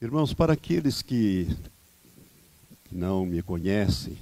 Irmãos, 0.00 0.32
para 0.32 0.52
aqueles 0.52 1.02
que 1.02 1.48
não 2.88 3.26
me 3.26 3.42
conhecem, 3.42 4.16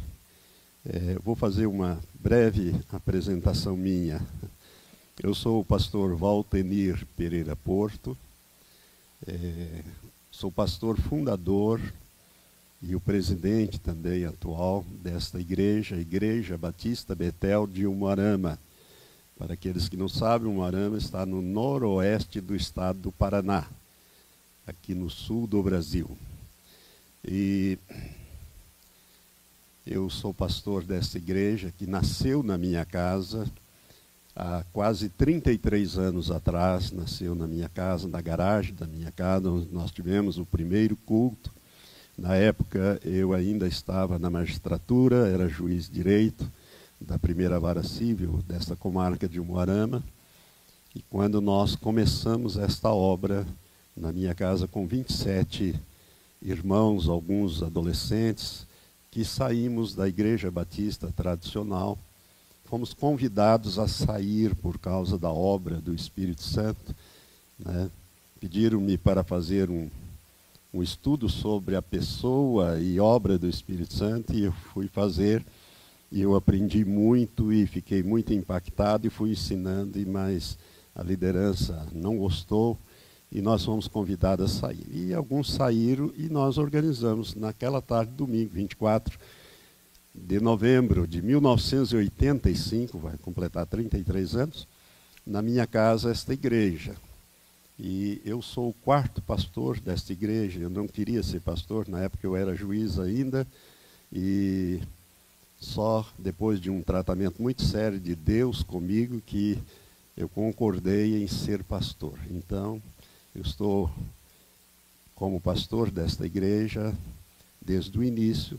é, 0.82 1.18
vou 1.22 1.36
fazer 1.36 1.66
uma 1.66 2.00
breve 2.14 2.74
apresentação 2.90 3.76
minha. 3.76 4.26
Eu 5.22 5.34
sou 5.34 5.60
o 5.60 5.64
pastor 5.64 6.16
Valtenir 6.16 7.06
Pereira 7.14 7.54
Porto, 7.54 8.16
é, 9.26 9.84
sou 10.30 10.50
pastor 10.50 10.98
fundador 10.98 11.78
e 12.80 12.96
o 12.96 13.00
presidente 13.00 13.78
também 13.78 14.24
atual 14.24 14.82
desta 15.02 15.38
igreja, 15.38 15.96
Igreja 15.96 16.56
Batista 16.56 17.14
Betel 17.14 17.66
de 17.66 17.86
Umuarama. 17.86 18.58
Para 19.38 19.52
aqueles 19.52 19.90
que 19.90 19.96
não 19.98 20.08
sabem, 20.08 20.48
Umuarama 20.48 20.96
está 20.96 21.26
no 21.26 21.42
noroeste 21.42 22.40
do 22.40 22.56
estado 22.56 22.98
do 22.98 23.12
Paraná 23.12 23.68
aqui 24.66 24.94
no 24.94 25.08
sul 25.08 25.46
do 25.46 25.62
Brasil. 25.62 26.10
E 27.24 27.78
eu 29.86 30.10
sou 30.10 30.34
pastor 30.34 30.82
dessa 30.82 31.18
igreja 31.18 31.72
que 31.76 31.86
nasceu 31.86 32.42
na 32.42 32.58
minha 32.58 32.84
casa 32.84 33.48
há 34.34 34.64
quase 34.72 35.08
33 35.08 35.96
anos 35.96 36.30
atrás, 36.30 36.90
nasceu 36.90 37.34
na 37.34 37.46
minha 37.46 37.68
casa, 37.68 38.08
na 38.08 38.20
garagem 38.20 38.74
da 38.74 38.86
minha 38.86 39.12
casa, 39.12 39.48
onde 39.48 39.72
nós 39.72 39.90
tivemos 39.90 40.38
o 40.38 40.44
primeiro 40.44 40.96
culto. 40.96 41.52
Na 42.18 42.34
época 42.34 43.00
eu 43.04 43.32
ainda 43.32 43.68
estava 43.68 44.18
na 44.18 44.28
magistratura, 44.28 45.28
era 45.28 45.48
juiz 45.48 45.88
direito 45.88 46.50
da 47.00 47.18
primeira 47.18 47.60
vara 47.60 47.82
civil 47.82 48.42
desta 48.46 48.74
comarca 48.74 49.28
de 49.28 49.38
Umuarama. 49.38 50.02
E 50.94 51.02
quando 51.02 51.40
nós 51.40 51.76
começamos 51.76 52.56
esta 52.56 52.90
obra, 52.90 53.46
na 53.96 54.12
minha 54.12 54.34
casa 54.34 54.68
com 54.68 54.86
27 54.86 55.74
irmãos, 56.42 57.08
alguns 57.08 57.62
adolescentes, 57.62 58.66
que 59.10 59.24
saímos 59.24 59.94
da 59.94 60.06
igreja 60.06 60.50
batista 60.50 61.10
tradicional. 61.16 61.98
Fomos 62.66 62.92
convidados 62.92 63.78
a 63.78 63.88
sair 63.88 64.54
por 64.54 64.78
causa 64.78 65.16
da 65.16 65.30
obra 65.30 65.76
do 65.76 65.94
Espírito 65.94 66.42
Santo. 66.42 66.94
Né? 67.58 67.90
Pediram-me 68.38 68.98
para 68.98 69.24
fazer 69.24 69.70
um, 69.70 69.88
um 70.74 70.82
estudo 70.82 71.28
sobre 71.28 71.74
a 71.74 71.80
pessoa 71.80 72.78
e 72.78 73.00
obra 73.00 73.38
do 73.38 73.48
Espírito 73.48 73.94
Santo 73.94 74.34
e 74.34 74.44
eu 74.44 74.52
fui 74.52 74.88
fazer 74.88 75.42
e 76.12 76.20
eu 76.20 76.34
aprendi 76.34 76.84
muito 76.84 77.52
e 77.52 77.66
fiquei 77.66 78.02
muito 78.02 78.32
impactado 78.34 79.06
e 79.06 79.10
fui 79.10 79.30
ensinando, 79.30 79.98
mas 80.06 80.58
a 80.94 81.02
liderança 81.02 81.86
não 81.92 82.18
gostou 82.18 82.78
e 83.30 83.40
nós 83.42 83.64
fomos 83.64 83.88
convidados 83.88 84.44
a 84.44 84.60
sair. 84.60 84.86
E 84.90 85.12
alguns 85.14 85.52
saíram 85.52 86.12
e 86.16 86.28
nós 86.28 86.58
organizamos 86.58 87.34
naquela 87.34 87.82
tarde, 87.82 88.12
domingo, 88.12 88.50
24 88.52 89.18
de 90.14 90.40
novembro 90.40 91.06
de 91.06 91.20
1985, 91.20 92.98
vai 92.98 93.18
completar 93.18 93.66
33 93.66 94.36
anos, 94.36 94.66
na 95.26 95.42
minha 95.42 95.66
casa 95.66 96.10
esta 96.10 96.32
igreja. 96.32 96.94
E 97.78 98.22
eu 98.24 98.40
sou 98.40 98.70
o 98.70 98.72
quarto 98.72 99.20
pastor 99.20 99.78
desta 99.78 100.12
igreja. 100.12 100.60
Eu 100.60 100.70
não 100.70 100.86
queria 100.86 101.22
ser 101.22 101.40
pastor, 101.40 101.86
na 101.88 102.00
época 102.00 102.26
eu 102.26 102.34
era 102.34 102.54
juiz 102.54 102.98
ainda, 102.98 103.46
e 104.10 104.80
só 105.58 106.06
depois 106.18 106.58
de 106.60 106.70
um 106.70 106.82
tratamento 106.82 107.42
muito 107.42 107.62
sério 107.62 108.00
de 108.00 108.14
Deus 108.14 108.62
comigo 108.62 109.20
que 109.20 109.58
eu 110.16 110.28
concordei 110.28 111.22
em 111.22 111.28
ser 111.28 111.62
pastor. 111.62 112.18
Então, 112.30 112.80
eu 113.36 113.42
estou 113.42 113.90
como 115.14 115.38
pastor 115.38 115.90
desta 115.90 116.24
igreja 116.24 116.94
desde 117.60 117.98
o 117.98 118.02
início, 118.02 118.58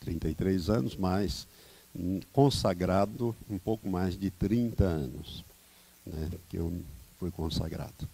33 0.00 0.70
anos, 0.70 0.96
mas 0.96 1.46
consagrado 2.32 3.34
um 3.48 3.58
pouco 3.58 3.88
mais 3.88 4.18
de 4.18 4.30
30 4.30 4.82
anos, 4.82 5.44
né, 6.04 6.30
que 6.48 6.56
eu 6.56 6.72
fui 7.20 7.30
consagrado. 7.30 8.08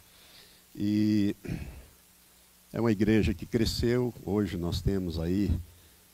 E 0.77 1.35
é 2.71 2.81
uma 2.81 2.93
igreja 2.93 3.33
que 3.33 3.47
cresceu, 3.47 4.13
hoje 4.27 4.59
nós 4.59 4.83
temos 4.83 5.19
aí, 5.19 5.51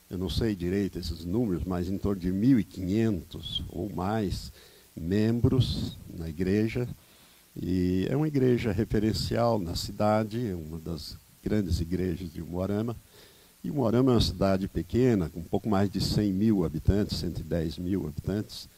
eu 0.08 0.18
não 0.18 0.30
sei 0.30 0.54
direito 0.54 1.00
esses 1.00 1.24
números, 1.24 1.64
mas 1.64 1.88
em 1.88 1.98
torno 1.98 2.20
de 2.20 2.30
1.500 2.30 3.64
ou 3.70 3.90
mais 3.92 4.52
membros 4.94 5.96
na 6.08 6.28
igreja, 6.28 6.86
e 7.56 8.06
é 8.08 8.16
uma 8.16 8.28
igreja 8.28 8.70
referencial 8.70 9.58
na 9.58 9.74
cidade, 9.74 10.50
é 10.50 10.54
uma 10.54 10.78
das 10.78 11.16
grandes 11.42 11.80
igrejas 11.80 12.32
de 12.32 12.42
Moarama. 12.42 12.96
E 13.62 13.70
Moarama 13.70 14.12
é 14.12 14.14
uma 14.14 14.20
cidade 14.20 14.68
pequena, 14.68 15.28
com 15.28 15.40
um 15.40 15.44
pouco 15.44 15.68
mais 15.68 15.90
de 15.90 16.00
100 16.00 16.32
mil 16.32 16.64
habitantes, 16.64 17.18
110 17.18 17.78
mil 17.78 18.06
habitantes. 18.06 18.68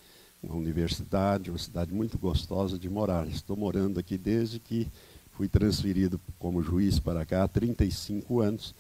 Uma 0.43 0.57
universidade, 0.57 1.51
uma 1.51 1.59
cidade 1.59 1.93
muito 1.93 2.19
gostosa 2.19 2.79
de 2.79 2.89
morar. 2.89 3.29
Estou 3.29 3.57
morando 3.57 4.01
aqui 4.01 4.17
desde 4.17 4.59
que 4.59 4.89
fui 5.33 5.49
transferido 5.49 6.21
como 6.39 6.63
juiz 6.63 6.99
para 6.99 7.25
cá 7.25 7.45
há 7.45 7.49
35 7.49 8.41
anos, 8.41 8.75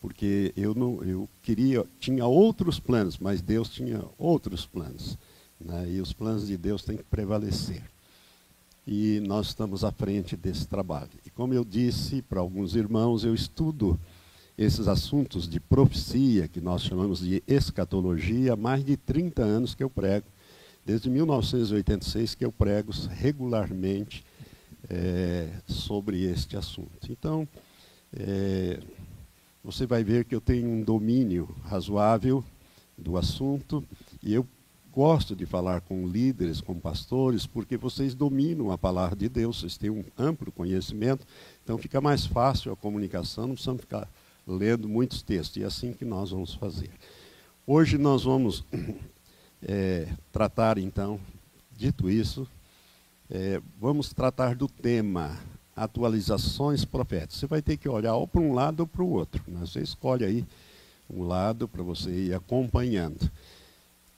porque 0.00 0.52
eu 0.56 0.74
não, 0.74 1.02
eu 1.02 1.28
queria, 1.42 1.84
tinha 1.98 2.24
outros 2.24 2.78
planos, 2.78 3.18
mas 3.18 3.42
Deus 3.42 3.68
tinha 3.68 4.02
outros 4.16 4.64
planos, 4.64 5.18
né? 5.60 5.90
e 5.90 6.00
os 6.00 6.12
planos 6.12 6.46
de 6.46 6.56
Deus 6.56 6.82
têm 6.82 6.96
que 6.96 7.04
prevalecer 7.04 7.93
e 8.86 9.20
nós 9.20 9.48
estamos 9.48 9.84
à 9.84 9.90
frente 9.90 10.36
desse 10.36 10.66
trabalho. 10.66 11.10
E 11.24 11.30
como 11.30 11.54
eu 11.54 11.64
disse 11.64 12.22
para 12.22 12.40
alguns 12.40 12.74
irmãos, 12.74 13.24
eu 13.24 13.34
estudo 13.34 13.98
esses 14.56 14.86
assuntos 14.86 15.48
de 15.48 15.58
profecia, 15.58 16.46
que 16.46 16.60
nós 16.60 16.82
chamamos 16.82 17.20
de 17.20 17.42
escatologia, 17.46 18.52
há 18.52 18.56
mais 18.56 18.84
de 18.84 18.96
30 18.96 19.42
anos 19.42 19.74
que 19.74 19.82
eu 19.82 19.90
prego. 19.90 20.26
Desde 20.84 21.08
1986 21.08 22.34
que 22.34 22.44
eu 22.44 22.52
prego 22.52 22.92
regularmente 23.08 24.24
é, 24.88 25.48
sobre 25.66 26.22
este 26.24 26.56
assunto. 26.56 27.10
Então, 27.10 27.48
é, 28.12 28.78
você 29.62 29.86
vai 29.86 30.04
ver 30.04 30.24
que 30.24 30.34
eu 30.34 30.40
tenho 30.40 30.68
um 30.68 30.82
domínio 30.82 31.48
razoável 31.64 32.44
do 32.96 33.16
assunto 33.16 33.82
e 34.22 34.34
eu 34.34 34.46
gosto 34.94 35.34
de 35.34 35.44
falar 35.44 35.80
com 35.80 36.06
líderes, 36.06 36.60
com 36.60 36.78
pastores, 36.78 37.46
porque 37.46 37.76
vocês 37.76 38.14
dominam 38.14 38.70
a 38.70 38.78
palavra 38.78 39.16
de 39.16 39.28
Deus, 39.28 39.58
vocês 39.58 39.76
têm 39.76 39.90
um 39.90 40.04
amplo 40.16 40.52
conhecimento, 40.52 41.26
então 41.64 41.76
fica 41.76 42.00
mais 42.00 42.24
fácil 42.24 42.72
a 42.72 42.76
comunicação, 42.76 43.48
não 43.48 43.54
precisamos 43.54 43.80
ficar 43.80 44.08
lendo 44.46 44.88
muitos 44.88 45.20
textos, 45.20 45.56
e 45.56 45.64
é 45.64 45.66
assim 45.66 45.92
que 45.92 46.04
nós 46.04 46.30
vamos 46.30 46.54
fazer. 46.54 46.90
Hoje 47.66 47.98
nós 47.98 48.22
vamos 48.22 48.64
é, 49.66 50.06
tratar, 50.30 50.78
então, 50.78 51.18
dito 51.76 52.08
isso, 52.08 52.46
é, 53.28 53.60
vamos 53.80 54.12
tratar 54.12 54.54
do 54.54 54.68
tema 54.68 55.36
atualizações 55.74 56.84
proféticas. 56.84 57.38
Você 57.38 57.48
vai 57.48 57.60
ter 57.60 57.76
que 57.76 57.88
olhar 57.88 58.14
ou 58.14 58.28
para 58.28 58.40
um 58.40 58.54
lado 58.54 58.80
ou 58.80 58.86
para 58.86 59.02
o 59.02 59.10
outro. 59.10 59.42
Né? 59.48 59.58
Você 59.60 59.80
escolhe 59.80 60.24
aí 60.24 60.46
um 61.10 61.24
lado 61.24 61.66
para 61.66 61.82
você 61.82 62.10
ir 62.10 62.34
acompanhando 62.34 63.28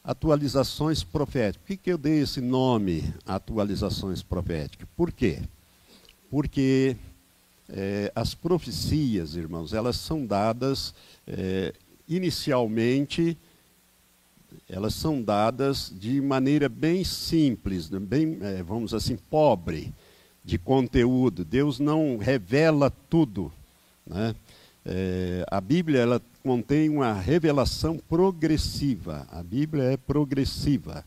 atualizações 0.07 1.03
proféticas. 1.03 1.57
Por 1.57 1.67
que, 1.67 1.77
que 1.77 1.93
eu 1.93 1.99
dei 1.99 2.21
esse 2.21 2.41
nome, 2.41 3.13
atualizações 3.27 4.23
proféticas? 4.23 4.87
Por 4.97 5.11
quê? 5.11 5.41
Porque 6.31 6.97
é, 7.69 8.13
as 8.15 8.33
profecias, 8.33 9.35
irmãos, 9.35 9.73
elas 9.73 9.97
são 9.97 10.25
dadas 10.25 10.95
é, 11.27 11.75
inicialmente, 12.09 13.37
elas 14.69 14.95
são 14.95 15.21
dadas 15.21 15.93
de 15.93 16.21
maneira 16.21 16.69
bem 16.69 17.03
simples, 17.03 17.89
bem, 17.89 18.39
é, 18.43 18.63
vamos 18.63 18.95
assim, 18.95 19.17
pobre 19.17 19.93
de 20.45 20.57
conteúdo. 20.57 21.45
Deus 21.45 21.81
não 21.81 22.17
revela 22.17 22.91
tudo. 23.11 23.53
Né? 24.07 24.37
É, 24.89 25.45
a 25.51 25.61
Bíblia 25.61 25.99
ela 26.01 26.23
contém 26.45 26.89
uma 26.89 27.13
revelação 27.13 27.99
progressiva. 27.99 29.27
A 29.33 29.43
Bíblia 29.43 29.83
é 29.83 29.97
progressiva. 29.97 31.05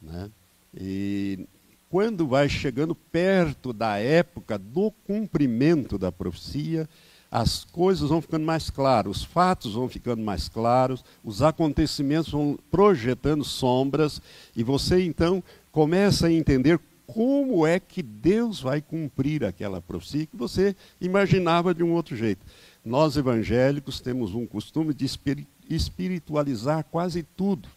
Né? 0.00 0.30
E 0.78 1.40
quando 1.88 2.28
vai 2.28 2.48
chegando 2.48 2.94
perto 2.94 3.72
da 3.72 3.98
época 3.98 4.56
do 4.56 4.92
cumprimento 5.04 5.98
da 5.98 6.12
profecia, 6.12 6.88
as 7.28 7.64
coisas 7.64 8.08
vão 8.08 8.20
ficando 8.20 8.44
mais 8.44 8.70
claras, 8.70 9.18
os 9.18 9.24
fatos 9.24 9.74
vão 9.74 9.88
ficando 9.88 10.22
mais 10.22 10.48
claros, 10.48 11.04
os 11.24 11.42
acontecimentos 11.42 12.30
vão 12.30 12.56
projetando 12.70 13.44
sombras, 13.44 14.22
e 14.54 14.62
você 14.62 15.02
então 15.04 15.42
começa 15.72 16.28
a 16.28 16.32
entender 16.32 16.78
como 17.06 17.66
é 17.66 17.80
que 17.80 18.02
Deus 18.02 18.60
vai 18.60 18.80
cumprir 18.80 19.44
aquela 19.44 19.80
profecia 19.80 20.26
que 20.26 20.36
você 20.36 20.76
imaginava 21.00 21.74
de 21.74 21.82
um 21.82 21.92
outro 21.92 22.16
jeito. 22.16 22.46
Nós 22.84 23.16
evangélicos 23.16 24.00
temos 24.00 24.34
um 24.34 24.46
costume 24.46 24.94
de 24.94 25.06
espiritualizar 25.68 26.84
quase 26.84 27.22
tudo, 27.22 27.68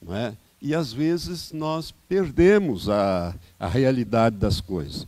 não 0.00 0.14
é? 0.14 0.36
E 0.62 0.74
às 0.74 0.92
vezes 0.92 1.52
nós 1.52 1.90
perdemos 2.08 2.88
a, 2.88 3.34
a 3.58 3.66
realidade 3.66 4.36
das 4.36 4.60
coisas. 4.60 5.06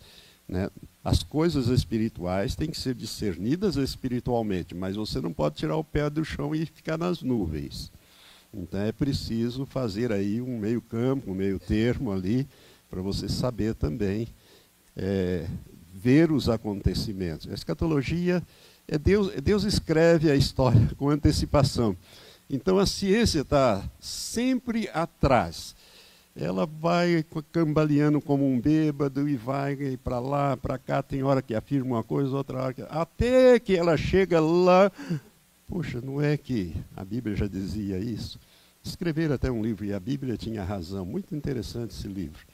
Né? 0.48 0.70
As 1.04 1.22
coisas 1.22 1.68
espirituais 1.68 2.54
têm 2.54 2.70
que 2.70 2.80
ser 2.80 2.94
discernidas 2.94 3.76
espiritualmente, 3.76 4.74
mas 4.74 4.96
você 4.96 5.20
não 5.20 5.32
pode 5.32 5.56
tirar 5.56 5.76
o 5.76 5.84
pé 5.84 6.08
do 6.08 6.24
chão 6.24 6.54
e 6.54 6.64
ficar 6.64 6.96
nas 6.96 7.22
nuvens. 7.22 7.92
Então 8.54 8.80
é 8.80 8.92
preciso 8.92 9.66
fazer 9.66 10.12
aí 10.12 10.40
um 10.40 10.58
meio 10.58 10.80
campo, 10.80 11.30
um 11.30 11.34
meio 11.34 11.58
termo 11.58 12.12
ali, 12.12 12.46
para 12.88 13.00
você 13.00 13.28
saber 13.28 13.74
também 13.74 14.28
é, 14.96 15.46
ver 15.92 16.30
os 16.30 16.48
acontecimentos. 16.48 17.48
A 17.50 17.54
escatologia 17.54 18.42
é 18.92 18.98
Deus, 18.98 19.32
Deus 19.42 19.64
escreve 19.64 20.30
a 20.30 20.36
história 20.36 20.90
com 20.98 21.08
antecipação. 21.08 21.96
Então 22.48 22.78
a 22.78 22.84
ciência 22.84 23.40
está 23.40 23.82
sempre 23.98 24.86
atrás. 24.92 25.74
Ela 26.36 26.66
vai 26.66 27.24
cambaleando 27.50 28.20
como 28.20 28.46
um 28.46 28.60
bêbado 28.60 29.26
e 29.26 29.34
vai 29.34 29.96
para 30.04 30.20
lá, 30.20 30.58
para 30.58 30.76
cá. 30.76 31.02
Tem 31.02 31.22
hora 31.22 31.40
que 31.40 31.54
afirma 31.54 31.96
uma 31.96 32.02
coisa, 32.04 32.36
outra 32.36 32.64
hora 32.64 32.74
que. 32.74 32.82
Até 32.82 33.58
que 33.58 33.74
ela 33.74 33.96
chega 33.96 34.38
lá. 34.40 34.92
Poxa, 35.66 35.98
não 36.02 36.20
é 36.20 36.36
que 36.36 36.76
a 36.94 37.02
Bíblia 37.02 37.34
já 37.34 37.46
dizia 37.46 37.98
isso? 37.98 38.38
Escreveram 38.84 39.36
até 39.36 39.50
um 39.50 39.62
livro, 39.62 39.86
e 39.86 39.94
a 39.94 40.00
Bíblia 40.00 40.36
tinha 40.36 40.62
razão. 40.62 41.06
Muito 41.06 41.34
interessante 41.34 41.92
esse 41.92 42.08
livro. 42.08 42.44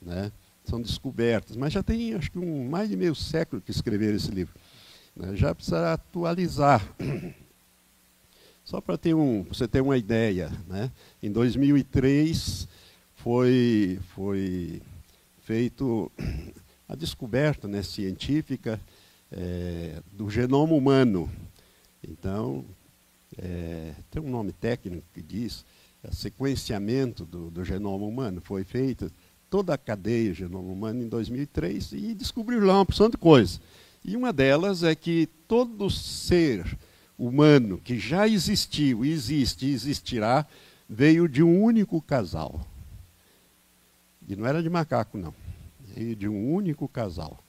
Né? 0.00 0.30
São 0.62 0.80
descobertas, 0.80 1.56
mas 1.56 1.72
já 1.72 1.82
tem 1.82 2.14
acho 2.14 2.30
que 2.30 2.38
um, 2.38 2.68
mais 2.68 2.88
de 2.88 2.96
meio 2.96 3.16
século 3.16 3.60
que 3.60 3.72
escreveram 3.72 4.14
esse 4.14 4.30
livro. 4.30 4.54
Né? 5.18 5.36
Já 5.36 5.54
precisa 5.54 5.92
atualizar. 5.92 6.86
Só 8.64 8.80
para 8.80 8.98
um, 9.14 9.42
você 9.42 9.66
ter 9.66 9.80
uma 9.80 9.96
ideia, 9.96 10.50
né? 10.68 10.92
em 11.22 11.32
2003 11.32 12.68
foi, 13.16 13.98
foi 14.14 14.80
feito 15.42 16.12
a 16.88 16.94
descoberta 16.94 17.66
né, 17.66 17.82
científica 17.82 18.80
é, 19.32 20.00
do 20.12 20.30
genoma 20.30 20.74
humano. 20.74 21.30
Então, 22.06 22.64
é, 23.36 23.92
tem 24.10 24.22
um 24.22 24.30
nome 24.30 24.52
técnico 24.52 25.06
que 25.12 25.22
diz 25.22 25.64
é, 26.04 26.10
sequenciamento 26.12 27.24
do, 27.24 27.50
do 27.50 27.64
genoma 27.64 28.04
humano. 28.04 28.40
Foi 28.40 28.64
feito 28.64 29.10
toda 29.50 29.74
a 29.74 29.78
cadeia 29.78 30.32
genoma 30.34 30.70
humano 30.70 31.02
em 31.02 31.08
2003 31.08 31.92
e 31.92 32.14
descobriram 32.14 32.66
lá 32.66 32.74
uma 32.74 32.86
porção 32.86 33.08
de 33.08 33.16
coisas. 33.16 33.60
E 34.04 34.16
uma 34.16 34.32
delas 34.32 34.82
é 34.82 34.94
que 34.94 35.28
todo 35.46 35.90
ser 35.90 36.78
humano 37.18 37.78
que 37.78 37.98
já 37.98 38.28
existiu, 38.28 39.04
existe 39.04 39.66
e 39.66 39.72
existirá, 39.72 40.46
veio 40.88 41.28
de 41.28 41.42
um 41.42 41.62
único 41.62 42.00
casal. 42.00 42.66
E 44.26 44.36
não 44.36 44.46
era 44.46 44.62
de 44.62 44.70
macaco, 44.70 45.18
não. 45.18 45.34
Veio 45.94 46.14
de 46.14 46.28
um 46.28 46.52
único 46.52 46.86
casal. 46.88 47.42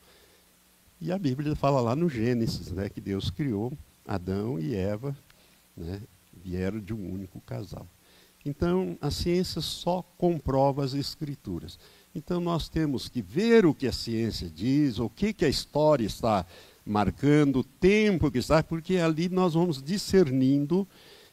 E 0.99 1.11
a 1.11 1.17
Bíblia 1.17 1.55
fala 1.55 1.79
lá 1.79 1.95
no 1.95 2.09
Gênesis, 2.09 2.71
né, 2.71 2.89
que 2.89 2.99
Deus 2.99 3.29
criou 3.29 3.71
Adão 4.05 4.59
e 4.59 4.75
Eva, 4.75 5.15
né, 5.77 6.01
vieram 6.33 6.79
de 6.79 6.93
um 6.93 7.13
único 7.13 7.39
casal. 7.41 7.87
Então, 8.45 8.97
a 8.99 9.11
ciência 9.11 9.61
só 9.61 10.01
comprova 10.17 10.83
as 10.83 10.93
escrituras. 10.93 11.77
Então, 12.13 12.39
nós 12.39 12.67
temos 12.67 13.07
que 13.07 13.21
ver 13.21 13.65
o 13.65 13.73
que 13.73 13.87
a 13.87 13.91
ciência 13.91 14.49
diz, 14.49 14.99
o 14.99 15.09
que, 15.09 15.31
que 15.31 15.45
a 15.45 15.49
história 15.49 16.05
está 16.05 16.45
marcando 16.85 17.59
o 17.59 17.63
tempo 17.63 18.31
que 18.31 18.39
está, 18.39 18.63
porque 18.63 18.97
ali 18.97 19.29
nós 19.29 19.53
vamos 19.53 19.81
discernindo 19.81 20.87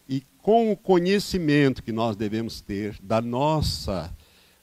e 0.09 0.23
com 0.43 0.71
o 0.71 0.77
conhecimento 0.77 1.83
que 1.83 1.93
nós 1.93 2.15
devemos 2.15 2.61
ter 2.61 2.99
da 3.03 3.23
nossa, 3.23 4.15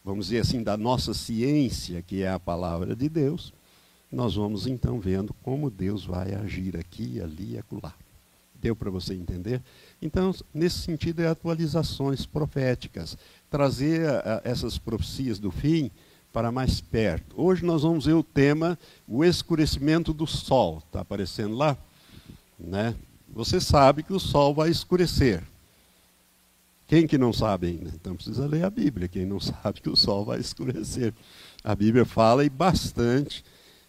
vamos 0.06 0.28
dizer 0.28 0.40
assim, 0.40 0.62
da 0.62 0.78
nossa 0.78 1.14
ciência, 1.14 2.02
que 2.02 2.22
é 2.22 2.30
a 2.30 2.40
palavra 2.40 2.96
de 2.96 3.10
Deus, 3.10 3.52
nós 4.12 4.36
vamos 4.36 4.68
então 4.68 5.00
vendo 5.00 5.34
como 5.42 5.72
Deus 5.72 6.06
vai 6.06 6.36
agir 6.36 6.78
aqui, 6.78 7.20
ali 7.20 7.54
e 7.54 7.58
acolá. 7.58 7.94
Deu 8.62 8.76
para 8.76 8.92
você 8.92 9.16
entender? 9.16 9.62
Então, 10.04 10.36
nesse 10.54 10.80
sentido, 10.80 11.22
é 11.22 11.28
atualizações 11.28 12.26
proféticas, 12.26 13.18
trazer 13.50 14.06
a, 14.06 14.20
a, 14.20 14.42
essas 14.44 14.78
profecias 14.78 15.40
do 15.40 15.50
fim 15.50 15.90
para 16.34 16.52
mais 16.52 16.82
perto. 16.82 17.42
Hoje 17.42 17.64
nós 17.64 17.84
vamos 17.84 18.06
ver 18.06 18.14
o 18.14 18.22
tema 18.22 18.78
o 19.08 19.24
escurecimento 19.24 20.12
do 20.14 20.28
sol. 20.28 20.80
Está 20.86 21.00
aparecendo 21.00 21.56
lá? 21.56 21.78
Né? 22.60 22.94
Você 23.30 23.62
sabe 23.62 24.04
que 24.04 24.12
o 24.12 24.20
sol 24.20 24.54
vai 24.54 24.70
escurecer. 24.70 25.42
Quem 26.86 27.08
que 27.08 27.18
não 27.18 27.32
sabe 27.32 27.68
ainda? 27.68 27.90
Então 27.96 28.14
precisa 28.14 28.46
ler 28.46 28.66
a 28.66 28.70
Bíblia. 28.70 29.08
Quem 29.08 29.26
não 29.26 29.40
sabe 29.42 29.80
que 29.80 29.90
o 29.90 29.96
sol 29.96 30.26
vai 30.26 30.40
escurecer. 30.42 31.14
A 31.64 31.74
Bíblia 31.74 32.04
fala 32.04 32.44
e 32.44 32.50
bastante 32.50 33.42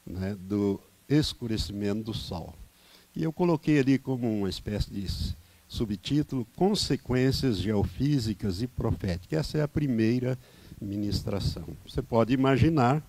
né, 0.06 0.36
do 0.38 0.80
escurecimento 1.08 2.04
do 2.04 2.14
sol. 2.14 2.54
E 3.16 3.24
eu 3.24 3.32
coloquei 3.32 3.80
ali 3.80 3.98
como 3.98 4.32
uma 4.32 4.48
espécie 4.48 4.92
de 4.92 5.04
subtítulo 5.74 6.46
Consequências 6.54 7.58
Geofísicas 7.58 8.62
e 8.62 8.66
Proféticas. 8.68 9.40
Essa 9.40 9.58
é 9.58 9.62
a 9.62 9.68
primeira 9.68 10.38
ministração. 10.80 11.64
Você 11.84 12.00
pode 12.00 12.32
imaginar, 12.32 13.02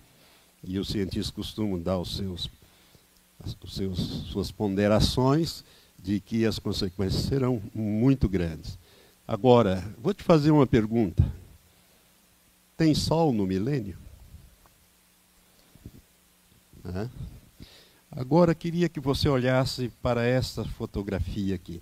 e 0.64 0.80
os 0.80 0.88
cientistas 0.88 1.30
costumam 1.30 1.80
dar 1.80 2.00
os 2.00 2.18
seus, 2.18 2.50
os 3.62 3.76
seus, 3.76 4.00
suas 4.32 4.52
ponderações, 4.52 5.64
de 6.02 6.20
que 6.20 6.44
as 6.44 6.58
consequências 6.58 7.26
serão 7.26 7.62
muito 7.74 8.28
grandes. 8.28 8.80
Agora, 9.28 9.84
vou 10.02 10.14
te 10.14 10.24
fazer 10.24 10.50
uma 10.50 10.66
pergunta. 10.66 11.24
Tem 12.76 12.96
sol 12.96 13.32
no 13.32 13.46
milênio? 13.46 13.96
Agora 18.10 18.56
queria 18.56 18.90
que 18.90 19.00
você 19.00 19.30
olhasse 19.30 19.92
para 20.02 20.26
essa 20.26 20.66
fotografia 20.66 21.54
aqui. 21.54 21.80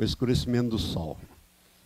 O 0.00 0.02
escurecimento 0.02 0.70
do 0.70 0.78
sol. 0.78 1.18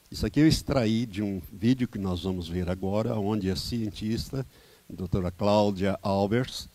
Isso 0.08 0.24
aqui 0.24 0.38
eu 0.38 0.46
extraí 0.46 1.04
de 1.04 1.20
um 1.20 1.42
vídeo 1.52 1.88
que 1.88 1.98
nós 1.98 2.22
vamos 2.22 2.48
ver 2.48 2.70
agora, 2.70 3.18
onde 3.18 3.50
a 3.50 3.56
cientista, 3.56 4.46
a 4.88 4.94
doutora 4.94 5.32
Cláudia 5.32 5.98
Albers, 6.00 6.68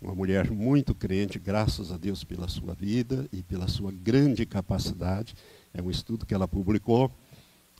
uma 0.00 0.14
mulher 0.14 0.48
muito 0.48 0.94
crente, 0.94 1.40
graças 1.40 1.90
a 1.90 1.96
Deus 1.96 2.22
pela 2.22 2.46
sua 2.46 2.72
vida 2.72 3.26
e 3.32 3.42
pela 3.42 3.66
sua 3.66 3.90
grande 3.90 4.46
capacidade, 4.46 5.34
é 5.74 5.82
um 5.82 5.90
estudo 5.90 6.24
que 6.24 6.34
ela 6.34 6.46
publicou, 6.46 7.10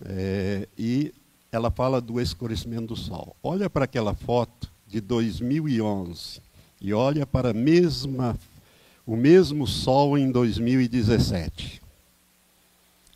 é, 0.04 0.68
e 0.76 1.14
ela 1.52 1.70
fala 1.70 2.00
do 2.00 2.20
escurecimento 2.20 2.88
do 2.88 2.96
Sol. 2.96 3.36
Olha 3.40 3.70
para 3.70 3.84
aquela 3.84 4.14
foto 4.14 4.68
de 4.84 5.00
2011 5.00 6.42
e 6.80 6.92
olha 6.92 7.24
para 7.24 7.54
mesma, 7.54 8.36
o 9.06 9.14
mesmo 9.14 9.64
Sol 9.64 10.18
em 10.18 10.28
2017 10.28 11.88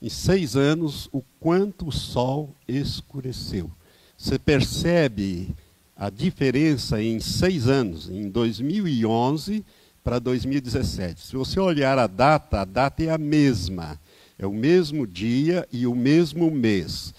em 0.04 0.08
seis 0.10 0.54
anos, 0.54 1.08
o 1.12 1.22
quanto 1.40 1.88
o 1.88 1.92
sol 1.92 2.54
escureceu. 2.68 3.70
Você 4.18 4.38
percebe 4.38 5.48
a 5.96 6.10
diferença 6.10 7.02
em 7.02 7.18
seis 7.20 7.68
anos, 7.68 8.10
em 8.10 8.28
2011 8.28 9.64
para 10.04 10.18
2017. 10.18 11.22
Se 11.22 11.34
você 11.34 11.58
olhar 11.58 11.98
a 11.98 12.06
data, 12.06 12.60
a 12.60 12.64
data 12.66 13.02
é 13.02 13.08
a 13.08 13.16
mesma. 13.16 13.98
É 14.38 14.46
o 14.46 14.52
mesmo 14.52 15.06
dia 15.06 15.66
e 15.72 15.86
o 15.86 15.94
mesmo 15.94 16.50
mês. 16.50 17.14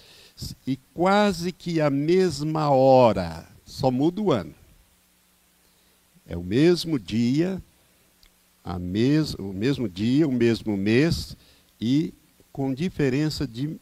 E 0.64 0.78
quase 0.94 1.50
que 1.50 1.80
a 1.80 1.90
mesma 1.90 2.70
hora. 2.70 3.48
Só 3.64 3.90
muda 3.90 4.20
o 4.20 4.30
ano. 4.30 4.54
É 6.24 6.36
o 6.36 6.42
mesmo 6.44 7.00
dia, 7.00 7.60
mes 8.80 9.34
o 9.34 9.52
mesmo 9.52 9.88
dia, 9.88 10.28
o 10.28 10.32
mesmo 10.32 10.76
mês 10.76 11.36
e 11.80 12.14
com 12.56 12.72
diferença 12.72 13.46
de. 13.46 13.78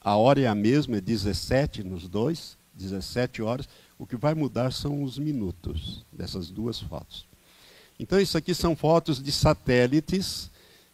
A 0.00 0.16
hora 0.16 0.40
é 0.40 0.46
a 0.46 0.54
mesma, 0.54 0.96
é 0.96 1.00
17 1.02 1.82
nos 1.82 2.08
dois, 2.08 2.56
17 2.72 3.42
horas. 3.42 3.68
O 3.98 4.06
que 4.06 4.16
vai 4.16 4.34
mudar 4.34 4.72
são 4.72 5.02
os 5.02 5.18
minutos 5.18 6.02
dessas 6.10 6.48
duas 6.48 6.80
fotos. 6.80 7.26
Então, 8.00 8.18
isso 8.18 8.38
aqui 8.38 8.54
são 8.54 8.74
fotos 8.74 9.22
de 9.22 9.30
satélites 9.30 10.50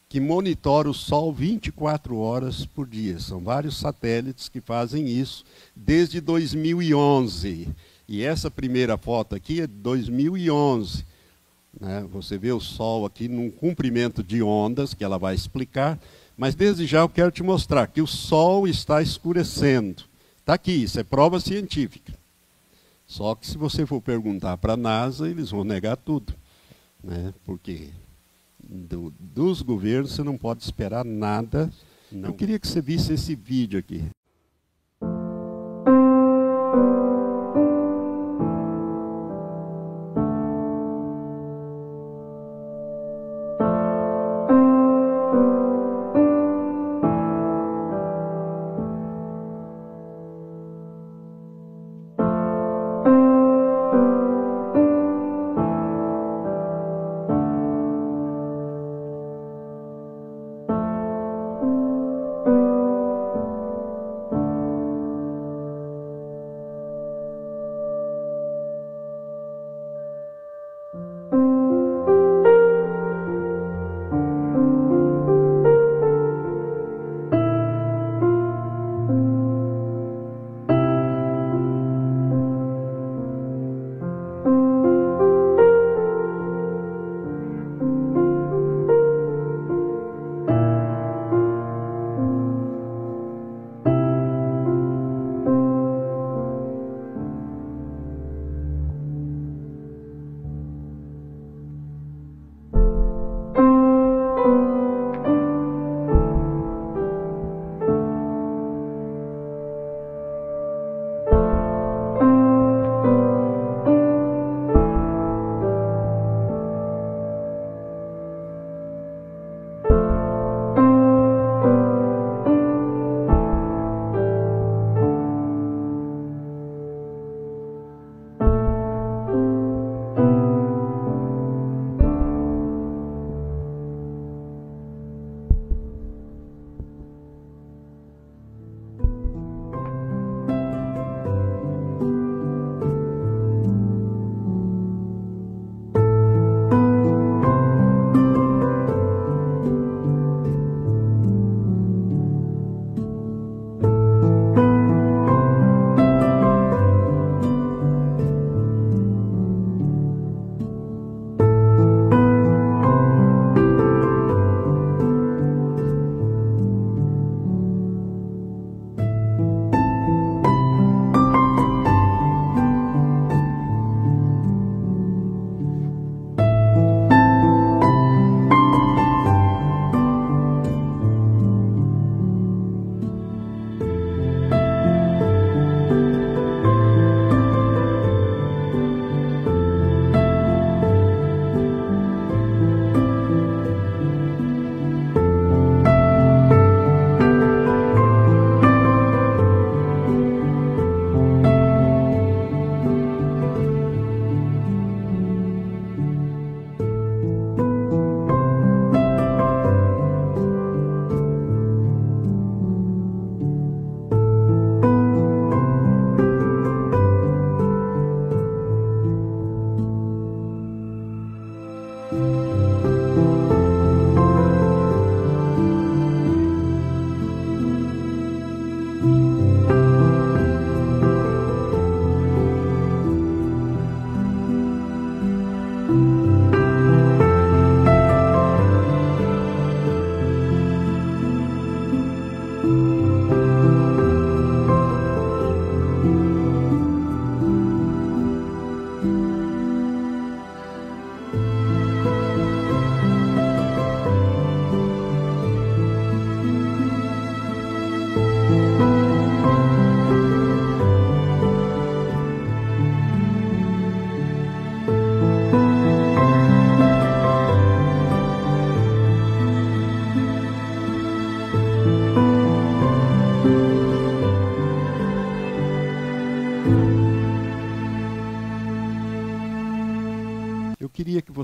que 0.08 0.18
monitoram 0.18 0.90
o 0.90 0.94
Sol 0.94 1.32
24 1.32 2.18
horas 2.18 2.66
por 2.66 2.88
dia. 2.88 3.20
São 3.20 3.38
vários 3.38 3.78
satélites 3.78 4.48
que 4.48 4.60
fazem 4.60 5.06
isso 5.06 5.44
desde 5.76 6.20
2011. 6.20 7.68
E 8.08 8.24
essa 8.24 8.50
primeira 8.50 8.98
foto 8.98 9.36
aqui 9.36 9.60
é 9.60 9.68
de 9.68 9.74
2011. 9.74 11.06
Né? 11.80 12.04
Você 12.10 12.36
vê 12.36 12.50
o 12.50 12.58
Sol 12.58 13.06
aqui 13.06 13.28
num 13.28 13.48
comprimento 13.48 14.24
de 14.24 14.42
ondas, 14.42 14.92
que 14.92 15.04
ela 15.04 15.18
vai 15.18 15.36
explicar, 15.36 16.00
mas 16.36 16.54
desde 16.54 16.86
já 16.86 17.00
eu 17.00 17.08
quero 17.08 17.30
te 17.30 17.42
mostrar 17.42 17.86
que 17.86 18.00
o 18.00 18.06
Sol 18.06 18.66
está 18.66 19.02
escurecendo. 19.02 20.04
Está 20.38 20.54
aqui, 20.54 20.72
isso 20.72 20.98
é 20.98 21.04
prova 21.04 21.38
científica. 21.38 22.12
Só 23.06 23.34
que 23.34 23.46
se 23.46 23.58
você 23.58 23.84
for 23.84 24.00
perguntar 24.00 24.56
para 24.56 24.72
a 24.72 24.76
NASA, 24.76 25.28
eles 25.28 25.50
vão 25.50 25.64
negar 25.64 25.96
tudo. 25.96 26.34
Né? 27.02 27.34
Porque 27.44 27.90
do, 28.62 29.12
dos 29.18 29.60
governos 29.62 30.12
você 30.12 30.22
não 30.22 30.38
pode 30.38 30.62
esperar 30.62 31.04
nada. 31.04 31.70
Não. 32.10 32.30
Eu 32.30 32.34
queria 32.34 32.58
que 32.58 32.66
você 32.66 32.80
visse 32.80 33.12
esse 33.12 33.34
vídeo 33.34 33.78
aqui. 33.78 34.04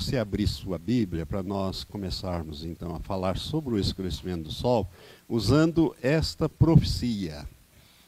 Você 0.08 0.16
abrir 0.16 0.46
sua 0.46 0.78
Bíblia 0.78 1.26
para 1.26 1.42
nós 1.42 1.84
começarmos 1.84 2.64
então 2.64 2.96
a 2.96 3.00
falar 3.00 3.36
sobre 3.36 3.74
o 3.74 3.78
escurecimento 3.78 4.44
do 4.44 4.50
sol, 4.50 4.88
usando 5.28 5.94
esta 6.00 6.48
profecia. 6.48 7.46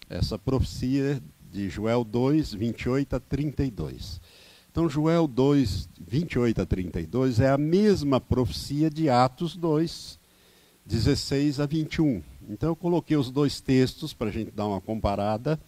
Essa 0.09 0.39
profecia 0.39 1.23
de 1.53 1.69
Joel 1.69 2.03
2, 2.03 2.55
28 2.55 3.17
a 3.17 3.21
32. 3.21 4.19
Então, 4.73 4.89
Joel 4.89 5.27
2, 5.27 5.91
28 6.09 6.63
a 6.63 6.65
32 6.65 7.39
é 7.39 7.51
a 7.51 7.59
mesma 7.59 8.19
profecia 8.19 8.89
de 8.89 9.11
Atos 9.11 9.55
2, 9.55 10.19
16 10.87 11.61
a 11.61 11.67
21. 11.67 12.23
Então, 12.49 12.71
eu 12.71 12.77
coloquei 12.77 13.19
os 13.19 13.31
dois 13.31 13.61
textos 13.61 14.15
para 14.15 14.29
a 14.29 14.33
gente 14.33 14.51
dar 14.53 14.67
uma 14.67 14.81
comparada 14.81 15.61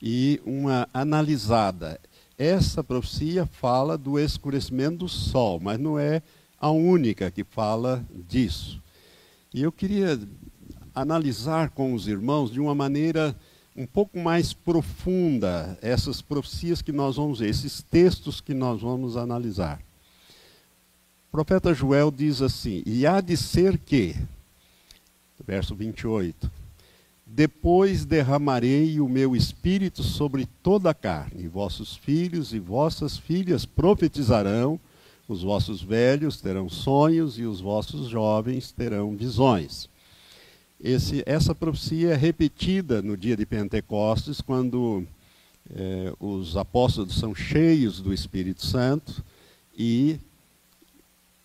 e 0.00 0.40
uma 0.46 0.88
analisada. 0.94 2.00
Essa 2.38 2.84
profecia 2.84 3.46
fala 3.46 3.96
do 3.96 4.18
escurecimento 4.18 4.98
do 4.98 5.08
sol, 5.08 5.58
mas 5.58 5.78
não 5.78 5.98
é 5.98 6.22
a 6.60 6.70
única 6.70 7.30
que 7.30 7.42
fala 7.42 8.04
disso. 8.28 8.82
E 9.54 9.62
eu 9.62 9.72
queria 9.72 10.20
analisar 10.94 11.70
com 11.70 11.94
os 11.94 12.06
irmãos 12.06 12.50
de 12.50 12.60
uma 12.60 12.74
maneira 12.74 13.34
um 13.74 13.86
pouco 13.86 14.18
mais 14.18 14.52
profunda 14.52 15.78
essas 15.80 16.20
profecias 16.20 16.82
que 16.82 16.92
nós 16.92 17.16
vamos 17.16 17.38
ver, 17.38 17.48
esses 17.48 17.82
textos 17.82 18.40
que 18.40 18.54
nós 18.54 18.80
vamos 18.80 19.16
analisar. 19.16 19.80
O 21.28 21.32
profeta 21.32 21.72
Joel 21.72 22.10
diz 22.10 22.40
assim: 22.40 22.82
E 22.86 23.06
há 23.06 23.20
de 23.20 23.36
ser 23.36 23.78
que, 23.78 24.16
verso 25.46 25.74
28, 25.74 26.50
depois 27.26 28.04
derramarei 28.04 29.00
o 29.00 29.08
meu 29.08 29.34
espírito 29.34 30.02
sobre 30.04 30.46
toda 30.62 30.90
a 30.90 30.94
carne, 30.94 31.48
vossos 31.48 31.96
filhos 31.96 32.54
e 32.54 32.60
vossas 32.60 33.18
filhas 33.18 33.66
profetizarão, 33.66 34.78
os 35.28 35.42
vossos 35.42 35.82
velhos 35.82 36.40
terão 36.40 36.68
sonhos 36.68 37.36
e 37.36 37.42
os 37.42 37.60
vossos 37.60 38.08
jovens 38.08 38.70
terão 38.70 39.16
visões. 39.16 39.88
Esse, 40.80 41.24
essa 41.26 41.52
profecia 41.52 42.10
é 42.10 42.16
repetida 42.16 43.02
no 43.02 43.16
dia 43.16 43.36
de 43.36 43.44
Pentecostes, 43.44 44.40
quando 44.40 45.04
é, 45.74 46.12
os 46.20 46.56
apóstolos 46.56 47.18
são 47.18 47.34
cheios 47.34 48.00
do 48.00 48.14
Espírito 48.14 48.64
Santo 48.64 49.24
e 49.76 50.20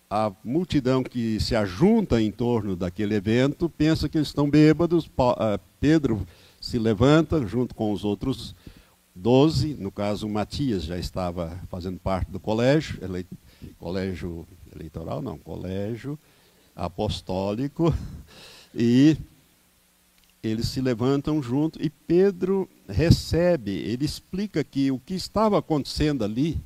a 0.07 0.31
multidão 0.43 1.01
que 1.01 1.39
se 1.39 1.55
ajunta 1.55 2.21
em 2.21 2.31
torno 2.31 2.75
daquele 2.75 3.15
evento 3.15 3.69
pensa 3.69 4.07
que 4.07 4.17
eles 4.17 4.27
estão 4.27 4.49
bêbados. 4.49 5.09
Pedro 5.81 6.25
se 6.61 6.77
levanta 6.77 7.43
junto 7.47 7.73
com 7.73 7.91
os 7.91 8.05
outros 8.05 8.53
doze, 9.15 9.73
no 9.73 9.91
caso 9.91 10.29
Matias 10.29 10.83
já 10.83 10.95
estava 10.95 11.59
fazendo 11.71 11.99
parte 11.99 12.29
do 12.29 12.39
colégio, 12.39 12.99
ele, 13.03 13.25
colégio 13.79 14.47
eleitoral 14.75 15.23
não, 15.23 15.39
colégio 15.39 16.19
apostólico, 16.75 17.91
e 18.75 19.17
eles 20.43 20.67
se 20.67 20.79
levantam 20.81 21.41
junto 21.41 21.81
e 21.83 21.89
Pedro 21.89 22.69
recebe, 22.87 23.71
ele 23.71 24.05
explica 24.05 24.63
que 24.63 24.91
o 24.91 24.99
que 24.99 25.15
estava 25.15 25.57
acontecendo 25.57 26.23
ali 26.23 26.61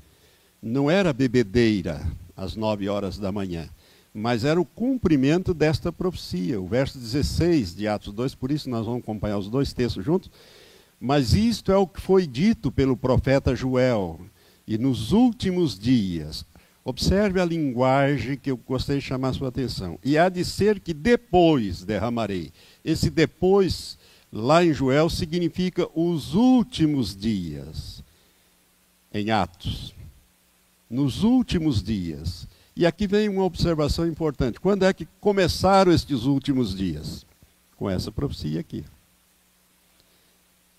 não 0.61 0.91
era 0.91 1.13
bebedeira, 1.13 2.05
às 2.35 2.53
nove 2.57 2.89
horas 2.89 3.17
da 3.17 3.31
manhã. 3.31 3.69
Mas 4.17 4.45
era 4.45 4.61
o 4.61 4.63
cumprimento 4.63 5.53
desta 5.53 5.91
profecia. 5.91 6.61
O 6.61 6.65
verso 6.65 6.97
16 6.97 7.75
de 7.75 7.85
Atos 7.85 8.13
2, 8.13 8.33
por 8.33 8.49
isso 8.49 8.69
nós 8.69 8.85
vamos 8.85 9.03
acompanhar 9.03 9.37
os 9.37 9.49
dois 9.49 9.73
textos 9.73 10.05
juntos. 10.05 10.31
Mas 10.97 11.33
isto 11.33 11.69
é 11.69 11.75
o 11.75 11.85
que 11.85 11.99
foi 11.99 12.25
dito 12.25 12.71
pelo 12.71 12.95
profeta 12.95 13.53
Joel. 13.53 14.21
E 14.65 14.77
nos 14.77 15.11
últimos 15.11 15.77
dias, 15.77 16.45
observe 16.85 17.41
a 17.41 17.45
linguagem 17.45 18.37
que 18.37 18.49
eu 18.49 18.55
gostei 18.55 18.99
de 18.99 19.05
chamar 19.05 19.29
a 19.29 19.33
sua 19.33 19.49
atenção. 19.49 19.99
E 20.01 20.17
há 20.17 20.29
de 20.29 20.45
ser 20.45 20.79
que 20.79 20.93
depois 20.93 21.83
derramarei. 21.83 22.53
Esse 22.85 23.09
depois, 23.09 23.97
lá 24.31 24.63
em 24.63 24.73
Joel, 24.73 25.09
significa 25.09 25.89
os 25.93 26.33
últimos 26.33 27.13
dias. 27.13 28.01
Em 29.13 29.29
Atos 29.29 29.93
nos 30.89 31.23
últimos 31.23 31.83
dias. 31.83 32.47
E 32.75 32.85
aqui 32.85 33.07
vem 33.07 33.29
uma 33.29 33.43
observação 33.43 34.05
importante. 34.05 34.59
Quando 34.59 34.83
é 34.83 34.93
que 34.93 35.07
começaram 35.21 35.93
estes 35.93 36.23
últimos 36.23 36.75
dias? 36.75 37.25
Com 37.77 37.89
essa 37.89 38.11
profecia 38.11 38.59
aqui. 38.59 38.83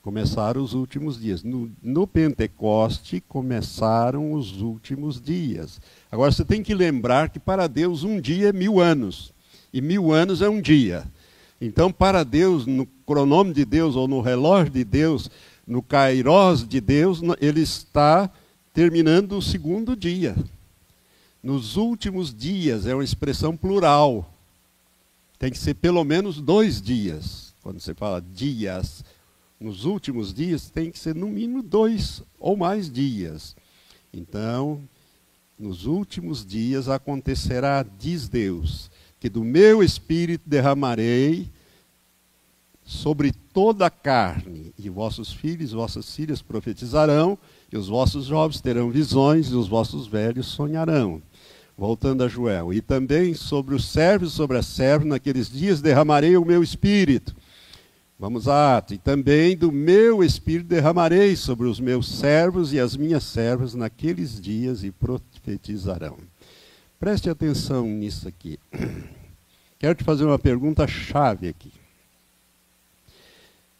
Começaram 0.02 0.62
os 0.62 0.74
últimos 0.74 1.18
dias. 1.18 1.42
No, 1.42 1.72
no 1.82 2.06
Pentecoste 2.06 3.22
começaram 3.26 4.34
os 4.34 4.60
últimos 4.60 5.20
dias. 5.20 5.80
Agora 6.12 6.30
você 6.30 6.44
tem 6.44 6.62
que 6.62 6.74
lembrar 6.74 7.30
que 7.30 7.38
para 7.38 7.66
Deus 7.66 8.04
um 8.04 8.20
dia 8.20 8.50
é 8.50 8.52
mil 8.52 8.78
anos. 8.78 9.32
E 9.72 9.80
mil 9.80 10.12
anos 10.12 10.42
é 10.42 10.48
um 10.48 10.60
dia. 10.60 11.04
Então, 11.58 11.90
para 11.90 12.22
Deus, 12.24 12.66
no 12.66 12.86
cronômetro 13.06 13.54
de 13.54 13.64
Deus, 13.64 13.96
ou 13.96 14.06
no 14.06 14.20
relógio 14.20 14.70
de 14.70 14.84
Deus, 14.84 15.30
no 15.66 15.82
kairós 15.82 16.66
de 16.66 16.80
Deus, 16.80 17.22
ele 17.40 17.62
está 17.62 18.30
terminando 18.74 19.38
o 19.38 19.42
segundo 19.42 19.96
dia. 19.96 20.36
Nos 21.46 21.76
últimos 21.76 22.34
dias 22.34 22.86
é 22.86 22.92
uma 22.92 23.04
expressão 23.04 23.56
plural. 23.56 24.34
Tem 25.38 25.48
que 25.48 25.56
ser 25.56 25.74
pelo 25.74 26.02
menos 26.02 26.40
dois 26.40 26.82
dias. 26.82 27.54
Quando 27.62 27.78
você 27.78 27.94
fala 27.94 28.20
dias, 28.20 29.04
nos 29.60 29.84
últimos 29.84 30.34
dias, 30.34 30.68
tem 30.68 30.90
que 30.90 30.98
ser 30.98 31.14
no 31.14 31.28
mínimo 31.28 31.62
dois 31.62 32.20
ou 32.40 32.56
mais 32.56 32.90
dias. 32.90 33.54
Então, 34.12 34.82
nos 35.56 35.86
últimos 35.86 36.44
dias 36.44 36.88
acontecerá, 36.88 37.86
diz 37.96 38.28
Deus, 38.28 38.90
que 39.20 39.28
do 39.28 39.44
meu 39.44 39.84
espírito 39.84 40.42
derramarei 40.48 41.48
sobre 42.84 43.30
toda 43.30 43.86
a 43.86 43.90
carne, 43.90 44.74
e 44.76 44.90
vossos 44.90 45.32
filhos 45.32 45.70
vossas 45.70 46.12
filhas 46.12 46.42
profetizarão, 46.42 47.38
e 47.70 47.76
os 47.76 47.86
vossos 47.86 48.26
jovens 48.26 48.60
terão 48.60 48.90
visões, 48.90 49.46
e 49.48 49.54
os 49.54 49.68
vossos 49.68 50.08
velhos 50.08 50.46
sonharão. 50.46 51.22
Voltando 51.76 52.24
a 52.24 52.28
Joel. 52.28 52.72
E 52.72 52.80
também 52.80 53.34
sobre 53.34 53.74
os 53.74 53.84
servos 53.84 54.32
e 54.32 54.36
sobre 54.36 54.56
as 54.56 54.66
servas, 54.66 55.08
naqueles 55.08 55.50
dias 55.50 55.80
derramarei 55.80 56.36
o 56.36 56.44
meu 56.44 56.62
espírito. 56.62 57.36
Vamos 58.18 58.48
a 58.48 58.78
ato. 58.78 58.94
E 58.94 58.98
também 58.98 59.56
do 59.56 59.70
meu 59.70 60.24
espírito 60.24 60.68
derramarei 60.68 61.36
sobre 61.36 61.66
os 61.66 61.78
meus 61.78 62.08
servos 62.08 62.72
e 62.72 62.80
as 62.80 62.96
minhas 62.96 63.24
servas 63.24 63.74
naqueles 63.74 64.40
dias 64.40 64.82
e 64.82 64.90
profetizarão. 64.90 66.16
Preste 66.98 67.28
atenção 67.28 67.86
nisso 67.86 68.26
aqui. 68.26 68.58
Quero 69.78 69.94
te 69.94 70.04
fazer 70.04 70.24
uma 70.24 70.38
pergunta 70.38 70.86
chave 70.86 71.48
aqui. 71.48 71.70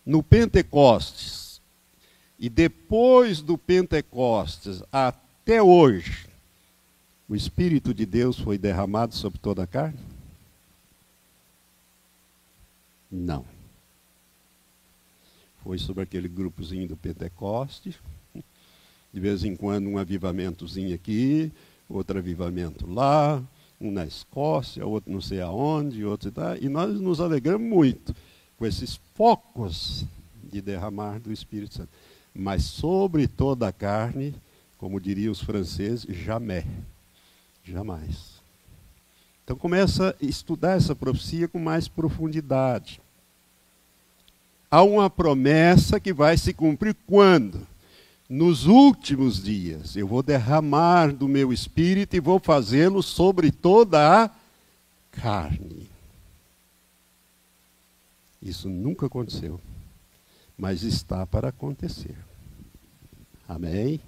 No 0.05 0.23
Pentecostes, 0.23 1.61
e 2.39 2.51
depois 2.51 3.41
do 3.41 3.57
Pentecostes 3.57 4.83
até 4.93 5.63
hoje, 5.63 6.27
o 7.29 7.35
Espírito 7.35 7.93
de 7.93 8.07
Deus 8.07 8.39
foi 8.39 8.57
derramado 8.59 9.15
sobre 9.15 9.39
toda 9.39 9.63
a 9.63 9.67
carne? 9.67 9.99
Não. 13.11 13.45
Foi 15.63 15.79
sobre 15.79 16.03
aquele 16.03 16.29
grupozinho 16.29 16.89
do 16.89 16.97
Pentecostes. 16.97 17.97
De 19.13 19.21
vez 19.21 19.45
em 19.45 19.57
quando 19.57 19.89
um 19.89 19.99
avivamentozinho 19.99 20.95
aqui, 20.95 21.51
outro 21.89 22.19
avivamento 22.19 22.87
lá, 22.87 23.43
um 23.81 23.91
na 23.91 24.05
Escócia, 24.05 24.87
outro 24.87 25.13
não 25.13 25.21
sei 25.21 25.41
aonde, 25.41 26.05
outro. 26.05 26.33
E 26.61 26.69
nós 26.69 27.01
nos 27.01 27.21
alegramos 27.21 27.69
muito 27.69 28.15
com 28.59 28.67
esses 28.67 29.01
focos 29.15 30.05
de 30.53 30.61
derramar 30.61 31.19
do 31.19 31.33
Espírito 31.33 31.75
Santo 31.75 31.91
mas 32.37 32.65
sobre 32.65 33.27
toda 33.27 33.67
a 33.67 33.73
carne, 33.73 34.35
como 34.77 35.01
diriam 35.01 35.33
os 35.33 35.41
franceses, 35.41 36.07
jamais. 36.15 36.67
Jamais. 37.67 38.37
Então 39.45 39.57
começa 39.57 40.17
a 40.21 40.25
estudar 40.25 40.77
essa 40.77 40.95
profecia 40.95 41.49
com 41.49 41.59
mais 41.59 41.89
profundidade. 41.89 43.01
Há 44.71 44.83
uma 44.83 45.11
promessa 45.11 46.01
que 46.01 46.13
vai 46.13 46.37
se 46.37 46.53
cumprir 46.53 46.97
quando? 47.07 47.67
Nos 48.29 48.67
últimos 48.67 49.43
dias. 49.43 49.97
Eu 49.97 50.07
vou 50.07 50.23
derramar 50.23 51.13
do 51.13 51.29
meu 51.29 51.53
espírito 51.53 52.17
e 52.17 52.21
vou 52.21 52.39
fazê-lo 52.39 53.03
sobre 53.03 53.51
toda 53.51 54.25
a 54.25 54.31
carne. 55.13 55.89
Isso 58.43 58.69
nunca 58.69 59.07
aconteceu 59.07 59.61
mas 60.57 60.83
está 60.83 61.27
para 61.27 61.49
acontecer. 61.49 62.17
Amém? 63.49 64.01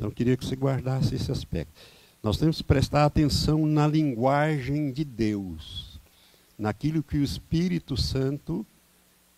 Então, 0.00 0.08
eu 0.08 0.14
queria 0.14 0.34
que 0.34 0.46
você 0.46 0.56
guardasse 0.56 1.14
esse 1.14 1.30
aspecto. 1.30 1.74
Nós 2.22 2.38
temos 2.38 2.56
que 2.56 2.64
prestar 2.64 3.04
atenção 3.04 3.66
na 3.66 3.86
linguagem 3.86 4.90
de 4.90 5.04
Deus, 5.04 6.00
naquilo 6.58 7.02
que 7.02 7.18
o 7.18 7.22
Espírito 7.22 7.98
Santo 7.98 8.64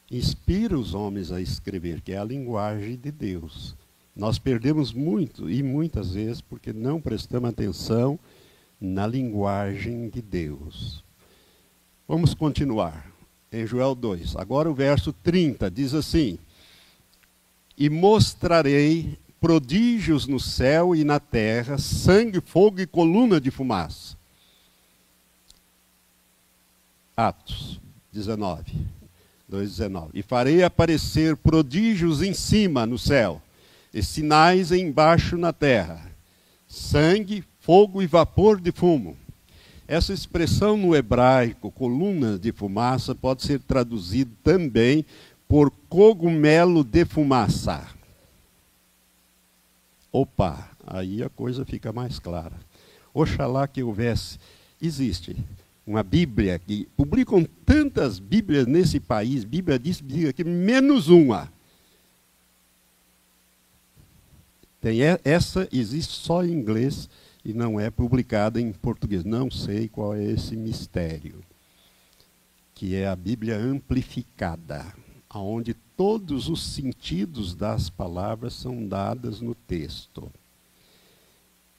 inspira 0.08 0.78
os 0.78 0.94
homens 0.94 1.32
a 1.32 1.40
escrever, 1.40 2.00
que 2.00 2.12
é 2.12 2.18
a 2.18 2.22
linguagem 2.22 2.96
de 2.96 3.10
Deus. 3.10 3.74
Nós 4.14 4.38
perdemos 4.38 4.92
muito, 4.92 5.50
e 5.50 5.64
muitas 5.64 6.14
vezes, 6.14 6.40
porque 6.40 6.72
não 6.72 7.00
prestamos 7.00 7.50
atenção 7.50 8.16
na 8.80 9.04
linguagem 9.04 10.08
de 10.10 10.22
Deus. 10.22 11.02
Vamos 12.06 12.34
continuar. 12.34 13.10
Em 13.50 13.66
Joel 13.66 13.96
2. 13.96 14.36
Agora 14.36 14.70
o 14.70 14.74
verso 14.74 15.12
30 15.12 15.68
diz 15.68 15.92
assim: 15.92 16.38
E 17.76 17.90
mostrarei 17.90 19.18
prodígios 19.42 20.28
no 20.28 20.38
céu 20.38 20.94
e 20.94 21.02
na 21.02 21.18
terra, 21.18 21.76
sangue, 21.76 22.40
fogo 22.40 22.80
e 22.80 22.86
coluna 22.86 23.40
de 23.40 23.50
fumaça. 23.50 24.16
Atos 27.16 27.80
19, 28.12 28.72
2,19. 29.50 30.10
E 30.14 30.22
farei 30.22 30.62
aparecer 30.62 31.36
prodígios 31.36 32.22
em 32.22 32.32
cima 32.32 32.86
no 32.86 32.96
céu, 32.96 33.42
e 33.92 34.00
sinais 34.00 34.70
embaixo 34.70 35.36
na 35.36 35.52
terra: 35.52 36.00
sangue, 36.68 37.42
fogo 37.58 38.00
e 38.00 38.06
vapor 38.06 38.60
de 38.60 38.70
fumo. 38.70 39.16
Essa 39.88 40.12
expressão 40.12 40.76
no 40.76 40.94
hebraico, 40.94 41.68
coluna 41.72 42.38
de 42.38 42.52
fumaça, 42.52 43.12
pode 43.12 43.42
ser 43.42 43.58
traduzido 43.58 44.30
também 44.44 45.04
por 45.48 45.68
cogumelo 45.88 46.84
de 46.84 47.04
fumaça. 47.04 48.01
Opa, 50.12 50.68
aí 50.86 51.22
a 51.22 51.30
coisa 51.30 51.64
fica 51.64 51.90
mais 51.90 52.18
clara. 52.18 52.56
Oxalá 53.14 53.66
que 53.66 53.82
houvesse, 53.82 54.38
existe 54.80 55.34
uma 55.86 56.02
Bíblia 56.02 56.58
que 56.58 56.86
publicam 56.96 57.44
tantas 57.64 58.18
Bíblias 58.18 58.66
nesse 58.66 59.00
país, 59.00 59.42
Bíblia 59.42 59.78
diz, 59.78 60.02
aqui, 60.28 60.44
menos 60.44 61.08
uma. 61.08 61.50
Tem 64.80 64.98
essa 65.24 65.68
existe 65.72 66.12
só 66.12 66.44
em 66.44 66.52
inglês 66.52 67.08
e 67.44 67.52
não 67.52 67.80
é 67.80 67.88
publicada 67.90 68.60
em 68.60 68.72
português. 68.72 69.24
Não 69.24 69.50
sei 69.50 69.88
qual 69.88 70.14
é 70.14 70.24
esse 70.24 70.56
mistério, 70.56 71.42
que 72.74 72.94
é 72.94 73.06
a 73.08 73.16
Bíblia 73.16 73.56
amplificada 73.56 74.92
onde 75.40 75.74
todos 75.74 76.48
os 76.48 76.62
sentidos 76.62 77.54
das 77.54 77.88
palavras 77.88 78.54
são 78.54 78.86
dadas 78.86 79.40
no 79.40 79.54
texto. 79.54 80.30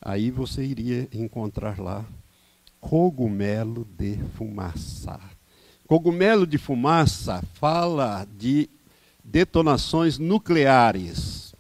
Aí 0.02 0.32
você 0.32 0.64
iria 0.64 1.08
encontrar 1.14 1.80
lá 1.80 2.06
cogumelo 2.80 3.88
de 3.98 4.18
fumaça. 4.36 5.20
Cogumelo 5.88 6.46
de 6.46 6.58
fumaça 6.58 7.42
fala 7.54 8.28
de 8.38 8.70
detonações 9.24 10.18
nucleares. 10.18 11.56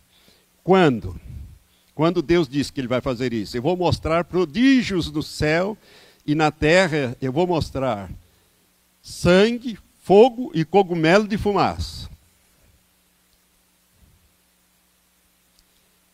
Quando? 0.63 1.19
Quando 1.95 2.21
Deus 2.21 2.47
diz 2.47 2.69
que 2.69 2.81
ele 2.81 2.87
vai 2.87 2.99
fazer 2.99 3.31
isso? 3.31 3.55
Eu 3.55 3.61
vou 3.61 3.77
mostrar 3.77 4.25
prodígios 4.25 5.11
no 5.11 5.21
céu 5.21 5.77
e 6.25 6.33
na 6.33 6.51
terra, 6.51 7.15
eu 7.21 7.31
vou 7.31 7.45
mostrar 7.45 8.09
sangue, 9.01 9.77
fogo 10.03 10.51
e 10.53 10.65
cogumelo 10.65 11.27
de 11.27 11.37
fumaça. 11.37 12.09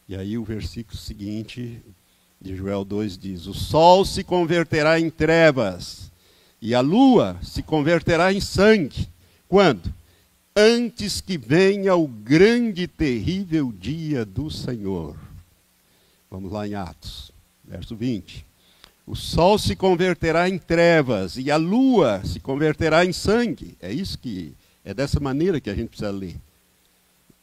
E 0.08 0.15
aí 0.15 0.38
o 0.38 0.43
versículo 0.43 0.97
seguinte 0.97 1.82
de 2.39 2.56
Joel 2.56 2.86
2 2.86 3.17
diz: 3.17 3.47
O 3.47 3.54
sol 3.54 4.06
se 4.06 4.23
converterá 4.23 4.99
em 4.99 5.10
trevas 5.10 6.12
e 6.62 6.73
a 6.73 6.82
lua 6.82 7.38
se 7.43 7.62
converterá 7.63 8.32
em 8.32 8.39
sangue. 8.39 9.10
Quando? 9.47 9.93
Antes 10.56 11.21
que 11.21 11.38
venha 11.38 11.95
o 11.95 12.08
grande 12.08 12.84
e 12.84 12.88
terrível 12.88 13.71
dia 13.71 14.25
do 14.25 14.52
Senhor. 14.52 15.17
Vamos 16.30 16.52
lá 16.52 16.67
em 16.67 16.75
Atos, 16.75 17.32
verso 17.63 17.95
20. 17.95 18.49
O 19.10 19.15
sol 19.15 19.58
se 19.58 19.76
converterá 19.76 20.48
em 20.48 20.60
trevas 20.60 21.36
e 21.36 21.50
a 21.50 21.58
lua 21.58 22.22
se 22.24 22.39
converterá 22.39 23.04
em 23.04 23.12
sangue. 23.12 23.76
É 23.82 23.91
isso 23.91 24.19
que 24.19 24.54
é 24.86 24.93
dessa 24.93 25.19
maneira 25.19 25.60
que 25.60 25.67
a 25.67 25.74
gente 25.74 25.88
precisa 25.88 26.12
ler. 26.12 26.36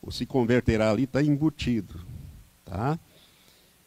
O 0.00 0.12
se 0.12 0.24
converterá 0.24 0.92
ali 0.92 1.02
está 1.02 1.20
embutido, 1.20 1.98
tá? 2.64 2.96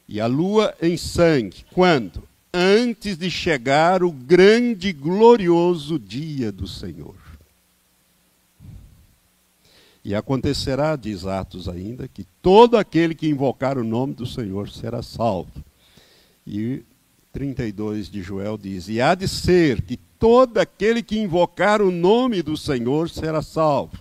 E 0.10 0.20
a 0.20 0.28
lua 0.28 0.76
em 0.82 0.98
sangue. 0.98 1.64
Quando? 1.72 2.22
Antes 2.54 3.18
de 3.18 3.32
chegar 3.32 4.04
o 4.04 4.12
grande 4.12 4.92
glorioso 4.92 5.98
dia 5.98 6.52
do 6.52 6.68
Senhor. 6.68 7.16
E 10.04 10.14
acontecerá, 10.14 10.98
diz 10.98 11.26
Atos 11.26 11.70
ainda, 11.70 12.10
que 12.10 12.26
todo 12.42 12.76
aquele 12.76 13.16
que 13.16 13.30
invocar 13.30 13.78
o 13.78 13.86
nome 13.86 14.16
do 14.16 14.26
Senhor 14.26 14.70
será 14.70 15.02
salvo. 15.02 15.64
E 16.46 16.84
32 17.32 18.10
de 18.10 18.22
Joel 18.22 18.58
diz: 18.58 18.90
E 18.90 19.00
há 19.00 19.16
de 19.16 19.26
ser 19.28 19.82
que 19.82 19.98
todo 19.98 20.58
aquele 20.58 21.02
que 21.04 21.20
invocar 21.20 21.82
o 21.82 21.92
nome 21.92 22.42
do 22.42 22.56
Senhor 22.58 23.10
será 23.10 23.42
salvo. 23.42 23.98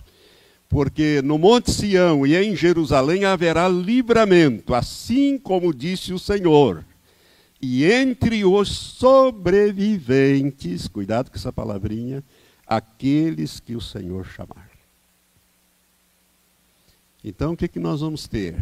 Porque 0.67 1.21
no 1.23 1.37
Monte 1.37 1.71
Sião 1.71 2.27
e 2.27 2.35
em 2.35 2.53
Jerusalém 2.55 3.25
haverá 3.25 3.67
livramento, 3.67 4.73
assim 4.75 5.37
como 5.37 5.73
disse 5.73 6.13
o 6.13 6.19
Senhor. 6.19 6.85
E 7.61 7.83
entre 7.85 8.45
os 8.45 8.69
sobreviventes, 8.69 10.87
cuidado 10.87 11.29
com 11.29 11.37
essa 11.37 11.51
palavrinha, 11.51 12.23
aqueles 12.65 13.59
que 13.59 13.75
o 13.75 13.81
Senhor 13.81 14.25
chamar. 14.25 14.69
Então 17.23 17.53
o 17.53 17.57
que, 17.57 17.67
que 17.67 17.79
nós 17.79 18.01
vamos 18.01 18.27
ter? 18.27 18.55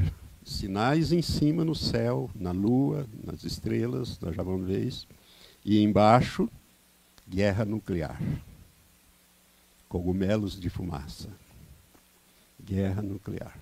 Sinais 0.47 1.11
em 1.11 1.21
cima 1.21 1.65
no 1.65 1.75
céu, 1.75 2.29
na 2.33 2.51
lua, 2.51 3.05
nas 3.23 3.43
estrelas, 3.43 4.19
nós 4.19 4.35
já 4.35 4.41
vamos 4.41 4.65
ver 4.65 4.85
isso. 4.85 5.07
E 5.63 5.81
embaixo, 5.81 6.49
guerra 7.27 7.65
nuclear. 7.65 8.21
Cogumelos 9.89 10.59
de 10.59 10.69
fumaça. 10.69 11.29
Guerra 12.63 13.01
nuclear. 13.01 13.57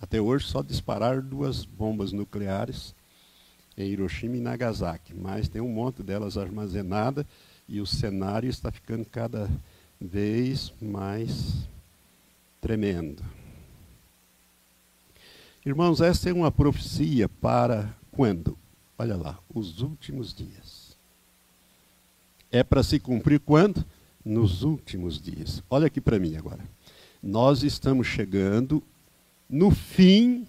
Até 0.00 0.20
hoje 0.20 0.46
só 0.46 0.62
dispararam 0.62 1.22
duas 1.22 1.64
bombas 1.64 2.12
nucleares 2.12 2.94
em 3.76 3.88
Hiroshima 3.88 4.36
e 4.36 4.40
Nagasaki, 4.40 5.14
mas 5.14 5.48
tem 5.48 5.60
um 5.60 5.72
monte 5.72 6.02
delas 6.02 6.36
armazenadas 6.36 7.24
e 7.68 7.80
o 7.80 7.86
cenário 7.86 8.48
está 8.48 8.72
ficando 8.72 9.04
cada 9.04 9.48
vez 10.00 10.72
mais 10.80 11.68
tremendo. 12.60 13.22
Irmãos, 15.64 16.00
essa 16.00 16.30
é 16.30 16.32
uma 16.32 16.50
profecia 16.50 17.28
para 17.28 17.94
quando? 18.12 18.56
Olha 18.98 19.14
lá, 19.14 19.38
os 19.54 19.82
últimos 19.82 20.32
dias. 20.32 20.96
É 22.50 22.64
para 22.64 22.82
se 22.82 22.98
cumprir 22.98 23.40
quando? 23.40 23.84
Nos 24.24 24.62
últimos 24.62 25.20
dias. 25.20 25.62
Olha 25.68 25.86
aqui 25.86 26.00
para 26.00 26.18
mim 26.18 26.34
agora. 26.34 26.64
Nós 27.22 27.62
estamos 27.62 28.06
chegando 28.06 28.82
no 29.50 29.70
fim 29.70 30.46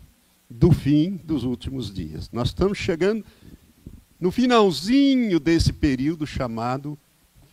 do 0.50 0.72
fim 0.72 1.18
dos 1.18 1.44
últimos 1.44 1.94
dias. 1.94 2.30
Nós 2.32 2.48
estamos 2.48 2.78
chegando 2.78 3.26
no 4.18 4.32
finalzinho 4.32 5.42
desse 5.42 5.74
período 5.74 6.26
chamado 6.26 6.98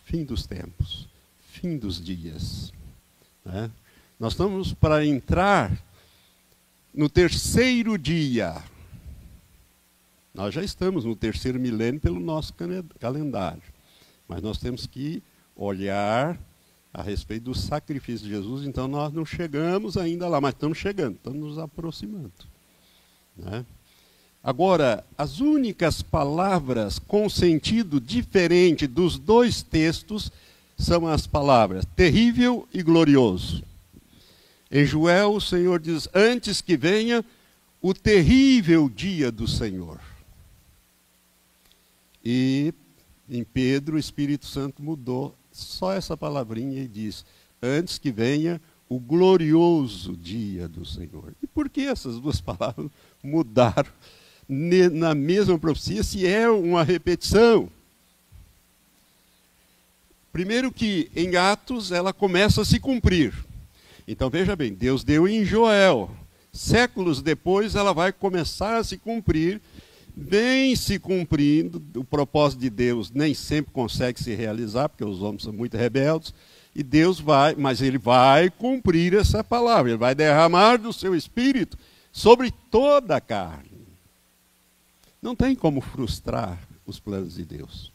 fim 0.05 0.23
dos 0.23 0.45
tempos, 0.45 1.09
fim 1.51 1.77
dos 1.77 2.01
dias. 2.01 2.71
Né? 3.43 3.69
Nós 4.17 4.31
estamos 4.31 4.73
para 4.73 5.05
entrar 5.05 5.88
no 6.93 7.09
terceiro 7.09 7.97
dia. 7.97 8.55
Nós 10.33 10.53
já 10.53 10.63
estamos 10.63 11.05
no 11.05 11.15
terceiro 11.15 11.59
milênio 11.59 11.99
pelo 11.99 12.19
nosso 12.19 12.53
calendário. 12.99 13.61
Mas 14.27 14.41
nós 14.41 14.57
temos 14.57 14.85
que 14.85 15.23
olhar 15.55 16.39
a 16.93 17.01
respeito 17.01 17.43
do 17.43 17.55
sacrifício 17.55 18.27
de 18.27 18.33
Jesus. 18.33 18.65
Então 18.65 18.87
nós 18.87 19.11
não 19.13 19.25
chegamos 19.25 19.97
ainda 19.97 20.27
lá, 20.27 20.39
mas 20.39 20.53
estamos 20.53 20.77
chegando, 20.77 21.15
estamos 21.15 21.39
nos 21.39 21.57
aproximando. 21.57 22.31
Né? 23.35 23.65
Agora, 24.43 25.05
as 25.17 25.39
únicas 25.39 26.01
palavras 26.01 26.97
com 26.97 27.29
sentido 27.29 27.99
diferente 27.99 28.87
dos 28.87 29.19
dois 29.19 29.61
textos 29.61 30.31
são 30.77 31.07
as 31.07 31.27
palavras 31.27 31.85
terrível 31.95 32.67
e 32.73 32.81
glorioso. 32.81 33.63
Em 34.71 34.85
Joel, 34.85 35.33
o 35.33 35.41
Senhor 35.41 35.79
diz: 35.79 36.07
Antes 36.13 36.61
que 36.61 36.77
venha 36.77 37.25
o 37.81 37.93
terrível 37.93 38.89
dia 38.89 39.31
do 39.31 39.47
Senhor. 39.47 39.99
E 42.23 42.73
em 43.29 43.43
Pedro, 43.43 43.95
o 43.95 43.99
Espírito 43.99 44.45
Santo 44.45 44.81
mudou 44.81 45.35
só 45.51 45.93
essa 45.93 46.15
palavrinha 46.15 46.83
e 46.83 46.87
diz: 46.87 47.25
Antes 47.61 47.97
que 47.97 48.11
venha 48.11 48.61
o 48.87 48.99
glorioso 48.99 50.15
dia 50.15 50.67
do 50.67 50.85
Senhor. 50.85 51.33
E 51.41 51.47
por 51.47 51.69
que 51.69 51.81
essas 51.81 52.19
duas 52.19 52.41
palavras 52.41 52.89
mudaram 53.23 53.91
na 54.47 55.13
mesma 55.13 55.59
profecia, 55.59 56.03
se 56.03 56.25
é 56.25 56.49
uma 56.49 56.83
repetição? 56.83 57.69
Primeiro 60.31 60.71
que 60.71 61.11
em 61.15 61.35
Atos 61.35 61.91
ela 61.91 62.13
começa 62.13 62.61
a 62.61 62.65
se 62.65 62.79
cumprir. 62.79 63.33
Então 64.11 64.27
veja 64.27 64.55
bem, 64.55 64.73
Deus 64.73 65.03
deu 65.03 65.27
em 65.27 65.45
Joel 65.45 66.09
séculos 66.51 67.21
depois 67.21 67.75
ela 67.75 67.93
vai 67.93 68.11
começar 68.11 68.77
a 68.77 68.83
se 68.83 68.97
cumprir, 68.97 69.61
vem 70.15 70.75
se 70.75 70.97
cumprindo, 70.97 71.81
o 71.95 72.03
propósito 72.03 72.59
de 72.59 72.71
Deus 72.71 73.11
nem 73.11 73.35
sempre 73.35 73.71
consegue 73.71 74.21
se 74.21 74.33
realizar, 74.33 74.89
porque 74.89 75.05
os 75.05 75.21
homens 75.21 75.43
são 75.43 75.53
muito 75.53 75.77
rebeldes, 75.77 76.33
e 76.75 76.81
Deus 76.81 77.19
vai, 77.19 77.53
mas 77.55 77.81
ele 77.81 77.99
vai 77.99 78.49
cumprir 78.49 79.13
essa 79.13 79.43
palavra, 79.43 79.91
ele 79.91 79.97
vai 79.97 80.15
derramar 80.15 80.77
do 80.77 80.91
seu 80.91 81.15
espírito 81.15 81.77
sobre 82.11 82.51
toda 82.71 83.15
a 83.15 83.21
carne. 83.21 83.69
Não 85.21 85.35
tem 85.35 85.55
como 85.55 85.81
frustrar 85.81 86.57
os 86.83 86.99
planos 86.99 87.35
de 87.35 87.45
Deus. 87.45 87.91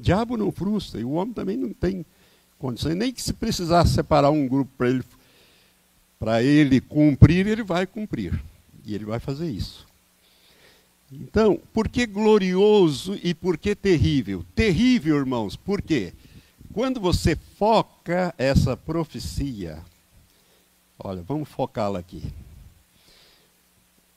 O 0.00 0.02
diabo 0.02 0.36
não 0.36 0.50
frustra, 0.50 0.98
e 0.98 1.04
o 1.04 1.12
homem 1.12 1.34
também 1.34 1.56
não 1.56 1.74
tem 1.74 2.06
condições, 2.58 2.94
nem 2.94 3.12
que 3.12 3.22
se 3.22 3.32
precisar 3.32 3.86
separar 3.86 4.30
um 4.30 4.48
grupo 4.48 4.70
para 4.78 4.88
ele, 4.88 5.04
para 6.18 6.42
ele 6.42 6.80
cumprir, 6.80 7.46
ele 7.46 7.62
vai 7.62 7.86
cumprir. 7.86 8.40
E 8.84 8.94
ele 8.94 9.04
vai 9.04 9.20
fazer 9.20 9.50
isso. 9.50 9.86
Então, 11.10 11.60
por 11.72 11.88
que 11.88 12.06
glorioso 12.06 13.18
e 13.22 13.32
por 13.34 13.56
que 13.56 13.74
terrível? 13.74 14.44
Terrível, 14.54 15.16
irmãos, 15.16 15.56
por 15.56 15.80
quê? 15.80 16.12
Quando 16.72 17.00
você 17.00 17.34
foca 17.58 18.34
essa 18.36 18.76
profecia, 18.76 19.82
olha, 20.98 21.22
vamos 21.22 21.48
focá-la 21.48 21.98
aqui. 21.98 22.22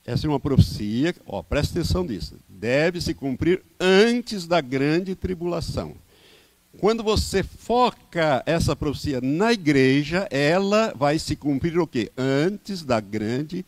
Essa 0.05 0.27
é 0.27 0.29
uma 0.29 0.39
profecia, 0.39 1.15
ó, 1.25 1.41
presta 1.41 1.79
atenção 1.79 2.03
nisso. 2.03 2.35
Deve 2.49 2.99
se 2.99 3.13
cumprir 3.13 3.61
antes 3.79 4.45
da 4.45 4.59
grande 4.59 5.15
tribulação. 5.15 5.95
Quando 6.79 7.03
você 7.03 7.43
foca 7.43 8.41
essa 8.45 8.75
profecia 8.75 9.19
na 9.21 9.51
igreja, 9.51 10.27
ela 10.31 10.93
vai 10.95 11.19
se 11.19 11.35
cumprir 11.35 11.77
o 11.77 11.85
quê? 11.85 12.11
Antes 12.17 12.81
da 12.83 12.99
grande 12.99 13.65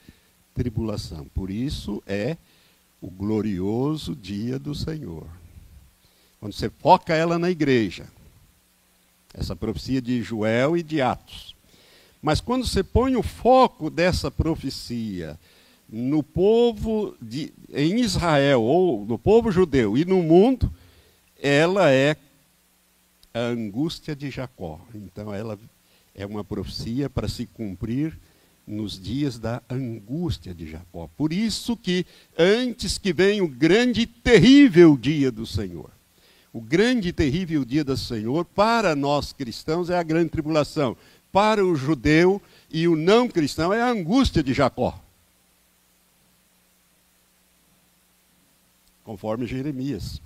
tribulação. 0.54 1.26
Por 1.34 1.50
isso 1.50 2.02
é 2.08 2.38
o 3.02 3.10
glorioso 3.10 4.16
dia 4.16 4.58
do 4.58 4.74
Senhor. 4.74 5.28
Quando 6.40 6.54
você 6.54 6.70
foca 6.70 7.14
ela 7.14 7.38
na 7.38 7.50
igreja, 7.52 8.08
essa 9.34 9.56
profecia 9.56 10.02
de 10.02 10.22
Joel 10.22 10.78
e 10.78 10.84
de 10.84 11.02
Atos. 11.02 11.56
Mas 12.22 12.40
quando 12.40 12.66
você 12.66 12.84
põe 12.84 13.16
o 13.16 13.24
foco 13.24 13.90
dessa 13.90 14.32
profecia 14.32 15.38
no 15.90 16.24
povo 16.24 17.16
de, 17.22 17.52
em 17.74 18.00
Israel, 18.00 18.62
ou 18.62 19.06
no 19.06 19.20
povo 19.20 19.52
judeu 19.52 19.98
e 19.98 20.06
no 20.06 20.24
mundo, 20.24 20.72
ela 21.42 21.92
é 21.92 22.16
a 23.34 23.40
angústia 23.40 24.16
de 24.16 24.30
Jacó. 24.30 24.80
Então 24.94 25.34
ela 25.34 25.58
é 26.14 26.26
uma 26.26 26.44
profecia 26.44 27.10
para 27.10 27.28
se 27.28 27.48
cumprir 27.48 28.18
nos 28.66 29.00
dias 29.00 29.40
da 29.40 29.62
angústia 29.70 30.54
de 30.54 30.70
Jacó. 30.70 31.10
Por 31.18 31.34
isso 31.34 31.76
que 31.76 32.06
antes 32.38 32.98
que 32.98 33.12
venha 33.12 33.44
o 33.44 33.48
grande 33.48 34.02
e 34.02 34.06
terrível 34.06 34.96
dia 34.96 35.32
do 35.32 35.46
Senhor. 35.46 35.90
O 36.54 36.62
grande 36.62 37.10
e 37.10 37.14
terrível 37.14 37.66
dia 37.66 37.84
do 37.84 37.98
Senhor 37.98 38.46
para 38.46 38.96
nós 38.96 39.34
cristãos 39.34 39.90
é 39.90 39.98
a 39.98 40.04
grande 40.04 40.30
tribulação. 40.30 40.96
Para 41.32 41.66
o 41.66 41.76
judeu 41.76 42.40
e 42.70 42.88
o 42.88 42.96
não 42.96 43.28
cristão 43.28 43.74
é 43.74 43.82
a 43.82 43.90
angústia 43.90 44.44
de 44.44 44.54
Jacó. 44.54 45.02
Conforme 49.04 49.48
Jeremias 49.48 50.22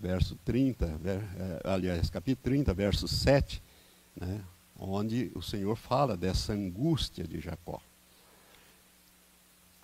verso 0.00 0.36
30, 0.44 0.86
ver, 0.98 1.18
é, 1.18 1.60
aliás, 1.64 2.08
capítulo 2.08 2.44
30, 2.44 2.72
verso 2.72 3.08
7, 3.08 3.62
né, 4.18 4.40
onde 4.78 5.30
o 5.34 5.42
Senhor 5.42 5.76
fala 5.76 6.16
dessa 6.16 6.52
angústia 6.52 7.26
de 7.26 7.40
Jacó. 7.40 7.80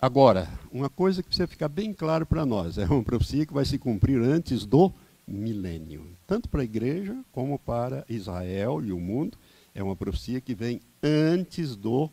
Agora, 0.01 0.47
uma 0.71 0.89
coisa 0.89 1.21
que 1.21 1.29
precisa 1.29 1.47
ficar 1.47 1.67
bem 1.67 1.93
claro 1.93 2.25
para 2.25 2.45
nós, 2.45 2.77
é 2.77 2.85
uma 2.85 3.03
profecia 3.03 3.45
que 3.45 3.53
vai 3.53 3.65
se 3.65 3.77
cumprir 3.77 4.21
antes 4.21 4.65
do 4.65 4.91
milênio, 5.27 6.05
tanto 6.27 6.47
para 6.47 6.61
a 6.61 6.65
igreja 6.65 7.17
como 7.31 7.57
para 7.59 8.05
Israel 8.07 8.83
e 8.83 8.91
o 8.91 8.99
mundo, 8.99 9.37
é 9.73 9.83
uma 9.83 9.95
profecia 9.95 10.39
que 10.39 10.55
vem 10.55 10.79
antes 11.03 11.75
do 11.75 12.09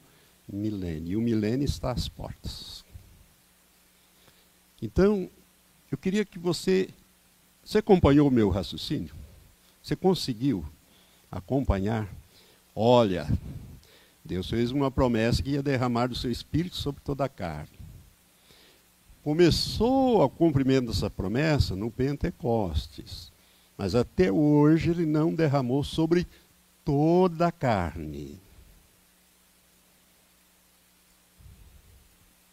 milênio, 0.51 1.13
e 1.13 1.17
o 1.17 1.21
milênio 1.21 1.65
está 1.65 1.93
às 1.93 2.09
portas. 2.09 2.85
Então, 4.81 5.31
eu 5.91 5.99
queria 5.99 6.25
que 6.25 6.39
você 6.39 6.89
você 7.65 7.79
acompanhou 7.79 8.29
o 8.29 8.31
meu 8.31 8.51
raciocínio? 8.51 9.15
Você 9.83 9.95
conseguiu 9.97 10.65
acompanhar? 11.31 12.09
Olha, 12.75 13.27
Deus 14.25 14.49
fez 14.49 14.71
uma 14.71 14.91
promessa 14.91 15.43
que 15.43 15.51
ia 15.51 15.63
derramar 15.63 16.09
do 16.09 16.15
seu 16.15 16.31
espírito 16.31 16.77
sobre 16.77 17.01
toda 17.03 17.25
a 17.25 17.29
carne. 17.29 17.83
Começou 19.23 20.23
o 20.23 20.29
cumprimento 20.29 20.89
dessa 20.89 21.09
promessa 21.09 21.77
no 21.77 21.91
Pentecostes, 21.91 23.31
mas 23.79 23.95
até 23.95 24.33
hoje 24.33 24.91
ele 24.91 25.07
não 25.07 25.33
derramou 25.33 25.85
sobre 25.85 26.27
toda 26.85 27.47
a 27.47 27.53
carne. 27.53 28.41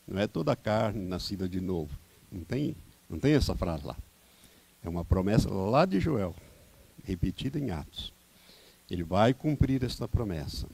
Não 0.08 0.20
é 0.20 0.28
toda 0.28 0.52
a 0.52 0.56
carne 0.56 1.06
nascida 1.06 1.48
de 1.48 1.60
novo. 1.60 1.96
Não 2.32 2.44
tem, 2.44 2.76
não 3.10 3.20
tem 3.20 3.34
essa 3.34 3.56
frase 3.56 3.86
lá. 3.86 3.96
É 4.84 4.90
uma 4.90 5.04
promessa 5.04 5.50
lá 5.50 5.86
de 5.86 6.00
Joel, 6.00 6.36
repetida 7.04 7.60
em 7.60 7.72
Atos. 7.72 8.14
Ele 8.90 9.04
vai 9.04 9.34
cumprir 9.34 9.84
esta 9.84 10.08
promessa. 10.08 10.68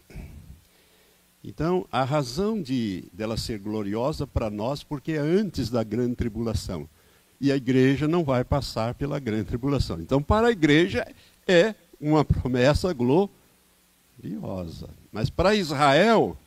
Então, 1.44 1.86
a 1.92 2.04
razão 2.04 2.60
de 2.60 3.04
dela 3.14 3.38
ser 3.38 3.60
gloriosa 3.60 4.26
para 4.26 4.50
nós, 4.50 4.84
porque 4.84 5.12
é 5.12 5.20
antes 5.20 5.70
da 5.70 5.84
grande 5.84 6.16
tribulação. 6.16 6.90
E 7.40 7.52
a 7.52 7.56
igreja 7.56 8.08
não 8.08 8.24
vai 8.24 8.44
passar 8.44 8.96
pela 8.96 9.20
grande 9.20 9.46
tribulação. 9.46 10.00
Então, 10.00 10.24
para 10.24 10.48
a 10.48 10.52
igreja 10.52 11.06
é 11.48 11.76
uma 12.00 12.26
promessa 12.26 12.92
gloriosa. 12.94 14.90
Mas 15.12 15.30
para 15.30 15.56
Israel, 15.56 16.38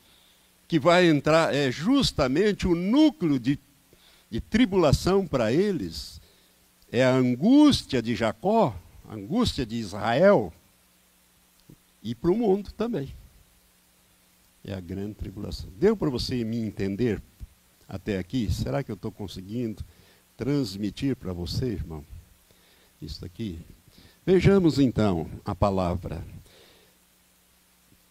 que 0.67 0.79
vai 0.79 1.07
entrar, 1.07 1.53
é 1.53 1.71
justamente 1.71 2.67
o 2.67 2.75
núcleo 2.75 3.39
de, 3.39 3.57
de 4.29 4.41
tribulação 4.41 5.25
para 5.25 5.51
eles, 5.53 6.18
é 6.91 7.03
a 7.03 7.13
angústia 7.13 8.01
de 8.01 8.15
Jacó, 8.15 8.75
a 9.07 9.13
angústia 9.13 9.65
de 9.65 9.75
Israel, 9.75 10.51
e 12.01 12.15
para 12.15 12.31
o 12.31 12.37
mundo 12.37 12.71
também. 12.71 13.13
É 14.63 14.73
a 14.73 14.79
grande 14.79 15.13
tribulação. 15.13 15.69
Deu 15.79 15.95
para 15.95 16.09
você 16.09 16.43
me 16.43 16.57
entender 16.57 17.21
até 17.87 18.17
aqui? 18.17 18.51
Será 18.51 18.83
que 18.83 18.91
eu 18.91 18.95
estou 18.95 19.11
conseguindo 19.11 19.83
transmitir 20.37 21.15
para 21.15 21.33
você, 21.33 21.67
irmão? 21.67 22.03
Isso 23.01 23.23
aqui? 23.23 23.59
Vejamos 24.25 24.79
então 24.79 25.29
a 25.45 25.55
palavra. 25.55 26.23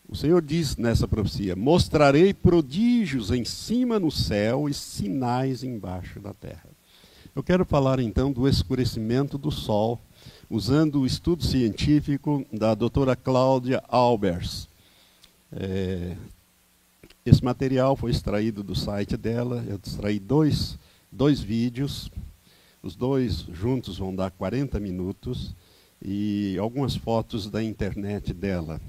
O 0.08 0.16
Senhor 0.16 0.40
diz 0.40 0.76
nessa 0.76 1.06
profecia: 1.06 1.54
Mostrarei 1.54 2.32
prodígios 2.32 3.30
em 3.30 3.44
cima 3.44 4.00
no 4.00 4.10
céu 4.10 4.68
e 4.68 4.74
sinais 4.74 5.62
embaixo 5.62 6.18
da 6.18 6.32
terra. 6.32 6.77
Eu 7.36 7.42
quero 7.42 7.64
falar 7.64 8.00
então 8.00 8.32
do 8.32 8.48
escurecimento 8.48 9.38
do 9.38 9.50
Sol, 9.50 10.00
usando 10.50 11.00
o 11.00 11.06
estudo 11.06 11.44
científico 11.44 12.44
da 12.52 12.74
doutora 12.74 13.14
Cláudia 13.14 13.82
Albers. 13.88 14.68
É, 15.52 16.16
esse 17.24 17.44
material 17.44 17.94
foi 17.94 18.10
extraído 18.10 18.62
do 18.62 18.74
site 18.74 19.16
dela, 19.16 19.64
eu 19.68 19.78
extraí 19.84 20.18
dois, 20.18 20.78
dois 21.12 21.40
vídeos, 21.40 22.10
os 22.82 22.96
dois 22.96 23.46
juntos 23.52 23.98
vão 23.98 24.14
dar 24.14 24.30
40 24.30 24.80
minutos, 24.80 25.54
e 26.02 26.56
algumas 26.58 26.96
fotos 26.96 27.50
da 27.50 27.62
internet 27.62 28.32
dela. 28.32 28.80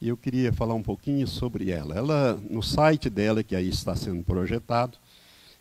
E 0.00 0.08
eu 0.08 0.16
queria 0.16 0.52
falar 0.52 0.74
um 0.74 0.82
pouquinho 0.82 1.26
sobre 1.26 1.70
ela. 1.70 1.94
Ela, 1.94 2.40
no 2.50 2.62
site 2.62 3.08
dela, 3.08 3.42
que 3.42 3.56
aí 3.56 3.68
está 3.68 3.94
sendo 3.94 4.22
projetado, 4.22 4.98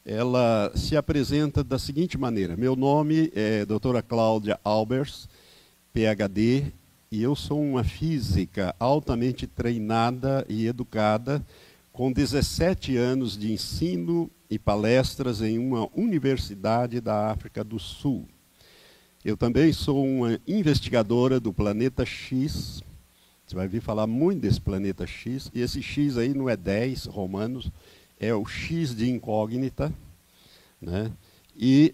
ela 0.06 0.72
se 0.76 0.96
apresenta 0.96 1.64
da 1.64 1.80
seguinte 1.80 2.18
maneira: 2.18 2.56
Meu 2.56 2.76
nome 2.76 3.32
é 3.34 3.66
doutora 3.66 4.04
Cláudia 4.04 4.60
Albers, 4.64 5.28
PhD, 5.92 6.72
e 7.12 7.24
eu 7.24 7.36
sou 7.36 7.60
uma 7.60 7.84
física 7.84 8.76
altamente 8.80 9.48
treinada 9.48 10.46
e 10.48 10.68
educada, 10.68 11.44
com 11.92 12.12
17 12.12 12.96
anos 12.96 13.36
de 13.36 13.52
ensino 13.52 14.30
e 14.48 14.60
palestras 14.60 15.42
em 15.42 15.58
uma 15.58 15.90
universidade 15.96 17.02
da 17.02 17.32
África 17.32 17.64
do 17.64 17.80
Sul. 17.80 18.28
Eu 19.24 19.36
também 19.36 19.74
sou 19.74 20.06
uma 20.06 20.40
investigadora 20.48 21.40
do 21.40 21.52
planeta 21.52 22.06
X. 22.06 22.84
Você 23.44 23.56
vai 23.56 23.68
vir 23.68 23.82
falar 23.82 24.06
muito 24.06 24.42
desse 24.42 24.62
planeta 24.62 25.08
X, 25.08 25.50
e 25.52 25.62
esse 25.62 25.82
X 25.82 26.16
aí 26.18 26.32
não 26.34 26.48
é 26.48 26.56
10 26.56 27.06
romanos, 27.06 27.72
é 28.26 28.34
o 28.34 28.46
X 28.46 28.96
de 28.96 29.10
incógnita, 29.10 29.94
né? 30.82 31.12
E 31.56 31.94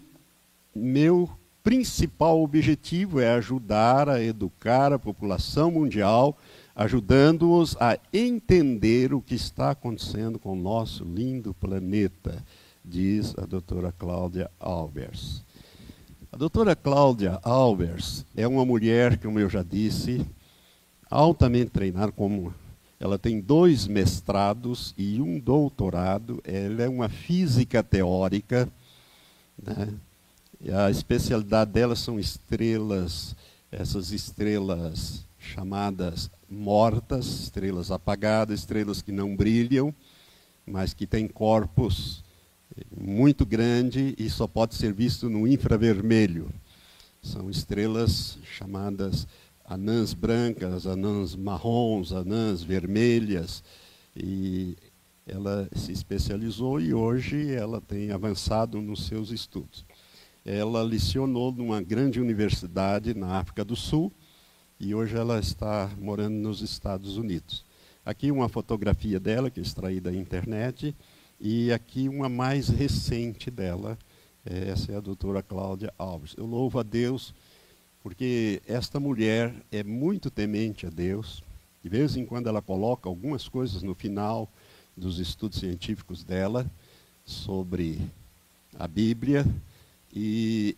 meu 0.74 1.30
principal 1.62 2.42
objetivo 2.42 3.20
é 3.20 3.30
ajudar 3.34 4.08
a 4.08 4.22
educar 4.22 4.92
a 4.92 4.98
população 4.98 5.70
mundial, 5.70 6.36
ajudando-os 6.74 7.76
a 7.78 7.98
entender 8.12 9.14
o 9.14 9.20
que 9.20 9.34
está 9.34 9.70
acontecendo 9.70 10.38
com 10.38 10.52
o 10.52 10.60
nosso 10.60 11.04
lindo 11.04 11.54
planeta, 11.54 12.42
diz 12.84 13.34
a 13.38 13.46
doutora 13.46 13.92
Cláudia 13.92 14.50
Albers. 14.58 15.44
A 16.32 16.36
doutora 16.36 16.74
Cláudia 16.74 17.38
Albers 17.42 18.24
é 18.34 18.48
uma 18.48 18.64
mulher, 18.64 19.18
como 19.18 19.38
eu 19.38 19.50
já 19.50 19.62
disse, 19.62 20.26
altamente 21.10 21.70
treinada 21.70 22.10
como 22.10 22.52
ela 23.02 23.18
tem 23.18 23.40
dois 23.40 23.88
mestrados 23.88 24.94
e 24.96 25.20
um 25.20 25.36
doutorado. 25.36 26.40
Ela 26.44 26.84
é 26.84 26.88
uma 26.88 27.08
física 27.08 27.82
teórica. 27.82 28.68
Né? 29.60 29.92
a 30.72 30.88
especialidade 30.88 31.72
dela 31.72 31.96
são 31.96 32.20
estrelas, 32.20 33.34
essas 33.72 34.12
estrelas 34.12 35.26
chamadas 35.36 36.30
mortas, 36.48 37.26
estrelas 37.26 37.90
apagadas, 37.90 38.60
estrelas 38.60 39.02
que 39.02 39.10
não 39.10 39.34
brilham, 39.34 39.92
mas 40.64 40.94
que 40.94 41.04
têm 41.04 41.26
corpos 41.26 42.22
muito 42.96 43.44
grande 43.44 44.14
e 44.16 44.30
só 44.30 44.46
pode 44.46 44.76
ser 44.76 44.92
visto 44.92 45.28
no 45.28 45.44
infravermelho. 45.48 46.48
São 47.20 47.50
estrelas 47.50 48.38
chamadas 48.44 49.26
anãs 49.72 50.12
brancas, 50.12 50.86
anãs 50.86 51.34
marrons, 51.34 52.12
anãs 52.12 52.62
vermelhas. 52.62 53.64
E 54.14 54.76
ela 55.26 55.68
se 55.74 55.92
especializou 55.92 56.80
e 56.80 56.92
hoje 56.92 57.52
ela 57.54 57.80
tem 57.80 58.10
avançado 58.10 58.80
nos 58.82 59.06
seus 59.06 59.30
estudos. 59.30 59.86
Ela 60.44 60.82
licionou 60.82 61.52
numa 61.52 61.80
grande 61.80 62.20
universidade 62.20 63.14
na 63.14 63.38
África 63.38 63.64
do 63.64 63.76
Sul 63.76 64.12
e 64.78 64.94
hoje 64.94 65.16
ela 65.16 65.38
está 65.38 65.90
morando 65.98 66.34
nos 66.34 66.60
Estados 66.60 67.16
Unidos. 67.16 67.64
Aqui 68.04 68.30
uma 68.32 68.48
fotografia 68.48 69.20
dela, 69.20 69.48
que 69.48 69.60
é 69.60 69.62
extraída 69.62 70.10
da 70.10 70.16
internet, 70.16 70.94
e 71.40 71.72
aqui 71.72 72.08
uma 72.08 72.28
mais 72.28 72.68
recente 72.68 73.48
dela, 73.48 73.96
essa 74.44 74.90
é 74.90 74.96
a 74.96 75.00
doutora 75.00 75.40
Cláudia 75.40 75.94
Alves. 75.96 76.34
Eu 76.36 76.46
louvo 76.46 76.80
a 76.80 76.82
Deus 76.82 77.32
porque 78.02 78.60
esta 78.66 78.98
mulher 78.98 79.54
é 79.70 79.84
muito 79.84 80.30
temente 80.30 80.86
a 80.86 80.90
Deus. 80.90 81.42
De 81.82 81.88
vez 81.88 82.16
em 82.16 82.26
quando 82.26 82.48
ela 82.48 82.60
coloca 82.60 83.08
algumas 83.08 83.48
coisas 83.48 83.82
no 83.82 83.94
final 83.94 84.50
dos 84.96 85.18
estudos 85.18 85.60
científicos 85.60 86.24
dela 86.24 86.70
sobre 87.24 88.00
a 88.78 88.88
Bíblia. 88.88 89.46
E 90.12 90.76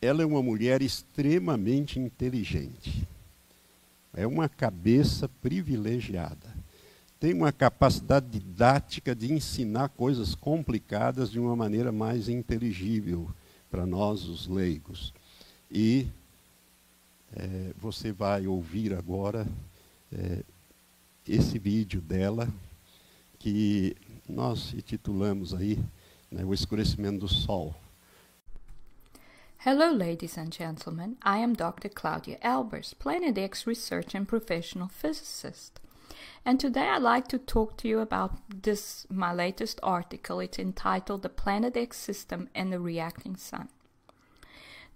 ela 0.00 0.22
é 0.22 0.26
uma 0.26 0.42
mulher 0.42 0.82
extremamente 0.82 1.98
inteligente. 1.98 3.06
É 4.14 4.26
uma 4.26 4.48
cabeça 4.48 5.28
privilegiada. 5.42 6.56
Tem 7.20 7.34
uma 7.34 7.52
capacidade 7.52 8.26
didática 8.28 9.14
de 9.14 9.32
ensinar 9.32 9.90
coisas 9.90 10.34
complicadas 10.34 11.30
de 11.30 11.38
uma 11.38 11.56
maneira 11.56 11.92
mais 11.92 12.28
inteligível 12.28 13.28
para 13.70 13.86
nós, 13.86 14.24
os 14.24 14.46
leigos. 14.46 15.12
E 15.70 16.06
é, 17.36 17.74
você 17.76 18.12
vai 18.12 18.46
ouvir 18.46 18.94
agora 18.94 19.46
é, 20.10 20.42
esse 21.28 21.58
vídeo 21.58 22.00
dela, 22.00 22.48
que 23.38 23.94
nós 24.28 24.72
intitulamos 24.72 25.52
aí 25.52 25.78
né, 26.30 26.44
O 26.44 26.54
Escurecimento 26.54 27.20
do 27.20 27.28
Sol. 27.28 27.74
Hello, 29.64 29.92
ladies 29.92 30.38
and 30.38 30.52
gentlemen. 30.52 31.16
I 31.24 31.38
am 31.38 31.52
Dr. 31.52 31.88
Claudia 31.88 32.38
Albers, 32.42 32.94
Planet 32.94 33.36
X 33.36 33.66
research 33.66 34.16
and 34.16 34.26
professional 34.26 34.88
physicist. 34.88 35.80
And 36.44 36.60
today 36.60 36.88
I'd 36.88 37.02
like 37.02 37.26
to 37.28 37.38
talk 37.38 37.76
to 37.78 37.88
you 37.88 37.98
about 37.98 38.32
this, 38.48 39.06
my 39.10 39.32
latest 39.32 39.80
article. 39.82 40.38
It's 40.40 40.58
entitled 40.58 41.22
The 41.22 41.28
Planet 41.28 41.76
X 41.76 41.96
System 41.96 42.48
and 42.54 42.72
the 42.72 42.78
Reacting 42.78 43.36
Sun. 43.36 43.68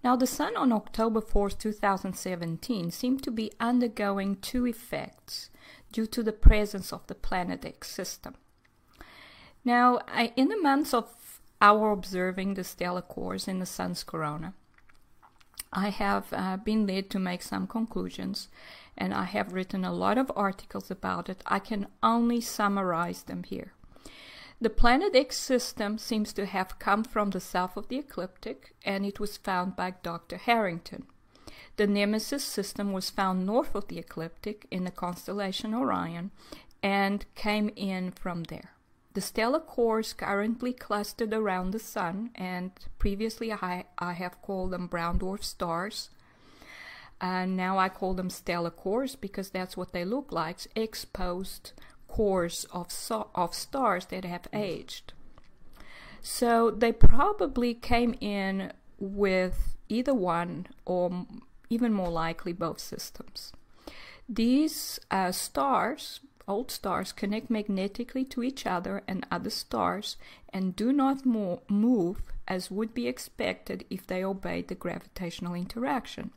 Now, 0.03 0.15
the 0.15 0.27
Sun 0.27 0.57
on 0.57 0.71
October 0.71 1.21
4, 1.21 1.51
2017, 1.51 2.89
seemed 2.89 3.23
to 3.23 3.31
be 3.31 3.51
undergoing 3.59 4.37
two 4.37 4.65
effects 4.65 5.49
due 5.91 6.07
to 6.07 6.23
the 6.23 6.31
presence 6.31 6.91
of 6.91 7.05
the 7.07 7.15
Planet 7.15 7.63
X 7.65 7.89
system. 7.89 8.35
Now, 9.63 9.99
I, 10.07 10.33
in 10.35 10.47
the 10.47 10.57
months 10.57 10.93
of 10.93 11.39
our 11.61 11.91
observing 11.91 12.55
the 12.55 12.63
stellar 12.63 13.03
cores 13.03 13.47
in 13.47 13.59
the 13.59 13.65
Sun's 13.67 14.03
corona, 14.03 14.55
I 15.71 15.89
have 15.89 16.33
uh, 16.33 16.57
been 16.57 16.87
led 16.87 17.09
to 17.11 17.19
make 17.19 17.43
some 17.43 17.67
conclusions, 17.67 18.49
and 18.97 19.13
I 19.13 19.25
have 19.25 19.53
written 19.53 19.85
a 19.85 19.93
lot 19.93 20.17
of 20.17 20.31
articles 20.35 20.89
about 20.89 21.29
it. 21.29 21.43
I 21.45 21.59
can 21.59 21.87
only 22.01 22.41
summarize 22.41 23.23
them 23.23 23.43
here. 23.43 23.73
The 24.61 24.69
Planet 24.69 25.15
X 25.15 25.37
system 25.37 25.97
seems 25.97 26.33
to 26.33 26.45
have 26.45 26.77
come 26.77 27.03
from 27.03 27.31
the 27.31 27.39
south 27.39 27.75
of 27.75 27.87
the 27.87 27.97
ecliptic, 27.97 28.75
and 28.85 29.07
it 29.07 29.19
was 29.19 29.35
found 29.35 29.75
by 29.75 29.95
Dr. 30.03 30.37
Harrington. 30.37 31.07
The 31.77 31.87
Nemesis 31.87 32.43
system 32.43 32.93
was 32.93 33.09
found 33.09 33.43
north 33.43 33.73
of 33.73 33.87
the 33.87 33.97
ecliptic 33.97 34.67
in 34.69 34.83
the 34.83 34.91
constellation 34.91 35.73
Orion 35.73 36.29
and 36.83 37.25
came 37.33 37.71
in 37.75 38.11
from 38.11 38.43
there. 38.43 38.73
The 39.15 39.21
stellar 39.21 39.61
cores 39.61 40.13
currently 40.13 40.73
clustered 40.73 41.33
around 41.33 41.71
the 41.71 41.79
Sun, 41.79 42.29
and 42.35 42.71
previously 42.99 43.51
I, 43.51 43.85
I 43.97 44.13
have 44.13 44.43
called 44.43 44.71
them 44.71 44.85
brown 44.85 45.17
dwarf 45.17 45.43
stars. 45.43 46.11
And 47.19 47.57
now 47.57 47.79
I 47.79 47.89
call 47.89 48.13
them 48.13 48.29
stellar 48.29 48.69
cores 48.69 49.15
because 49.15 49.49
that's 49.49 49.75
what 49.75 49.91
they 49.91 50.05
look 50.05 50.31
like 50.31 50.59
exposed 50.75 51.73
cores 52.11 52.65
of, 52.73 52.91
so 52.91 53.29
of 53.33 53.55
stars 53.55 54.05
that 54.07 54.25
have 54.25 54.47
aged. 54.51 55.13
So 56.21 56.69
they 56.69 56.91
probably 56.91 57.73
came 57.73 58.15
in 58.19 58.73
with 58.99 59.75
either 59.87 60.13
one 60.13 60.67
or 60.85 61.25
even 61.69 61.93
more 61.93 62.09
likely 62.09 62.51
both 62.51 62.79
systems. 62.79 63.53
These 64.27 64.99
uh, 65.09 65.31
stars, 65.31 66.19
old 66.47 66.69
stars, 66.69 67.13
connect 67.13 67.49
magnetically 67.49 68.25
to 68.25 68.43
each 68.43 68.67
other 68.67 69.03
and 69.07 69.25
other 69.31 69.49
stars 69.49 70.17
and 70.49 70.75
do 70.75 70.91
not 70.91 71.25
mo- 71.25 71.61
move 71.69 72.33
as 72.45 72.69
would 72.69 72.93
be 72.93 73.07
expected 73.07 73.85
if 73.89 74.05
they 74.05 74.23
obeyed 74.23 74.67
the 74.67 74.75
gravitational 74.75 75.55
interaction. 75.55 76.31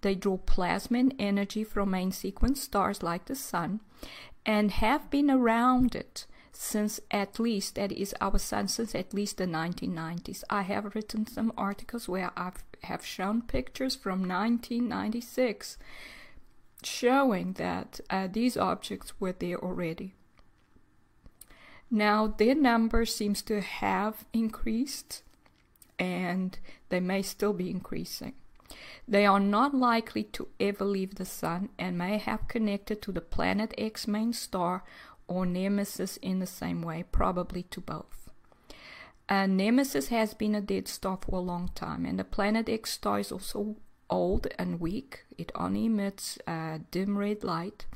They 0.00 0.14
draw 0.16 0.36
plasma 0.36 0.98
and 0.98 1.14
energy 1.18 1.64
from 1.64 1.90
main 1.90 2.12
sequence 2.12 2.60
stars 2.60 3.02
like 3.02 3.26
the 3.26 3.34
Sun 3.34 3.80
and 4.46 4.70
have 4.70 5.10
been 5.10 5.30
around 5.30 5.96
it 5.96 6.24
since 6.52 7.00
at 7.10 7.38
least 7.38 7.74
that 7.74 7.92
is 7.92 8.14
our 8.20 8.38
sun 8.38 8.68
since 8.68 8.94
at 8.94 9.12
least 9.12 9.36
the 9.36 9.44
1990s. 9.44 10.44
I 10.48 10.62
have 10.62 10.94
written 10.94 11.26
some 11.26 11.52
articles 11.58 12.08
where 12.08 12.30
I 12.36 12.52
have 12.84 13.04
shown 13.04 13.42
pictures 13.42 13.96
from 13.96 14.20
1996 14.20 15.76
showing 16.82 17.54
that 17.54 18.00
uh, 18.08 18.28
these 18.30 18.56
objects 18.56 19.12
were 19.18 19.32
there 19.32 19.58
already. 19.58 20.14
Now 21.90 22.26
their 22.28 22.54
number 22.54 23.04
seems 23.04 23.42
to 23.42 23.60
have 23.60 24.24
increased 24.32 25.22
and 25.98 26.58
they 26.88 27.00
may 27.00 27.22
still 27.22 27.52
be 27.52 27.70
increasing. 27.70 28.34
They 29.08 29.24
are 29.24 29.40
not 29.40 29.74
likely 29.74 30.24
to 30.24 30.48
ever 30.58 30.84
leave 30.84 31.14
the 31.14 31.24
Sun 31.24 31.68
and 31.78 31.96
may 31.96 32.18
have 32.18 32.48
connected 32.48 33.00
to 33.02 33.12
the 33.12 33.20
planet 33.20 33.72
X 33.78 34.08
main 34.08 34.32
star 34.32 34.82
or 35.28 35.46
Nemesis 35.46 36.16
in 36.18 36.38
the 36.38 36.46
same 36.46 36.82
way, 36.82 37.04
probably 37.10 37.62
to 37.64 37.80
both. 37.80 38.30
Uh, 39.28 39.46
Nemesis 39.46 40.08
has 40.08 40.34
been 40.34 40.54
a 40.54 40.60
dead 40.60 40.86
star 40.86 41.18
for 41.20 41.36
a 41.36 41.40
long 41.40 41.70
time, 41.74 42.06
and 42.06 42.18
the 42.18 42.24
planet 42.24 42.68
X 42.68 42.92
star 42.92 43.18
is 43.18 43.32
also 43.32 43.76
old 44.08 44.46
and 44.58 44.80
weak. 44.80 45.24
It 45.36 45.50
only 45.54 45.86
emits 45.86 46.38
uh, 46.46 46.78
dim 46.90 47.18
red 47.18 47.42
light. 47.42 47.86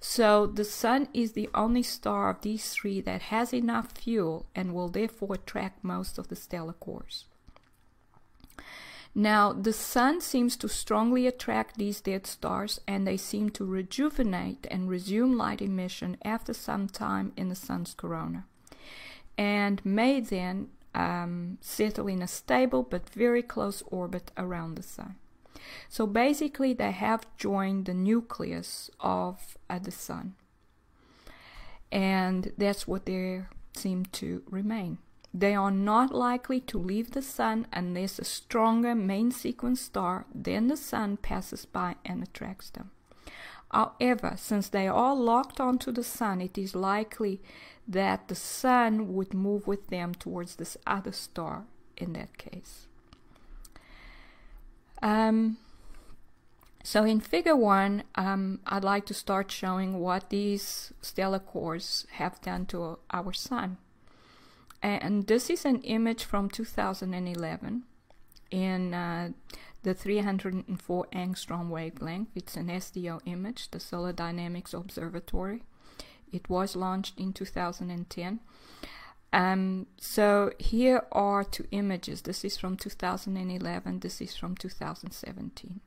So 0.00 0.46
the 0.46 0.64
Sun 0.64 1.08
is 1.14 1.32
the 1.32 1.48
only 1.54 1.82
star 1.82 2.30
of 2.30 2.40
these 2.40 2.72
three 2.72 3.00
that 3.02 3.22
has 3.22 3.52
enough 3.52 3.92
fuel 3.92 4.46
and 4.54 4.74
will 4.74 4.88
therefore 4.88 5.34
attract 5.34 5.84
most 5.84 6.18
of 6.18 6.28
the 6.28 6.36
stellar 6.36 6.72
cores. 6.72 7.26
Now, 9.14 9.52
the 9.52 9.74
sun 9.74 10.22
seems 10.22 10.56
to 10.56 10.68
strongly 10.68 11.26
attract 11.26 11.76
these 11.76 12.00
dead 12.00 12.26
stars, 12.26 12.80
and 12.88 13.06
they 13.06 13.18
seem 13.18 13.50
to 13.50 13.64
rejuvenate 13.64 14.66
and 14.70 14.88
resume 14.88 15.36
light 15.36 15.60
emission 15.60 16.16
after 16.24 16.54
some 16.54 16.88
time 16.88 17.32
in 17.36 17.50
the 17.50 17.54
sun's 17.54 17.92
corona, 17.92 18.46
and 19.36 19.84
may 19.84 20.20
then 20.20 20.68
um, 20.94 21.58
settle 21.60 22.08
in 22.08 22.22
a 22.22 22.26
stable 22.26 22.82
but 22.82 23.10
very 23.10 23.42
close 23.42 23.82
orbit 23.88 24.30
around 24.38 24.76
the 24.76 24.82
sun. 24.82 25.16
So 25.90 26.06
basically, 26.06 26.72
they 26.72 26.92
have 26.92 27.26
joined 27.36 27.84
the 27.84 27.94
nucleus 27.94 28.90
of 28.98 29.58
uh, 29.68 29.78
the 29.78 29.90
sun, 29.90 30.36
and 31.90 32.52
that's 32.56 32.88
what 32.88 33.04
they 33.04 33.42
seem 33.74 34.06
to 34.06 34.42
remain 34.48 34.98
They 35.34 35.54
are 35.54 35.70
not 35.70 36.12
likely 36.12 36.60
to 36.60 36.78
leave 36.78 37.12
the 37.12 37.22
Sun 37.22 37.66
unless 37.72 38.18
a 38.18 38.24
stronger 38.24 38.94
main 38.94 39.30
sequence 39.30 39.80
star 39.80 40.26
than 40.34 40.66
the 40.66 40.76
Sun 40.76 41.18
passes 41.18 41.64
by 41.64 41.96
and 42.04 42.22
attracts 42.22 42.70
them. 42.70 42.90
However, 43.70 44.34
since 44.36 44.68
they 44.68 44.86
are 44.86 45.14
locked 45.14 45.58
onto 45.58 45.90
the 45.90 46.04
Sun, 46.04 46.42
it 46.42 46.58
is 46.58 46.74
likely 46.74 47.40
that 47.88 48.28
the 48.28 48.34
Sun 48.34 49.14
would 49.14 49.32
move 49.32 49.66
with 49.66 49.88
them 49.88 50.14
towards 50.14 50.56
this 50.56 50.76
other 50.86 51.12
star 51.12 51.64
in 51.96 52.12
that 52.12 52.36
case. 52.36 52.86
Um, 55.00 55.56
so 56.84 57.04
in 57.04 57.20
figure 57.20 57.56
one, 57.56 58.04
um, 58.14 58.60
I'd 58.66 58.84
like 58.84 59.06
to 59.06 59.14
start 59.14 59.50
showing 59.50 59.98
what 60.00 60.30
these 60.30 60.92
stellar 61.00 61.38
cores 61.38 62.06
have 62.12 62.40
done 62.40 62.66
to 62.66 62.98
our 63.10 63.32
sun. 63.32 63.78
And 64.82 65.26
this 65.28 65.48
is 65.48 65.64
an 65.64 65.80
image 65.82 66.24
from 66.24 66.50
2011 66.50 67.84
in 68.50 68.94
uh, 68.94 69.30
the 69.82 69.94
304 69.94 71.06
angstrom 71.12 71.68
wavelength. 71.68 72.30
It's 72.34 72.56
an 72.56 72.66
SDO 72.66 73.20
image, 73.24 73.70
the 73.70 73.78
Solar 73.78 74.12
Dynamics 74.12 74.74
Observatory. 74.74 75.62
It 76.32 76.48
was 76.48 76.74
launched 76.74 77.18
in 77.18 77.32
2010. 77.32 78.40
Um, 79.32 79.86
so 79.98 80.52
here 80.58 81.04
are 81.12 81.44
two 81.44 81.66
images. 81.70 82.22
This 82.22 82.44
is 82.44 82.56
from 82.56 82.76
2011. 82.76 84.00
This 84.00 84.20
is 84.20 84.36
from 84.36 84.56
2017. 84.56 85.80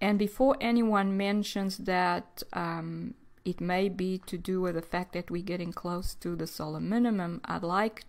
And 0.00 0.18
before 0.18 0.56
anyone 0.60 1.16
mentions 1.16 1.78
that 1.78 2.42
um, 2.52 3.14
it 3.48 3.62
may 3.62 3.88
be 3.88 4.18
to 4.26 4.36
do 4.36 4.60
with 4.60 4.74
the 4.74 4.82
fact 4.82 5.14
that 5.14 5.30
we're 5.30 5.42
getting 5.42 5.72
close 5.72 6.12
to 6.16 6.36
the 6.36 6.46
solar 6.46 6.80
minimum, 6.80 7.40
I'd 7.46 7.62
like 7.62 8.04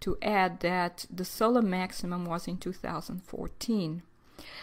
to 0.00 0.18
add 0.20 0.58
that 0.60 1.06
the 1.08 1.24
solar 1.24 1.62
maximum 1.62 2.24
was 2.24 2.48
in 2.48 2.56
2014. 2.56 4.02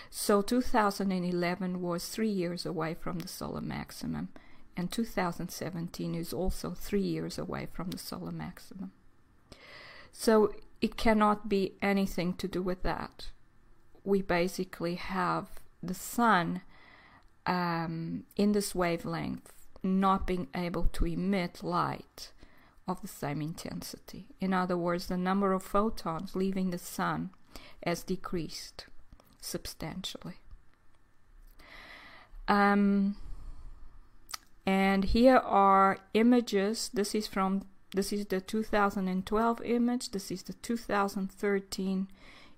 So 0.10 0.42
2011 0.42 1.82
was 1.82 2.10
three 2.10 2.30
years 2.30 2.66
away 2.66 2.94
from 2.94 3.20
the 3.20 3.28
solar 3.30 3.62
maximum, 3.62 4.28
and 4.76 4.92
2017 4.92 6.14
is 6.14 6.34
also 6.34 6.72
three 6.72 7.02
years 7.02 7.38
away 7.38 7.70
from 7.72 7.92
the 7.92 7.98
solar 7.98 8.34
maximum. 8.34 8.92
So 10.12 10.54
it 10.82 10.98
cannot 10.98 11.48
be 11.48 11.76
anything 11.82 12.34
to 12.34 12.50
do 12.50 12.62
with 12.62 12.84
that. 12.84 13.30
We 14.04 14.22
basically 14.22 14.96
have 14.96 15.48
the 15.82 15.94
sun 15.94 16.64
um, 17.46 18.26
in 18.36 18.52
this 18.52 18.76
wavelength 18.76 19.54
not 19.88 20.28
being 20.28 20.48
able 20.56 20.86
to 20.94 21.06
emit 21.06 21.64
light 21.64 22.32
of 22.88 23.02
the 23.02 23.08
same 23.08 23.42
intensity. 23.42 24.28
In 24.40 24.54
other 24.54 24.78
words, 24.78 25.08
the 25.08 25.18
number 25.18 25.54
of 25.54 25.64
photons 25.64 26.36
leaving 26.36 26.70
the 26.70 26.78
sun 26.78 27.32
has 27.84 28.04
decreased 28.04 28.86
substantially. 29.42 30.36
Um, 32.48 33.18
and 34.66 35.06
here 35.06 35.38
are 35.38 35.98
images. 36.14 36.90
This 36.94 37.14
is 37.14 37.28
from 37.28 37.66
this 37.94 38.12
is 38.12 38.26
the 38.26 38.42
2012 38.42 39.62
image. 39.64 40.12
This 40.12 40.30
is 40.30 40.44
the 40.44 40.54
2013. 40.54 42.08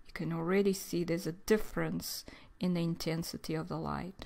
You 0.07 0.13
can 0.13 0.33
already 0.33 0.73
see 0.73 1.03
there's 1.03 1.27
a 1.27 1.33
difference 1.33 2.25
in 2.59 2.73
the 2.73 2.81
intensity 2.81 3.53
of 3.53 3.67
the 3.67 3.77
light. 3.77 4.25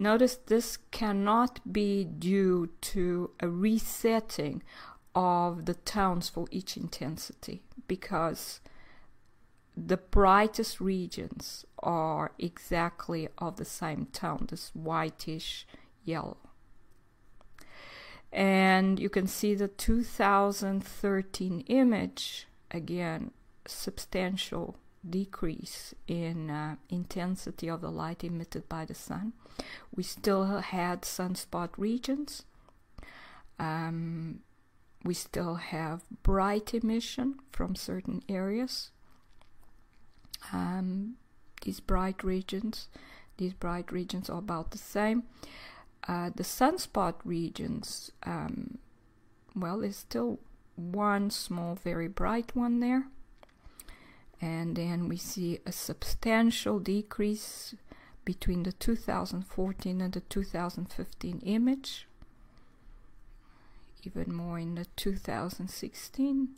Notice 0.00 0.36
this 0.46 0.78
cannot 0.92 1.60
be 1.72 2.04
due 2.04 2.68
to 2.82 3.32
a 3.40 3.48
resetting 3.48 4.62
of 5.12 5.64
the 5.64 5.74
tones 5.74 6.28
for 6.28 6.46
each 6.52 6.76
intensity 6.76 7.62
because 7.88 8.60
the 9.76 9.96
brightest 9.96 10.80
regions 10.80 11.64
are 11.80 12.30
exactly 12.38 13.28
of 13.38 13.56
the 13.56 13.64
same 13.64 14.06
tone, 14.12 14.46
this 14.48 14.70
whitish 14.72 15.66
yellow. 16.04 16.36
And 18.32 19.00
you 19.00 19.10
can 19.10 19.26
see 19.26 19.56
the 19.56 19.66
2013 19.66 21.60
image, 21.66 22.46
again, 22.70 23.32
substantial 23.66 24.76
decrease 25.10 25.94
in 26.06 26.50
uh, 26.50 26.76
intensity 26.88 27.68
of 27.68 27.80
the 27.80 27.90
light 27.90 28.24
emitted 28.24 28.68
by 28.68 28.84
the 28.84 28.94
sun. 28.94 29.32
We 29.94 30.02
still 30.02 30.44
had 30.44 31.02
sunspot 31.02 31.70
regions. 31.76 32.44
Um, 33.58 34.40
we 35.04 35.14
still 35.14 35.56
have 35.56 36.02
bright 36.22 36.74
emission 36.74 37.40
from 37.52 37.74
certain 37.74 38.22
areas. 38.28 38.90
Um, 40.52 41.16
these 41.62 41.80
bright 41.80 42.22
regions, 42.22 42.88
these 43.36 43.54
bright 43.54 43.90
regions 43.90 44.30
are 44.30 44.38
about 44.38 44.70
the 44.70 44.78
same. 44.78 45.24
Uh, 46.06 46.30
the 46.34 46.44
sunspot 46.44 47.14
regions, 47.24 48.12
um, 48.22 48.78
well, 49.54 49.80
there's 49.80 49.96
still 49.96 50.38
one 50.76 51.30
small, 51.30 51.74
very 51.74 52.08
bright 52.08 52.54
one 52.54 52.80
there 52.80 53.06
and 54.40 54.76
then 54.76 55.08
we 55.08 55.16
see 55.16 55.58
a 55.66 55.72
substantial 55.72 56.78
decrease 56.78 57.74
between 58.24 58.62
the 58.62 58.72
2014 58.72 60.00
and 60.00 60.12
the 60.12 60.20
2015 60.20 61.40
image 61.44 62.06
even 64.04 64.32
more 64.34 64.58
in 64.58 64.74
the 64.76 64.86
2016 64.96 66.48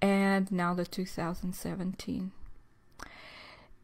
and 0.00 0.52
now 0.52 0.74
the 0.74 0.84
2017 0.84 2.32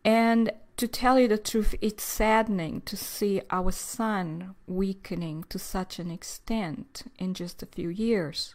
and 0.05 0.51
to 0.77 0.87
tell 0.87 1.19
you 1.19 1.29
the 1.29 1.39
truth 1.39 1.75
it's 1.81 2.05
saddening 2.05 2.81
to 2.83 2.97
see 2.97 3.41
our 3.51 3.71
sun 3.73 4.55
weakening 4.67 5.45
to 5.49 5.59
such 5.59 5.99
an 5.99 6.11
extent 6.11 7.05
in 7.19 7.35
just 7.35 7.63
a 7.63 7.67
few 7.67 7.89
years 7.89 8.55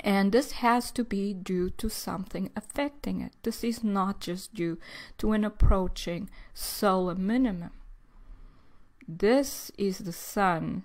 and 0.00 0.32
this 0.32 0.52
has 0.52 0.90
to 0.92 1.04
be 1.04 1.32
due 1.32 1.70
to 1.70 1.88
something 1.88 2.50
affecting 2.56 3.20
it. 3.20 3.32
This 3.42 3.62
is 3.62 3.84
not 3.84 4.20
just 4.20 4.54
due 4.54 4.78
to 5.18 5.32
an 5.32 5.44
approaching 5.44 6.28
solar 6.52 7.14
minimum. 7.14 7.70
This 9.06 9.70
is 9.78 9.98
the 9.98 10.12
sun 10.12 10.84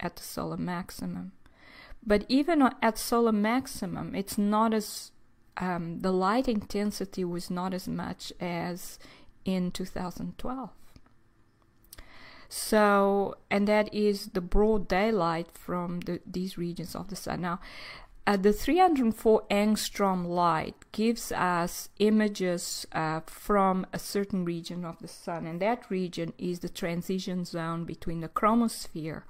at 0.00 0.16
the 0.16 0.22
solar 0.22 0.56
maximum. 0.56 1.32
But 2.04 2.24
even 2.28 2.62
at 2.82 2.98
solar 2.98 3.32
maximum, 3.32 4.14
it's 4.14 4.38
not 4.38 4.72
as 4.72 5.12
um, 5.56 6.00
the 6.00 6.12
light 6.12 6.48
intensity 6.48 7.24
was 7.24 7.50
not 7.50 7.74
as 7.74 7.88
much 7.88 8.32
as 8.40 8.98
in 9.44 9.70
2012. 9.70 10.70
So, 12.48 13.36
and 13.50 13.68
that 13.68 13.92
is 13.92 14.28
the 14.28 14.40
broad 14.40 14.88
daylight 14.88 15.48
from 15.52 16.00
the, 16.00 16.20
these 16.24 16.56
regions 16.56 16.94
of 16.94 17.08
the 17.08 17.16
sun. 17.16 17.42
Now, 17.42 17.60
uh, 18.28 18.36
the 18.36 18.52
304 18.52 19.42
angstrom 19.50 20.26
light 20.26 20.74
gives 20.92 21.32
us 21.32 21.88
images 21.98 22.86
uh, 22.92 23.20
from 23.24 23.86
a 23.90 23.98
certain 23.98 24.44
region 24.44 24.84
of 24.84 24.98
the 24.98 25.08
sun, 25.08 25.46
and 25.46 25.62
that 25.62 25.90
region 25.90 26.34
is 26.36 26.58
the 26.58 26.68
transition 26.68 27.46
zone 27.46 27.86
between 27.86 28.20
the 28.20 28.28
chromosphere 28.28 29.22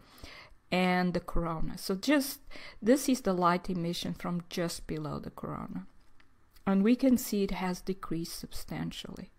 and 0.73 1.15
the 1.15 1.21
corona. 1.21 1.79
So, 1.79 1.95
just 1.95 2.41
this 2.83 3.09
is 3.09 3.21
the 3.21 3.33
light 3.33 3.71
emission 3.71 4.15
from 4.15 4.43
just 4.51 4.89
below 4.89 5.21
the 5.21 5.31
corona, 5.31 5.87
and 6.67 6.83
we 6.83 6.97
can 6.97 7.17
see 7.17 7.45
it 7.45 7.53
has 7.53 7.81
decreased 7.81 8.37
substantially. 8.37 9.31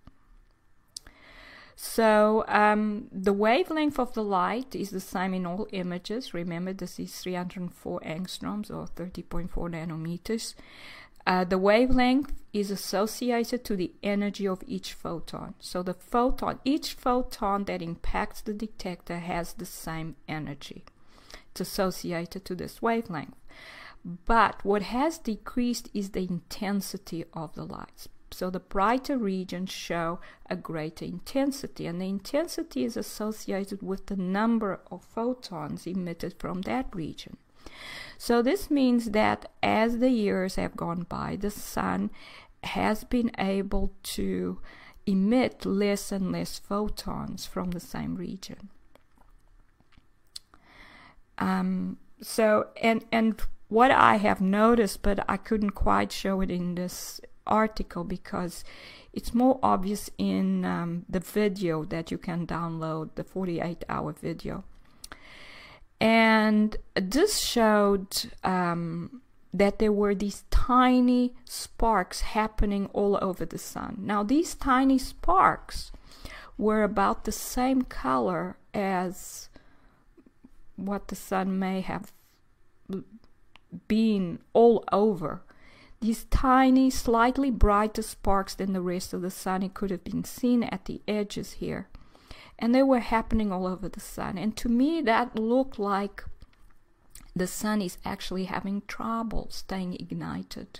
So 1.99 2.45
um, 2.47 3.09
the 3.11 3.33
wavelength 3.33 3.99
of 3.99 4.13
the 4.13 4.23
light 4.23 4.73
is 4.73 4.91
the 4.91 5.01
same 5.01 5.33
in 5.33 5.45
all 5.45 5.67
images. 5.73 6.33
Remember, 6.33 6.71
this 6.71 6.97
is 6.97 7.13
304 7.19 7.99
angstroms 7.99 8.71
or 8.71 8.87
30.4 8.95 9.49
nanometers. 9.49 10.55
Uh, 11.27 11.43
the 11.43 11.57
wavelength 11.57 12.31
is 12.53 12.71
associated 12.71 13.65
to 13.65 13.75
the 13.75 13.91
energy 14.01 14.47
of 14.47 14.63
each 14.65 14.93
photon. 14.93 15.55
So 15.59 15.83
the 15.83 15.93
photon, 15.93 16.61
each 16.63 16.93
photon 16.93 17.65
that 17.65 17.81
impacts 17.81 18.39
the 18.39 18.53
detector 18.53 19.19
has 19.19 19.51
the 19.51 19.65
same 19.65 20.15
energy. 20.25 20.85
It's 21.51 21.59
associated 21.59 22.45
to 22.45 22.55
this 22.55 22.81
wavelength. 22.81 23.35
But 24.05 24.63
what 24.63 24.83
has 24.83 25.17
decreased 25.17 25.89
is 25.93 26.11
the 26.11 26.21
intensity 26.21 27.25
of 27.33 27.55
the 27.55 27.65
light. 27.65 28.07
So 28.39 28.49
the 28.49 28.61
brighter 28.61 29.17
regions 29.17 29.69
show 29.69 30.21
a 30.49 30.55
greater 30.55 31.03
intensity, 31.03 31.85
and 31.85 31.99
the 31.99 32.07
intensity 32.07 32.85
is 32.85 32.95
associated 32.95 33.81
with 33.81 34.05
the 34.05 34.15
number 34.15 34.79
of 34.89 35.03
photons 35.03 35.85
emitted 35.85 36.35
from 36.39 36.61
that 36.61 36.85
region. 36.95 37.35
So 38.17 38.41
this 38.41 38.71
means 38.71 39.11
that 39.11 39.51
as 39.61 39.97
the 39.97 40.09
years 40.09 40.55
have 40.55 40.77
gone 40.77 41.03
by, 41.09 41.35
the 41.35 41.51
sun 41.51 42.11
has 42.63 43.03
been 43.03 43.31
able 43.37 43.91
to 44.03 44.61
emit 45.05 45.65
less 45.65 46.09
and 46.09 46.31
less 46.31 46.59
photons 46.59 47.45
from 47.45 47.71
the 47.71 47.81
same 47.81 48.15
region. 48.15 48.69
Um, 51.37 51.97
so 52.21 52.67
and 52.81 53.03
and 53.11 53.41
what 53.67 53.91
I 53.91 54.15
have 54.15 54.39
noticed, 54.39 55.01
but 55.01 55.25
I 55.27 55.35
couldn't 55.35 55.71
quite 55.71 56.13
show 56.13 56.39
it 56.39 56.49
in 56.49 56.75
this 56.75 57.19
article 57.49 58.03
because 58.03 58.63
it's 59.11 59.33
more 59.33 59.59
obvious 59.61 60.09
in 60.17 60.63
um, 60.63 61.05
the 61.09 61.19
video 61.19 61.83
that 61.85 62.11
you 62.11 62.17
can 62.17 62.47
download, 62.47 63.09
the 63.15 63.23
48 63.23 63.83
hour 63.89 64.13
video. 64.13 64.63
And 65.99 66.77
this 66.95 67.39
showed 67.39 68.31
um, 68.43 69.21
that 69.53 69.79
there 69.79 69.91
were 69.91 70.15
these 70.15 70.43
tiny 70.49 71.33
sparks 71.43 72.21
happening 72.21 72.89
all 72.93 73.17
over 73.21 73.45
the 73.45 73.57
sun. 73.57 73.97
Now, 73.99 74.23
these 74.23 74.55
tiny 74.55 74.97
sparks 74.97 75.91
were 76.57 76.83
about 76.83 77.25
the 77.25 77.31
same 77.31 77.81
color 77.81 78.57
as 78.73 79.49
what 80.75 81.07
the 81.07 81.15
sun 81.15 81.57
may 81.59 81.81
have 81.81 82.11
been 83.87 84.39
all 84.53 84.83
over. 84.91 85.41
These 86.01 86.25
tiny, 86.25 86.89
slightly 86.89 87.51
brighter 87.51 88.01
sparks 88.01 88.55
than 88.55 88.71
the 88.71 88.81
rest 88.81 89.13
of 89.13 89.21
the 89.21 89.29
sun, 89.29 89.63
it 89.63 89.73
could 89.73 89.91
have 89.91 90.03
been 90.03 90.23
seen 90.23 90.63
at 90.63 90.85
the 90.85 91.01
edges 91.07 91.53
here. 91.53 91.89
And 92.57 92.73
they 92.73 92.83
were 92.83 92.99
happening 92.99 93.51
all 93.51 93.67
over 93.67 93.89
the 93.89 93.99
sun. 93.99 94.37
And 94.37 94.55
to 94.57 94.69
me, 94.69 95.01
that 95.01 95.37
looked 95.37 95.77
like 95.77 96.23
the 97.35 97.47
sun 97.47 97.81
is 97.81 97.97
actually 98.05 98.45
having 98.45 98.81
trouble 98.87 99.47
staying 99.49 99.95
ignited. 99.95 100.79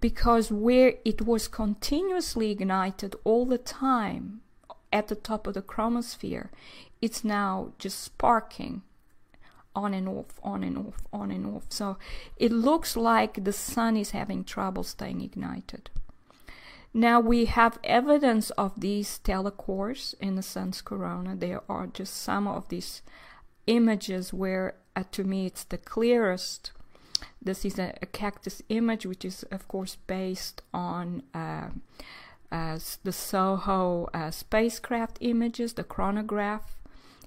Because 0.00 0.52
where 0.52 0.94
it 1.04 1.22
was 1.22 1.48
continuously 1.48 2.50
ignited 2.50 3.14
all 3.24 3.46
the 3.46 3.58
time 3.58 4.40
at 4.92 5.08
the 5.08 5.14
top 5.14 5.46
of 5.46 5.54
the 5.54 5.62
chromosphere, 5.62 6.48
it's 7.00 7.24
now 7.24 7.72
just 7.78 8.00
sparking 8.00 8.82
on 9.74 9.94
and 9.94 10.08
off, 10.08 10.38
on 10.42 10.62
and 10.62 10.78
off, 10.78 11.02
on 11.12 11.30
and 11.30 11.46
off. 11.46 11.64
So 11.68 11.96
it 12.36 12.52
looks 12.52 12.96
like 12.96 13.44
the 13.44 13.52
sun 13.52 13.96
is 13.96 14.10
having 14.10 14.44
trouble 14.44 14.82
staying 14.82 15.20
ignited. 15.20 15.90
Now 16.94 17.20
we 17.20 17.46
have 17.46 17.78
evidence 17.82 18.50
of 18.50 18.80
these 18.80 19.08
stellar 19.08 19.50
cores 19.50 20.14
in 20.20 20.36
the 20.36 20.42
sun's 20.42 20.82
corona. 20.82 21.34
There 21.34 21.62
are 21.68 21.86
just 21.86 22.14
some 22.14 22.46
of 22.46 22.68
these 22.68 23.02
images 23.66 24.32
where, 24.32 24.74
uh, 24.94 25.04
to 25.12 25.24
me, 25.24 25.46
it's 25.46 25.64
the 25.64 25.78
clearest. 25.78 26.72
This 27.40 27.64
is 27.64 27.78
a, 27.78 27.94
a, 28.02 28.06
cactus 28.06 28.62
image, 28.68 29.06
which 29.06 29.24
is, 29.24 29.42
of 29.44 29.68
course, 29.68 29.96
based 30.06 30.60
on 30.74 31.22
uh, 31.34 31.68
uh, 32.50 32.78
the 33.04 33.12
SOHO 33.12 34.08
uh, 34.12 34.30
spacecraft 34.30 35.16
images, 35.20 35.72
the 35.72 35.84
chronograph 35.84 36.76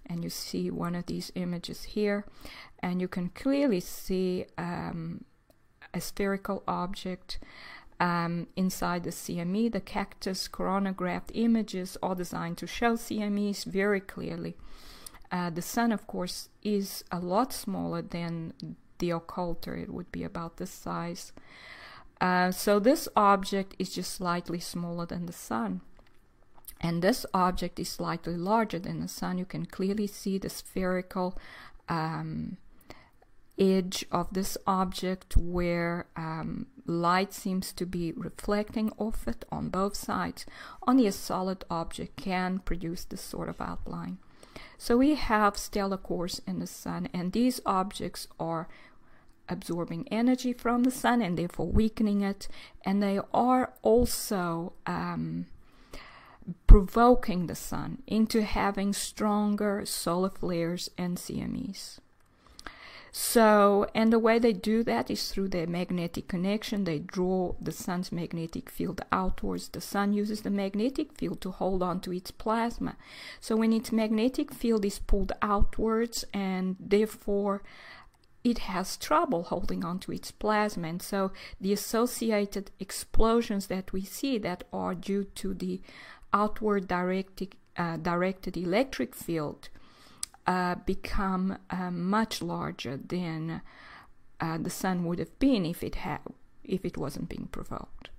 and 0.07 0.23
you 0.23 0.29
see 0.29 0.69
one 0.69 0.95
of 0.95 1.05
these 1.05 1.31
images 1.35 1.83
here 1.83 2.25
and 2.79 3.01
you 3.01 3.07
can 3.07 3.29
clearly 3.29 3.79
see 3.79 4.45
um, 4.57 5.23
a 5.93 6.01
spherical 6.01 6.63
object 6.67 7.39
um, 7.99 8.47
inside 8.55 9.03
the 9.03 9.09
CME. 9.09 9.71
The 9.71 9.81
cactus 9.81 10.47
coronagraphed 10.47 11.31
images 11.33 11.97
are 12.03 12.15
designed 12.15 12.57
to 12.59 12.67
show 12.67 12.93
CMEs 12.93 13.65
very 13.65 14.01
clearly. 14.01 14.55
Uh, 15.31 15.49
the 15.49 15.61
sun, 15.61 15.91
of 15.91 16.05
course, 16.05 16.49
is 16.61 17.03
a 17.11 17.19
lot 17.19 17.51
smaller 17.51 18.01
than 18.01 18.53
the 18.99 19.09
occulter. 19.09 19.81
It 19.81 19.93
would 19.93 20.11
be 20.11 20.23
about 20.23 20.57
this 20.57 20.71
size. 20.71 21.31
Uh, 22.21 22.51
so 22.51 22.79
this 22.79 23.07
object 23.15 23.75
is 23.79 23.93
just 23.93 24.13
slightly 24.13 24.59
smaller 24.59 25.05
than 25.05 25.25
the 25.25 25.33
sun 25.33 25.81
and 26.86 27.01
this 27.01 27.25
object 27.33 27.79
is 27.79 27.89
slightly 27.89 28.38
larger 28.38 28.77
than 28.77 28.99
the 28.99 29.07
sun. 29.07 29.39
You 29.39 29.45
can 29.45 29.65
clearly 29.65 30.05
see 30.05 30.38
the 30.38 30.51
spherical 30.51 31.36
um, 31.89 32.57
edge 33.57 34.05
of 34.11 34.27
this 34.31 34.55
object 34.67 35.36
where 35.36 36.05
um, 36.15 36.67
light 36.86 37.33
seems 37.33 37.73
to 37.73 37.88
be 37.88 38.11
reflecting 38.11 38.91
off 38.99 39.27
it 39.27 39.45
on 39.51 39.69
both 39.69 39.95
sides. 39.95 40.45
Only 40.88 41.07
a 41.07 41.11
solid 41.11 41.65
object 41.71 42.17
can 42.17 42.59
produce 42.59 43.03
this 43.03 43.21
sort 43.21 43.49
of 43.49 43.59
outline. 43.59 44.19
So 44.77 44.95
we 44.95 45.15
have 45.15 45.57
stellar 45.57 45.97
cores 45.97 46.39
in 46.45 46.59
the 46.59 46.67
sun 46.67 47.09
and 47.11 47.31
these 47.31 47.61
objects 47.65 48.27
are 48.39 48.67
absorbing 49.49 50.07
energy 50.11 50.53
from 50.53 50.83
the 50.83 50.91
sun 50.91 51.23
and 51.23 51.36
therefore 51.36 51.67
weakening 51.67 52.21
it. 52.21 52.47
And 52.86 53.01
they 53.01 53.19
are 53.33 53.73
also 53.81 54.73
um, 54.86 55.47
provoking 56.67 57.47
the 57.47 57.55
sun 57.55 58.03
into 58.07 58.43
having 58.43 58.93
stronger 58.93 59.85
solar 59.85 60.29
flares 60.29 60.89
and 60.97 61.17
CMEs. 61.17 61.99
So, 63.17 63.87
and 63.95 64.11
the 64.11 64.19
way 64.19 64.39
they 64.39 64.51
do 64.51 64.83
that 64.83 65.09
is 65.09 65.31
through 65.31 65.47
their 65.47 65.67
magnetic 65.67 66.27
connection. 66.27 66.83
They 66.83 66.99
draw 66.99 67.55
the 67.61 67.71
sun's 67.71 68.11
magnetic 68.11 68.69
field 68.69 68.99
outwards. 69.09 69.69
The 69.69 69.79
sun 69.79 70.11
uses 70.11 70.41
the 70.41 70.49
magnetic 70.49 71.13
field 71.13 71.39
to 71.39 71.51
hold 71.51 71.81
on 71.81 72.01
to 72.01 72.11
its 72.11 72.31
plasma. 72.31 72.97
So, 73.39 73.55
when 73.55 73.71
its 73.71 73.93
magnetic 73.93 74.53
field 74.53 74.83
is 74.83 74.99
pulled 74.99 75.31
outwards 75.41 76.25
and 76.33 76.75
therefore 76.77 77.63
it 78.43 78.59
has 78.59 78.97
trouble 78.97 79.43
holding 79.43 79.85
on 79.85 79.99
to 79.99 80.11
its 80.11 80.31
plasma. 80.31 80.89
And 80.89 81.01
so, 81.01 81.31
the 81.61 81.71
associated 81.71 82.71
explosions 82.81 83.67
that 83.67 83.93
we 83.93 84.01
see 84.03 84.37
that 84.39 84.65
are 84.73 84.93
due 84.93 85.23
to 85.23 85.53
the 85.53 85.79
outward 86.36 86.88
directed, 86.88 87.55
uh, 87.77 87.97
directed 87.97 88.57
electric 88.57 89.15
field 89.15 89.69
uh, 90.45 90.75
become 90.86 91.57
uh, 91.69 91.89
much 91.89 92.41
larger 92.41 92.97
than 92.97 93.61
uh, 94.41 94.57
the 94.57 94.69
sun 94.69 95.05
would 95.05 95.17
have 95.17 95.39
been 95.39 95.65
if 95.65 95.81
it 95.81 95.95
had 95.95 96.19
if 96.63 96.83
it 96.83 96.97
wasn't 96.97 97.29
being 97.29 97.47
provoked. 97.51 98.09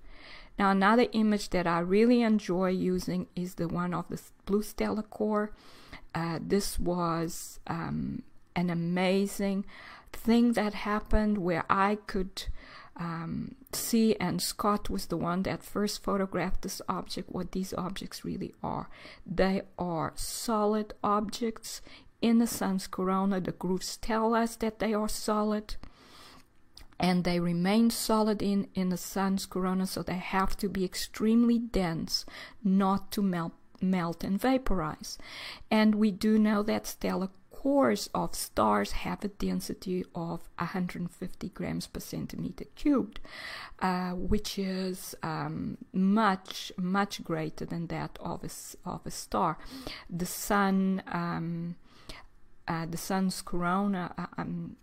Now 0.57 0.71
another 0.71 1.07
image 1.11 1.49
that 1.49 1.67
I 1.67 1.79
really 1.79 2.21
enjoy 2.21 2.69
using 2.69 3.27
is 3.35 3.55
the 3.55 3.67
one 3.67 3.93
of 3.93 4.07
the 4.09 4.19
blue 4.45 4.63
stellar 4.63 5.03
core. 5.03 5.51
Uh, 6.15 6.39
this 6.41 6.79
was 6.79 7.59
um, 7.67 8.23
an 8.55 8.69
amazing 8.69 9.65
thing 10.11 10.53
that 10.53 10.73
happened 10.73 11.37
where 11.37 11.65
I 11.69 11.99
could 12.07 12.45
um, 12.99 13.55
C 13.73 14.15
and 14.19 14.41
Scott 14.41 14.89
was 14.89 15.05
the 15.05 15.17
one 15.17 15.43
that 15.43 15.63
first 15.63 16.03
photographed 16.03 16.63
this 16.63 16.81
object, 16.89 17.29
what 17.29 17.51
these 17.51 17.73
objects 17.73 18.25
really 18.25 18.53
are. 18.63 18.89
They 19.25 19.61
are 19.77 20.13
solid 20.15 20.93
objects 21.03 21.81
in 22.21 22.39
the 22.39 22.47
sun's 22.47 22.87
corona. 22.87 23.39
The 23.39 23.51
grooves 23.51 23.97
tell 23.97 24.33
us 24.33 24.55
that 24.57 24.79
they 24.79 24.93
are 24.93 25.09
solid 25.09 25.75
and 26.99 27.23
they 27.23 27.39
remain 27.39 27.91
solid 27.91 28.41
in, 28.41 28.67
in 28.73 28.89
the 28.89 28.97
sun's 28.97 29.45
corona, 29.45 29.85
so 29.85 30.01
they 30.01 30.13
have 30.17 30.57
to 30.57 30.67
be 30.67 30.83
extremely 30.83 31.59
dense 31.59 32.25
not 32.63 33.11
to 33.11 33.21
melt 33.21 33.53
melt 33.79 34.23
and 34.23 34.41
vaporize. 34.41 35.19
And 35.69 35.93
we 35.93 36.09
do 36.09 36.39
know 36.39 36.63
that 36.63 36.87
stellar 36.87 37.29
cores 37.57 38.07
of 38.13 38.35
stars 38.35 38.91
have 38.91 39.23
a 39.23 39.29
density 39.29 40.05
of 40.13 40.41
150 40.59 41.49
grams 41.49 41.87
per 41.87 41.99
centimeter 41.99 42.65
cubed, 42.75 43.19
uh, 43.79 44.11
which 44.11 44.59
is 44.59 45.15
um, 45.23 45.77
much, 45.91 46.71
much 46.77 47.23
greater 47.23 47.65
than 47.65 47.87
that 47.87 48.19
of 48.21 48.43
a, 48.43 48.51
of 48.87 49.01
a 49.05 49.11
star. 49.11 49.57
The 50.07 50.27
sun, 50.27 51.01
um, 51.07 51.75
uh, 52.67 52.85
the 52.85 52.97
sun's 52.97 53.41
corona 53.41 54.13
uh, 54.19 54.27
um, 54.37 54.75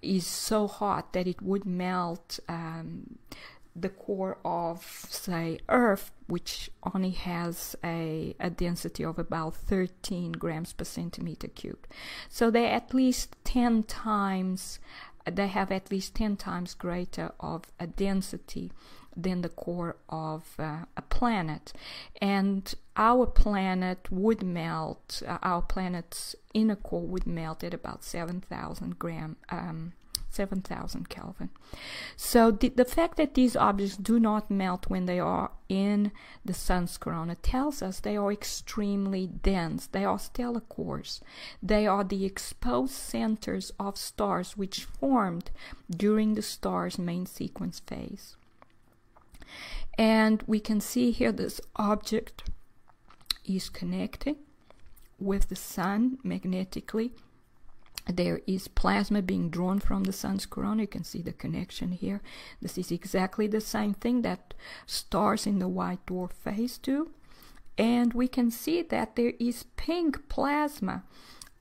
is 0.00 0.26
so 0.26 0.66
hot 0.66 1.12
that 1.12 1.26
it 1.26 1.42
would 1.42 1.66
melt 1.66 2.40
um, 2.48 3.18
the 3.74 3.88
core 3.88 4.38
of, 4.44 5.06
say, 5.08 5.58
Earth, 5.68 6.10
which 6.26 6.70
only 6.94 7.10
has 7.10 7.76
a, 7.84 8.34
a 8.40 8.50
density 8.50 9.04
of 9.04 9.18
about 9.18 9.54
13 9.54 10.32
grams 10.32 10.72
per 10.72 10.84
centimeter 10.84 11.48
cubed. 11.48 11.86
So 12.28 12.50
they 12.50 12.66
at 12.66 12.92
least 12.92 13.36
10 13.44 13.84
times, 13.84 14.78
they 15.30 15.48
have 15.48 15.70
at 15.70 15.90
least 15.90 16.14
10 16.14 16.36
times 16.36 16.74
greater 16.74 17.32
of 17.40 17.64
a 17.78 17.86
density 17.86 18.72
than 19.16 19.42
the 19.42 19.48
core 19.48 19.96
of 20.08 20.54
uh, 20.58 20.84
a 20.96 21.02
planet. 21.02 21.72
And 22.20 22.72
our 22.96 23.26
planet 23.26 24.10
would 24.10 24.42
melt, 24.42 25.22
uh, 25.26 25.38
our 25.42 25.62
planet's 25.62 26.36
inner 26.54 26.76
core 26.76 27.06
would 27.06 27.26
melt 27.26 27.64
at 27.64 27.74
about 27.74 28.04
7,000 28.04 28.98
gram. 28.98 29.36
Um, 29.50 29.92
7000 30.30 31.08
Kelvin. 31.08 31.50
So 32.16 32.50
the, 32.50 32.68
the 32.68 32.84
fact 32.84 33.16
that 33.16 33.34
these 33.34 33.56
objects 33.56 33.96
do 33.96 34.20
not 34.20 34.50
melt 34.50 34.88
when 34.88 35.06
they 35.06 35.18
are 35.18 35.50
in 35.68 36.12
the 36.44 36.54
sun's 36.54 36.96
corona 36.98 37.34
tells 37.36 37.82
us 37.82 38.00
they 38.00 38.16
are 38.16 38.32
extremely 38.32 39.26
dense. 39.26 39.86
They 39.86 40.04
are 40.04 40.18
stellar 40.18 40.60
cores. 40.60 41.20
They 41.62 41.86
are 41.86 42.04
the 42.04 42.24
exposed 42.24 42.92
centers 42.92 43.72
of 43.78 43.96
stars 43.96 44.56
which 44.56 44.84
formed 44.84 45.50
during 45.90 46.34
the 46.34 46.42
star's 46.42 46.98
main 46.98 47.26
sequence 47.26 47.80
phase. 47.80 48.36
And 49.96 50.42
we 50.46 50.60
can 50.60 50.80
see 50.80 51.10
here 51.10 51.32
this 51.32 51.60
object 51.76 52.44
is 53.44 53.68
connecting 53.68 54.36
with 55.18 55.48
the 55.48 55.56
sun 55.56 56.18
magnetically 56.22 57.12
there 58.08 58.40
is 58.46 58.68
plasma 58.68 59.22
being 59.22 59.50
drawn 59.50 59.78
from 59.78 60.04
the 60.04 60.12
sun's 60.12 60.46
corona. 60.46 60.82
You 60.82 60.88
can 60.88 61.04
see 61.04 61.22
the 61.22 61.32
connection 61.32 61.92
here. 61.92 62.20
This 62.60 62.78
is 62.78 62.90
exactly 62.90 63.46
the 63.46 63.60
same 63.60 63.94
thing 63.94 64.22
that 64.22 64.54
stars 64.86 65.46
in 65.46 65.58
the 65.58 65.68
white 65.68 66.04
dwarf 66.06 66.32
phase 66.32 66.78
do. 66.78 67.10
And 67.76 68.12
we 68.12 68.26
can 68.26 68.50
see 68.50 68.82
that 68.82 69.14
there 69.14 69.34
is 69.38 69.64
pink 69.76 70.28
plasma 70.28 71.04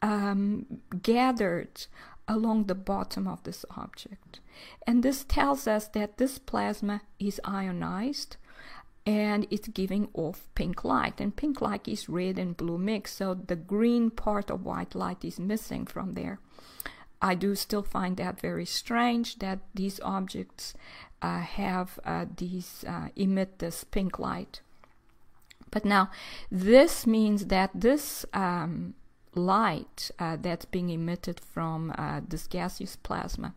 um, 0.01 0.65
gathered 1.01 1.85
along 2.27 2.65
the 2.65 2.75
bottom 2.75 3.27
of 3.27 3.43
this 3.43 3.65
object. 3.75 4.39
And 4.85 5.03
this 5.03 5.23
tells 5.23 5.67
us 5.67 5.87
that 5.89 6.17
this 6.17 6.39
plasma 6.39 7.01
is 7.19 7.39
ionized 7.43 8.37
and 9.07 9.47
it's 9.49 9.69
giving 9.69 10.09
off 10.13 10.49
pink 10.53 10.83
light. 10.83 11.21
And 11.21 11.33
pink 11.33 11.61
light 11.61 11.87
is 11.87 12.09
red 12.09 12.37
and 12.37 12.57
blue 12.57 12.77
mix, 12.77 13.13
so 13.13 13.33
the 13.33 13.55
green 13.55 14.11
part 14.11 14.51
of 14.51 14.65
white 14.65 14.93
light 14.93 15.23
is 15.23 15.39
missing 15.39 15.85
from 15.85 16.13
there. 16.13 16.39
I 17.21 17.33
do 17.33 17.55
still 17.55 17.83
find 17.83 18.17
that 18.17 18.39
very 18.39 18.65
strange 18.65 19.39
that 19.39 19.59
these 19.73 20.01
objects 20.01 20.73
uh, 21.21 21.39
have 21.39 21.99
uh, 22.03 22.25
these 22.35 22.83
uh, 22.85 23.07
emit 23.15 23.59
this 23.59 23.85
pink 23.85 24.19
light. 24.19 24.59
But 25.71 25.85
now, 25.85 26.11
this 26.51 27.07
means 27.07 27.45
that 27.45 27.71
this 27.73 28.25
um, 28.33 28.93
light 29.37 30.11
uh, 30.19 30.37
that's 30.39 30.65
being 30.65 30.89
emitted 30.89 31.39
from 31.39 31.93
uh, 31.97 32.21
this 32.27 32.47
gaseous 32.47 32.95
plasma, 32.95 33.53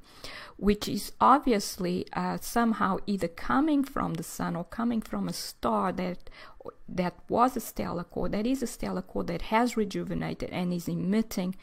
which 0.56 0.88
is 0.88 1.12
obviously 1.20 2.06
uh, 2.12 2.38
somehow 2.40 2.98
either 3.06 3.28
coming 3.28 3.82
from 3.84 4.14
the 4.14 4.22
sun 4.22 4.56
or 4.56 4.64
coming 4.64 5.00
from 5.00 5.28
a 5.28 5.32
star 5.32 5.92
that 5.92 6.30
that 6.88 7.14
was 7.28 7.56
a 7.56 7.60
stellar 7.60 8.04
core, 8.04 8.28
that 8.28 8.46
is 8.46 8.62
a 8.62 8.66
stellar 8.66 9.02
core 9.02 9.24
that 9.24 9.42
has 9.42 9.76
rejuvenated 9.76 10.50
and 10.50 10.72
is 10.72 10.88
emitting 10.88 11.56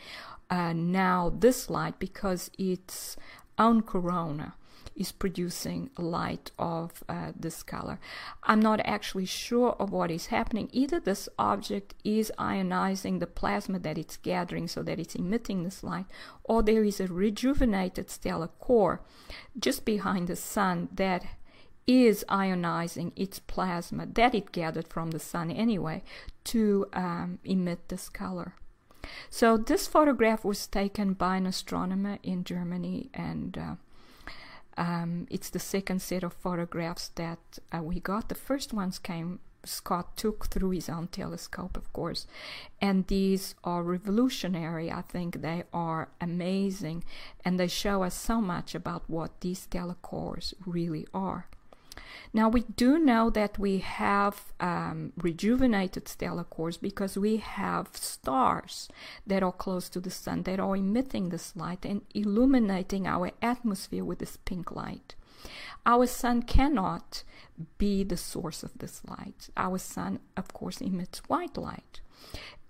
uh, 0.50 0.74
now 0.74 1.32
this 1.38 1.70
light 1.70 2.00
because 2.00 2.50
its 2.58 3.16
own 3.60 3.82
corona 3.82 4.56
is 4.98 5.12
producing 5.12 5.90
light 5.98 6.52
of 6.58 7.04
uh, 7.08 7.32
this 7.40 7.64
color. 7.64 8.00
I'm 8.44 8.60
not 8.60 8.80
actually 8.84 9.26
sure 9.26 9.76
of 9.80 9.92
what 9.92 10.12
is 10.12 10.28
happening. 10.28 10.70
Either 10.72 11.00
this 11.00 11.30
object 11.38 11.94
is 12.04 12.32
ionizing 12.38 13.20
the 13.20 13.28
plasma 13.28 13.80
that 13.80 13.98
it's 13.98 14.18
gathering 14.18 14.68
so 14.68 14.84
that 14.84 15.00
it's 15.00 15.16
emitting 15.16 15.64
this 15.64 15.84
light, 15.84 16.06
or 16.44 16.64
there 16.64 16.84
is 16.84 17.00
a 17.00 17.08
rejuvenated 17.08 18.10
stellar 18.10 18.50
core 18.60 19.02
just 19.60 19.86
behind 19.86 20.28
the 20.28 20.36
sun 20.36 20.90
that 20.94 21.26
is 21.88 22.26
ionizing 22.28 23.14
its 23.16 23.40
plasma 23.40 24.06
that 24.06 24.36
it 24.36 24.52
gathered 24.52 24.88
from 24.90 25.12
the 25.12 25.20
sun 25.20 25.50
anyway 25.50 26.04
to 26.44 26.86
um, 26.92 27.40
emit 27.46 27.88
this 27.88 28.10
color. 28.10 28.54
So 29.30 29.56
this 29.56 29.88
photograph 29.88 30.44
was 30.44 30.68
taken 30.68 31.14
by 31.14 31.38
an 31.38 31.46
astronomer 31.46 32.20
in 32.24 32.44
Germany 32.44 33.10
and 33.14 33.58
uh, 33.58 33.76
um, 34.78 35.28
it's 35.30 35.50
the 35.50 35.60
second 35.60 36.02
set 36.02 36.24
of 36.24 36.34
photographs 36.34 37.10
that 37.16 37.40
uh, 37.76 37.82
we 37.82 38.00
got. 38.00 38.30
The 38.30 38.36
first 38.36 38.74
ones 38.74 39.00
came 39.00 39.40
Scott 39.64 40.16
took 40.16 40.48
through 40.48 40.72
his 40.72 40.90
own 40.90 41.08
telescope, 41.08 41.78
of 41.78 41.92
course. 41.94 42.26
And 42.82 43.06
these 43.08 43.56
are 43.64 43.84
revolutionary. 43.84 44.92
I 44.92 45.02
think 45.02 45.42
they 45.42 45.64
are 45.74 46.10
amazing. 46.22 47.04
And 47.44 47.60
they 47.60 47.68
show 47.68 48.04
us 48.04 48.16
so 48.16 48.40
much 48.40 48.76
about 48.76 49.04
what 49.10 49.42
these 49.42 49.60
stellar 49.60 49.96
cores 49.96 50.54
really 50.66 51.06
are. 51.14 51.48
Now, 52.34 52.50
we 52.50 52.62
do 52.76 53.00
know 53.00 53.30
that 53.30 53.58
we 53.58 53.80
have 53.80 54.54
um, 54.60 55.14
rejuvenated 55.18 56.08
stellar 56.08 56.44
cores 56.44 56.78
because 56.78 57.18
we 57.18 57.38
have 57.38 57.90
stars 57.94 58.90
that 59.26 59.44
are 59.44 59.52
close 59.52 59.90
to 59.90 60.00
the 60.00 60.12
sun 60.12 60.44
that 60.44 60.60
are 60.60 60.76
emitting 60.76 61.30
this 61.30 61.56
light 61.56 61.86
and 61.86 62.02
illuminating 62.14 63.08
our 63.08 63.32
atmosphere 63.42 64.06
with 64.06 64.20
this 64.20 64.38
pink 64.46 64.72
light. 64.72 65.16
Our 65.86 66.06
sun 66.06 66.44
cannot 66.44 67.24
be 67.78 68.04
the 68.04 68.18
source 68.18 68.64
of 68.64 68.78
this 68.78 69.02
light. 69.08 69.50
Our 69.56 69.78
sun, 69.78 70.20
of 70.36 70.54
course, 70.54 70.82
emits 70.82 71.20
white 71.28 71.58
light. 71.58 72.02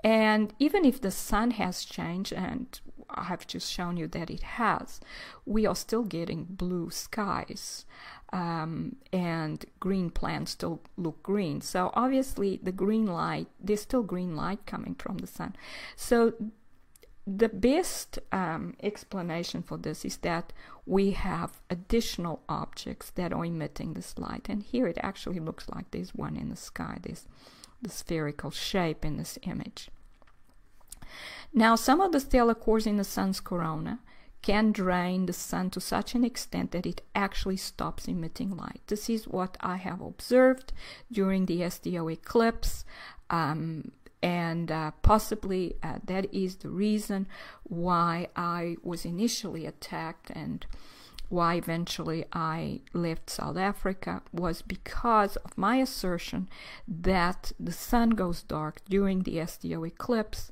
And 0.03 0.53
even 0.59 0.85
if 0.85 1.01
the 1.01 1.11
sun 1.11 1.51
has 1.51 1.83
changed, 1.83 2.31
and 2.31 2.79
I 3.09 3.23
have 3.23 3.47
just 3.47 3.71
shown 3.71 3.97
you 3.97 4.07
that 4.07 4.29
it 4.29 4.43
has, 4.43 5.01
we 5.45 5.65
are 5.65 5.75
still 5.75 6.03
getting 6.03 6.45
blue 6.45 6.91
skies 6.91 7.85
um, 8.34 8.95
and 9.13 9.65
green 9.80 10.09
plants 10.09 10.51
still 10.51 10.82
look 10.97 11.23
green. 11.23 11.61
So 11.61 11.91
obviously 11.93 12.59
the 12.61 12.71
green 12.71 13.07
light, 13.07 13.47
there's 13.59 13.82
still 13.82 14.03
green 14.03 14.36
light 14.36 14.65
coming 14.65 14.95
from 14.95 15.19
the 15.19 15.28
sun. 15.28 15.55
So 15.95 16.34
the 17.25 17.49
best 17.49 18.19
um, 18.32 18.75
explanation 18.82 19.61
for 19.61 19.78
this 19.78 20.05
is 20.05 20.17
that 20.17 20.53
we 20.86 21.11
have 21.11 21.59
additional 21.69 22.41
objects 22.47 23.09
that 23.11 23.34
are 23.34 23.45
emitting 23.45 23.93
this 23.93 24.17
light. 24.17 24.47
And 24.49 24.63
here 24.63 24.88
it 24.88 24.97
actually 25.01 25.39
looks 25.39 25.67
like 25.69 25.91
there's 25.91 26.15
one 26.15 26.38
in 26.38 26.49
the 26.49 26.55
sky, 26.55 26.99
this, 27.01 27.28
the 27.82 27.89
spherical 27.89 28.51
shape 28.51 29.03
in 29.03 29.17
this 29.17 29.38
image. 29.43 29.89
Now, 31.53 31.75
some 31.75 32.01
of 32.01 32.11
the 32.11 32.19
stellar 32.19 32.55
cores 32.55 32.88
in 32.88 32.97
the 32.97 33.03
sun's 33.03 33.39
corona 33.39 33.99
can 34.41 34.71
drain 34.71 35.25
the 35.25 35.33
sun 35.33 35.69
to 35.71 35.81
such 35.81 36.15
an 36.15 36.23
extent 36.23 36.71
that 36.71 36.85
it 36.85 37.01
actually 37.15 37.57
stops 37.57 38.07
emitting 38.07 38.55
light. 38.55 38.81
This 38.88 39.09
is 39.09 39.27
what 39.27 39.57
I 39.59 39.77
have 39.77 40.01
observed 40.01 40.73
during 41.11 41.45
the 41.45 41.61
SDO 41.61 42.11
eclipse. 42.11 42.85
Um, 43.29 43.91
and 44.21 44.71
uh, 44.71 44.91
possibly 45.01 45.75
uh, 45.83 45.99
that 46.05 46.33
is 46.33 46.57
the 46.57 46.69
reason 46.69 47.27
why 47.63 48.27
I 48.35 48.77
was 48.83 49.05
initially 49.05 49.65
attacked 49.65 50.31
and 50.31 50.65
why 51.29 51.55
eventually 51.55 52.25
I 52.31 52.81
left 52.93 53.29
South 53.29 53.57
Africa 53.57 54.21
was 54.31 54.61
because 54.61 55.35
of 55.38 55.57
my 55.57 55.77
assertion 55.77 56.47
that 56.88 57.51
the 57.59 57.73
sun 57.73 58.11
goes 58.11 58.43
dark 58.43 58.81
during 58.89 59.23
the 59.23 59.38
SDO 59.38 59.85
eclipse 59.88 60.51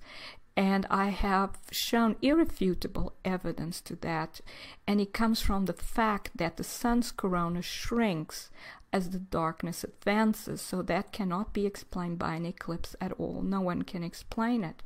and 0.58 0.86
I 0.90 1.10
have 1.10 1.58
shown 1.72 2.16
irrefutable 2.22 3.14
evidence 3.26 3.82
to 3.82 3.96
that, 3.98 4.40
and 4.88 5.02
it 5.02 5.14
comes 5.14 5.42
from 5.42 5.66
the 5.66 5.74
fact 5.74 6.32
that 6.36 6.58
the 6.58 6.64
sun's 6.64 7.12
corona 7.12 7.62
shrinks 7.62 8.50
as 8.94 9.10
the 9.10 9.20
darkness 9.20 9.84
advances, 9.84 10.62
so 10.62 10.82
that 10.84 11.12
cannot 11.12 11.52
be 11.52 11.66
explained 11.66 12.18
by 12.18 12.36
an 12.36 12.46
eclipse 12.46 12.96
at 13.02 13.12
all. 13.14 13.42
No 13.42 13.60
one 13.60 13.82
can 13.82 14.04
explain 14.04 14.64
it. 14.64 14.82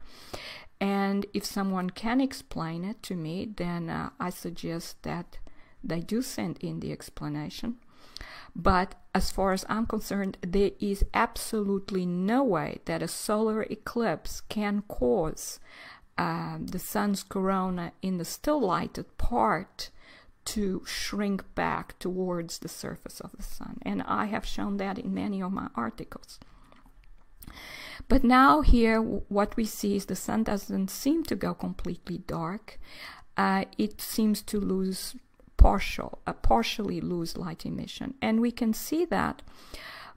And 0.81 1.27
if 1.33 1.45
someone 1.45 1.91
can 1.91 2.19
explain 2.19 2.83
it 2.83 3.03
to 3.03 3.15
me, 3.15 3.53
then 3.55 3.89
uh, 3.89 4.09
I 4.19 4.31
suggest 4.31 5.03
that 5.03 5.37
they 5.83 5.99
do 5.99 6.23
send 6.23 6.57
in 6.59 6.79
the 6.79 6.91
explanation. 6.91 7.77
But 8.55 8.95
as 9.13 9.31
far 9.31 9.53
as 9.53 9.65
I'm 9.69 9.85
concerned, 9.85 10.37
there 10.41 10.71
is 10.79 11.05
absolutely 11.13 12.05
no 12.05 12.43
way 12.43 12.79
that 12.85 13.01
a 13.01 13.07
solar 13.07 13.63
eclipse 13.63 14.41
can 14.41 14.83
cause 14.87 15.59
uh, 16.17 16.57
the 16.61 16.79
sun's 16.79 17.23
corona 17.23 17.93
in 18.01 18.17
the 18.17 18.25
still 18.25 18.59
lighted 18.59 19.17
part 19.17 19.89
to 20.45 20.83
shrink 20.85 21.43
back 21.55 21.97
towards 21.99 22.59
the 22.59 22.67
surface 22.67 23.19
of 23.19 23.31
the 23.37 23.43
sun. 23.43 23.77
And 23.83 24.01
I 24.03 24.25
have 24.25 24.45
shown 24.45 24.77
that 24.77 24.97
in 24.97 25.13
many 25.13 25.41
of 25.41 25.51
my 25.51 25.67
articles. 25.75 26.39
But 28.07 28.23
now, 28.23 28.61
here, 28.61 28.99
what 29.01 29.55
we 29.55 29.65
see 29.65 29.95
is 29.95 30.05
the 30.05 30.15
sun 30.15 30.43
doesn't 30.43 30.89
seem 30.89 31.23
to 31.25 31.35
go 31.35 31.53
completely 31.53 32.19
dark. 32.19 32.79
Uh, 33.37 33.65
it 33.77 34.01
seems 34.01 34.41
to 34.43 34.59
lose 34.59 35.15
partial, 35.59 36.19
uh, 36.25 36.33
partially 36.33 37.01
lose 37.01 37.37
light 37.37 37.65
emission. 37.65 38.13
And 38.21 38.39
we 38.39 38.51
can 38.51 38.73
see 38.73 39.05
that 39.05 39.41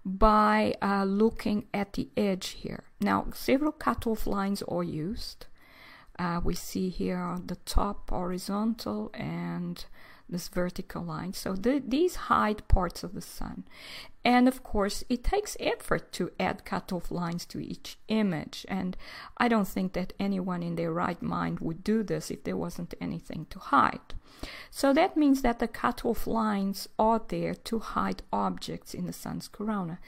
by 0.05 0.74
uh, 0.80 1.05
looking 1.05 1.66
at 1.74 1.93
the 1.95 2.09
edge 2.16 2.51
here. 2.51 2.84
Now, 3.01 3.26
several 3.34 3.72
cutoff 3.72 4.26
lines 4.26 4.62
are 4.62 4.84
used. 4.84 5.47
Uh, 6.18 6.40
we 6.43 6.55
see 6.55 6.88
here 6.88 7.38
the 7.45 7.57
top 7.57 8.11
horizontal 8.11 9.11
and 9.14 9.84
this 10.32 10.48
vertical 10.48 11.02
line. 11.02 11.32
So 11.32 11.54
the, 11.54 11.82
these 11.86 12.14
hide 12.14 12.66
parts 12.68 13.04
of 13.04 13.14
the 13.14 13.20
sun. 13.20 13.64
And 14.24 14.46
of 14.46 14.62
course, 14.62 15.02
it 15.08 15.24
takes 15.24 15.56
effort 15.58 16.12
to 16.12 16.30
add 16.38 16.64
cutoff 16.64 17.10
lines 17.10 17.44
to 17.46 17.58
each 17.58 17.98
image. 18.08 18.64
And 18.68 18.96
I 19.36 19.48
don't 19.48 19.66
think 19.66 19.94
that 19.94 20.12
anyone 20.18 20.62
in 20.62 20.76
their 20.76 20.92
right 20.92 21.20
mind 21.20 21.60
would 21.60 21.82
do 21.82 22.02
this 22.02 22.30
if 22.30 22.44
there 22.44 22.56
wasn't 22.56 22.94
anything 23.00 23.46
to 23.50 23.58
hide. 23.58 24.14
So 24.70 24.92
that 24.92 25.16
means 25.16 25.42
that 25.42 25.58
the 25.58 25.68
cutoff 25.68 26.26
lines 26.26 26.88
are 26.98 27.20
there 27.28 27.54
to 27.54 27.78
hide 27.78 28.22
objects 28.32 28.94
in 28.94 29.06
the 29.06 29.12
sun's 29.12 29.48
corona. 29.48 29.98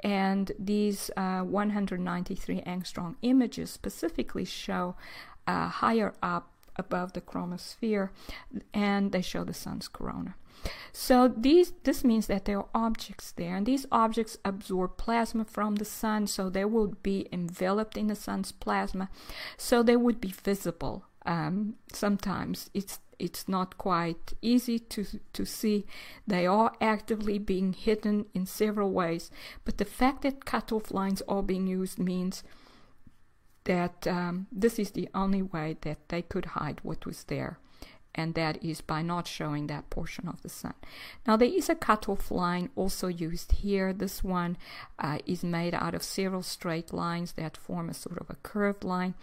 And 0.00 0.52
these 0.58 1.10
uh, 1.16 1.40
193 1.40 2.60
angstrom 2.62 3.16
images 3.22 3.70
specifically 3.70 4.44
show 4.44 4.96
uh, 5.46 5.68
higher 5.68 6.14
up 6.22 6.53
above 6.76 7.12
the 7.12 7.20
chromosphere 7.20 8.10
and 8.72 9.12
they 9.12 9.22
show 9.22 9.44
the 9.44 9.54
sun's 9.54 9.88
corona. 9.88 10.34
So 10.92 11.28
these 11.28 11.72
this 11.82 12.04
means 12.04 12.26
that 12.28 12.44
there 12.44 12.58
are 12.58 12.68
objects 12.74 13.32
there 13.32 13.56
and 13.56 13.66
these 13.66 13.86
objects 13.92 14.38
absorb 14.44 14.96
plasma 14.96 15.44
from 15.44 15.74
the 15.74 15.84
sun 15.84 16.26
so 16.26 16.48
they 16.48 16.64
would 16.64 17.02
be 17.02 17.28
enveloped 17.32 17.96
in 17.96 18.06
the 18.06 18.14
sun's 18.14 18.52
plasma 18.52 19.10
so 19.58 19.82
they 19.82 19.96
would 19.96 20.20
be 20.20 20.32
visible 20.32 21.04
um, 21.26 21.74
sometimes 21.92 22.70
it's 22.72 23.00
it's 23.18 23.48
not 23.48 23.78
quite 23.78 24.32
easy 24.42 24.78
to 24.78 25.04
to 25.32 25.44
see. 25.44 25.86
They 26.26 26.46
are 26.46 26.72
actively 26.80 27.38
being 27.38 27.72
hidden 27.72 28.26
in 28.34 28.46
several 28.46 28.90
ways, 28.90 29.30
but 29.64 29.78
the 29.78 29.84
fact 29.84 30.22
that 30.22 30.44
cutoff 30.44 30.90
lines 30.90 31.22
are 31.28 31.42
being 31.42 31.66
used 31.66 31.98
means 31.98 32.42
that 33.64 34.06
um, 34.06 34.46
this 34.52 34.78
is 34.78 34.90
the 34.92 35.08
only 35.14 35.42
way 35.42 35.76
that 35.82 36.08
they 36.08 36.22
could 36.22 36.44
hide 36.46 36.80
what 36.82 37.06
was 37.06 37.24
there 37.24 37.58
and 38.14 38.34
that 38.34 38.62
is 38.62 38.80
by 38.80 39.02
not 39.02 39.26
showing 39.26 39.66
that 39.66 39.90
portion 39.90 40.28
of 40.28 40.40
the 40.42 40.48
sun. 40.48 40.74
Now 41.26 41.36
there 41.36 41.48
is 41.48 41.68
a 41.68 41.74
cutoff 41.74 42.30
line 42.30 42.70
also 42.76 43.08
used 43.08 43.52
here. 43.52 43.92
This 43.92 44.22
one 44.22 44.56
uh, 44.98 45.18
is 45.26 45.42
made 45.42 45.74
out 45.74 45.94
of 45.94 46.02
several 46.02 46.42
straight 46.42 46.92
lines 46.92 47.32
that 47.32 47.56
form 47.56 47.88
a 47.88 47.94
sort 47.94 48.18
of 48.18 48.30
a 48.30 48.36
curved 48.42 48.84
line. 48.84 49.14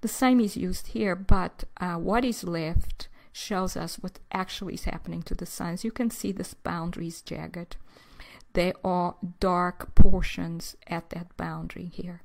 The 0.00 0.08
same 0.08 0.40
is 0.40 0.56
used 0.56 0.88
here, 0.88 1.14
but 1.14 1.64
uh, 1.80 1.94
what 1.94 2.24
is 2.24 2.42
left 2.42 3.08
shows 3.32 3.76
us 3.76 3.96
what 3.96 4.18
actually 4.32 4.74
is 4.74 4.84
happening 4.84 5.22
to 5.22 5.34
the 5.34 5.46
sun. 5.46 5.74
As 5.74 5.84
you 5.84 5.92
can 5.92 6.10
see, 6.10 6.32
this 6.32 6.54
boundary 6.54 7.06
is 7.06 7.22
jagged. 7.22 7.76
There 8.54 8.74
are 8.84 9.14
dark 9.40 9.94
portions 9.94 10.76
at 10.86 11.10
that 11.10 11.34
boundary 11.36 11.86
here 11.86 12.22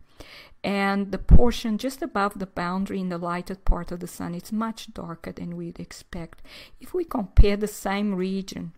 and 0.63 1.11
the 1.11 1.17
portion 1.17 1.77
just 1.77 2.01
above 2.01 2.39
the 2.39 2.45
boundary 2.45 2.99
in 2.99 3.09
the 3.09 3.17
lighted 3.17 3.63
part 3.65 3.91
of 3.91 3.99
the 3.99 4.07
sun 4.07 4.33
it's 4.33 4.51
much 4.51 4.93
darker 4.93 5.31
than 5.31 5.55
we'd 5.55 5.79
expect. 5.79 6.41
If 6.79 6.93
we 6.93 7.03
compare 7.03 7.57
the 7.57 7.67
same 7.67 8.15
region 8.15 8.73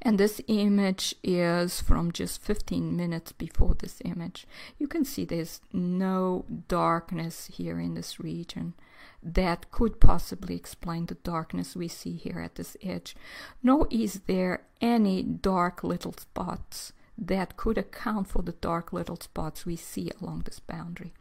and 0.00 0.18
this 0.18 0.40
image 0.48 1.14
is 1.22 1.80
from 1.80 2.10
just 2.12 2.42
15 2.42 2.96
minutes 2.96 3.32
before 3.32 3.74
this 3.74 4.02
image 4.04 4.46
you 4.78 4.88
can 4.88 5.04
see 5.04 5.24
there's 5.24 5.60
no 5.72 6.44
darkness 6.68 7.46
here 7.52 7.78
in 7.78 7.94
this 7.94 8.20
region. 8.20 8.74
That 9.22 9.70
could 9.70 10.00
possibly 10.00 10.56
explain 10.56 11.06
the 11.06 11.14
darkness 11.14 11.76
we 11.76 11.86
see 11.86 12.16
here 12.16 12.40
at 12.40 12.56
this 12.56 12.76
edge. 12.82 13.14
Nor 13.62 13.86
is 13.88 14.22
there 14.26 14.64
any 14.80 15.22
dark 15.22 15.84
little 15.84 16.12
spots 16.12 16.92
that 17.16 17.56
could 17.56 17.78
account 17.78 18.28
for 18.28 18.42
the 18.42 18.52
dark 18.52 18.92
little 18.92 19.16
spots 19.16 19.66
we 19.66 19.76
see 19.76 20.10
along 20.20 20.40
this 20.40 20.60
boundary. 20.60 21.12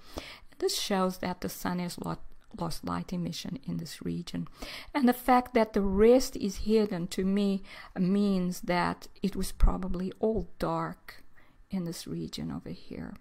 This 0.59 0.79
shows 0.79 1.17
that 1.19 1.41
the 1.41 1.49
sun 1.49 1.79
has 1.79 1.97
lost 1.99 2.85
light 2.85 3.13
emission 3.13 3.59
in 3.65 3.77
this 3.77 4.01
region. 4.01 4.47
And 4.93 5.07
the 5.07 5.13
fact 5.13 5.53
that 5.53 5.73
the 5.73 5.81
rest 5.81 6.35
is 6.35 6.57
hidden 6.57 7.07
to 7.07 7.25
me 7.25 7.63
means 7.97 8.61
that 8.61 9.07
it 9.21 9.35
was 9.35 9.51
probably 9.51 10.11
all 10.19 10.49
dark 10.59 11.23
in 11.69 11.85
this 11.85 12.07
region 12.07 12.51
over 12.51 12.69
here. 12.69 13.13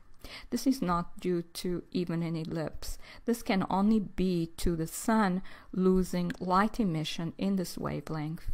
This 0.50 0.66
is 0.66 0.82
not 0.82 1.18
due 1.18 1.42
to 1.42 1.82
even 1.90 2.22
an 2.22 2.36
ellipse. 2.36 2.98
This 3.24 3.42
can 3.42 3.64
only 3.70 4.00
be 4.00 4.50
to 4.58 4.76
the 4.76 4.86
sun 4.86 5.42
losing 5.72 6.32
light 6.40 6.78
emission 6.78 7.32
in 7.38 7.56
this 7.56 7.78
wavelength, 7.78 8.50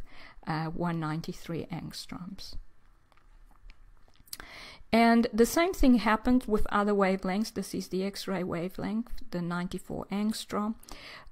uh, 0.47 0.67
193 0.67 1.67
angstroms. 1.67 2.55
And 4.93 5.26
the 5.32 5.47
same 5.47 5.72
thing 5.72 5.97
happens 5.97 6.47
with 6.47 6.66
other 6.70 6.93
wavelengths. 6.93 7.53
This 7.53 7.74
is 7.74 7.89
the 7.89 8.05
X-ray 8.05 8.45
wavelength, 8.45 9.11
the 9.30 9.43
94 9.43 10.07
angstrom. 10.11 10.76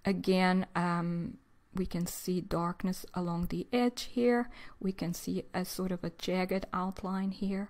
Again, 0.05 0.66
um, 0.74 1.38
we 1.74 1.86
can 1.86 2.07
see 2.07 2.40
darkness 2.40 3.07
along 3.14 3.46
the 3.46 3.66
edge 3.72 4.09
here. 4.12 4.48
We 4.80 4.92
can 4.92 5.14
see 5.14 5.44
a 5.52 5.64
sort 5.64 5.92
of 5.92 6.05
a 6.05 6.11
jagged 6.11 6.66
outline 6.72 7.30
here. 7.30 7.68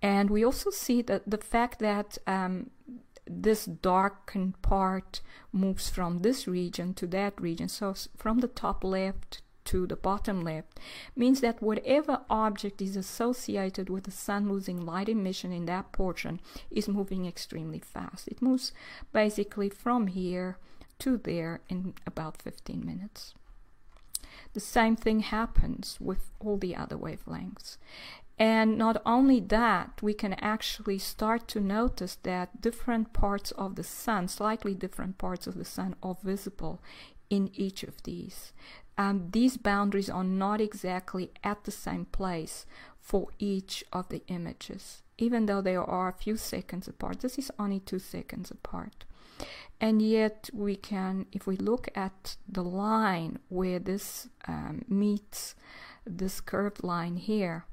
And 0.00 0.30
we 0.30 0.44
also 0.44 0.70
see 0.70 1.02
that 1.02 1.28
the 1.28 1.38
fact 1.38 1.78
that 1.80 2.18
um, 2.26 2.70
this 3.26 3.66
darkened 3.66 4.60
part 4.62 5.20
moves 5.52 5.88
from 5.88 6.20
this 6.20 6.48
region 6.48 6.94
to 6.94 7.06
that 7.08 7.40
region. 7.40 7.68
So 7.68 7.94
from 8.16 8.40
the 8.40 8.48
top 8.48 8.82
left 8.82 9.42
to 9.64 9.86
the 9.86 9.96
bottom 9.96 10.42
left 10.42 10.78
means 11.14 11.40
that 11.40 11.62
whatever 11.62 12.20
object 12.28 12.82
is 12.82 12.96
associated 12.96 13.88
with 13.88 14.04
the 14.04 14.10
sun 14.10 14.50
losing 14.50 14.84
light 14.84 15.08
emission 15.08 15.52
in 15.52 15.66
that 15.66 15.92
portion 15.92 16.40
is 16.70 16.88
moving 16.88 17.26
extremely 17.26 17.78
fast. 17.78 18.28
It 18.28 18.42
moves 18.42 18.72
basically 19.12 19.68
from 19.68 20.08
here 20.08 20.58
to 21.00 21.16
there 21.18 21.60
in 21.68 21.94
about 22.06 22.40
15 22.40 22.84
minutes. 22.84 23.34
The 24.54 24.60
same 24.60 24.96
thing 24.96 25.20
happens 25.20 25.96
with 26.00 26.30
all 26.38 26.58
the 26.58 26.76
other 26.76 26.96
wavelengths. 26.96 27.78
And 28.38 28.76
not 28.76 29.00
only 29.06 29.40
that, 29.40 30.00
we 30.02 30.14
can 30.14 30.34
actually 30.34 30.98
start 30.98 31.46
to 31.48 31.60
notice 31.60 32.16
that 32.22 32.60
different 32.60 33.12
parts 33.12 33.50
of 33.52 33.76
the 33.76 33.84
sun, 33.84 34.28
slightly 34.28 34.74
different 34.74 35.18
parts 35.18 35.46
of 35.46 35.54
the 35.54 35.64
sun, 35.64 35.94
are 36.02 36.16
visible 36.22 36.80
in 37.30 37.50
each 37.54 37.82
of 37.82 38.02
these 38.02 38.52
um, 39.02 39.28
these 39.32 39.56
boundaries 39.56 40.08
are 40.08 40.24
not 40.24 40.60
exactly 40.60 41.32
at 41.42 41.64
the 41.64 41.70
same 41.70 42.04
place 42.04 42.66
for 43.00 43.28
each 43.38 43.84
of 43.92 44.08
the 44.08 44.22
images, 44.28 45.02
even 45.18 45.46
though 45.46 45.60
they 45.60 45.74
are 45.74 46.08
a 46.08 46.22
few 46.24 46.36
seconds 46.36 46.86
apart. 46.86 47.20
This 47.20 47.36
is 47.38 47.50
only 47.58 47.80
two 47.80 47.98
seconds 47.98 48.50
apart. 48.50 49.04
And 49.80 50.00
yet, 50.00 50.50
we 50.52 50.76
can, 50.76 51.26
if 51.32 51.48
we 51.48 51.56
look 51.56 51.88
at 51.96 52.36
the 52.48 52.62
line 52.62 53.40
where 53.48 53.80
this 53.80 54.28
um, 54.46 54.84
meets 54.88 55.56
this 56.06 56.40
curved 56.40 56.84
line 56.84 57.16
here, 57.16 57.64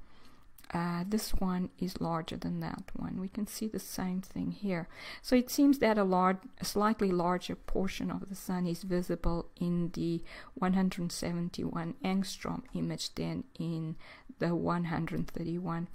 uh, 0.71 1.03
this 1.07 1.31
one 1.31 1.69
is 1.79 1.99
larger 1.99 2.37
than 2.37 2.59
that 2.59 2.83
one. 2.95 3.19
We 3.19 3.27
can 3.27 3.47
see 3.47 3.67
the 3.67 3.79
same 3.79 4.21
thing 4.21 4.51
here. 4.51 4.87
So 5.21 5.35
it 5.35 5.49
seems 5.49 5.79
that 5.79 5.97
a, 5.97 6.03
large, 6.03 6.37
a 6.59 6.65
slightly 6.65 7.11
larger 7.11 7.55
portion 7.55 8.11
of 8.11 8.29
the 8.29 8.35
sun 8.35 8.67
is 8.67 8.83
visible 8.83 9.47
in 9.59 9.89
the 9.93 10.23
171 10.55 11.95
angstrom 12.03 12.61
image 12.73 13.15
than 13.15 13.45
in 13.57 13.95
the 14.37 14.55
131. 14.55 15.87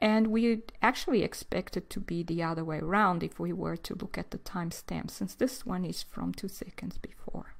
And 0.00 0.28
we 0.28 0.62
actually 0.80 1.22
expect 1.22 1.76
it 1.76 1.90
to 1.90 2.00
be 2.00 2.22
the 2.22 2.42
other 2.42 2.64
way 2.64 2.78
around 2.78 3.22
if 3.22 3.40
we 3.40 3.52
were 3.52 3.76
to 3.78 3.94
look 3.94 4.16
at 4.16 4.30
the 4.30 4.38
timestamp, 4.38 5.10
since 5.10 5.34
this 5.34 5.66
one 5.66 5.84
is 5.84 6.02
from 6.02 6.32
two 6.32 6.48
seconds 6.48 6.98
before. 6.98 7.54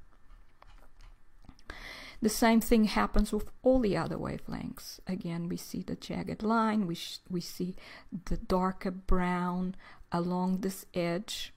The 2.21 2.29
same 2.29 2.61
thing 2.61 2.85
happens 2.85 3.31
with 3.31 3.51
all 3.61 3.79
the 3.79 3.97
other 3.97 4.17
wavelengths. 4.17 4.99
Again, 5.07 5.49
we 5.49 5.57
see 5.57 5.81
the 5.81 5.95
jagged 5.95 6.43
line, 6.43 6.87
we, 6.87 6.97
we 7.29 7.41
see 7.41 7.75
the 8.25 8.37
darker 8.37 8.91
brown 8.91 9.75
along 10.11 10.61
this 10.61 10.85
edge. 10.93 11.53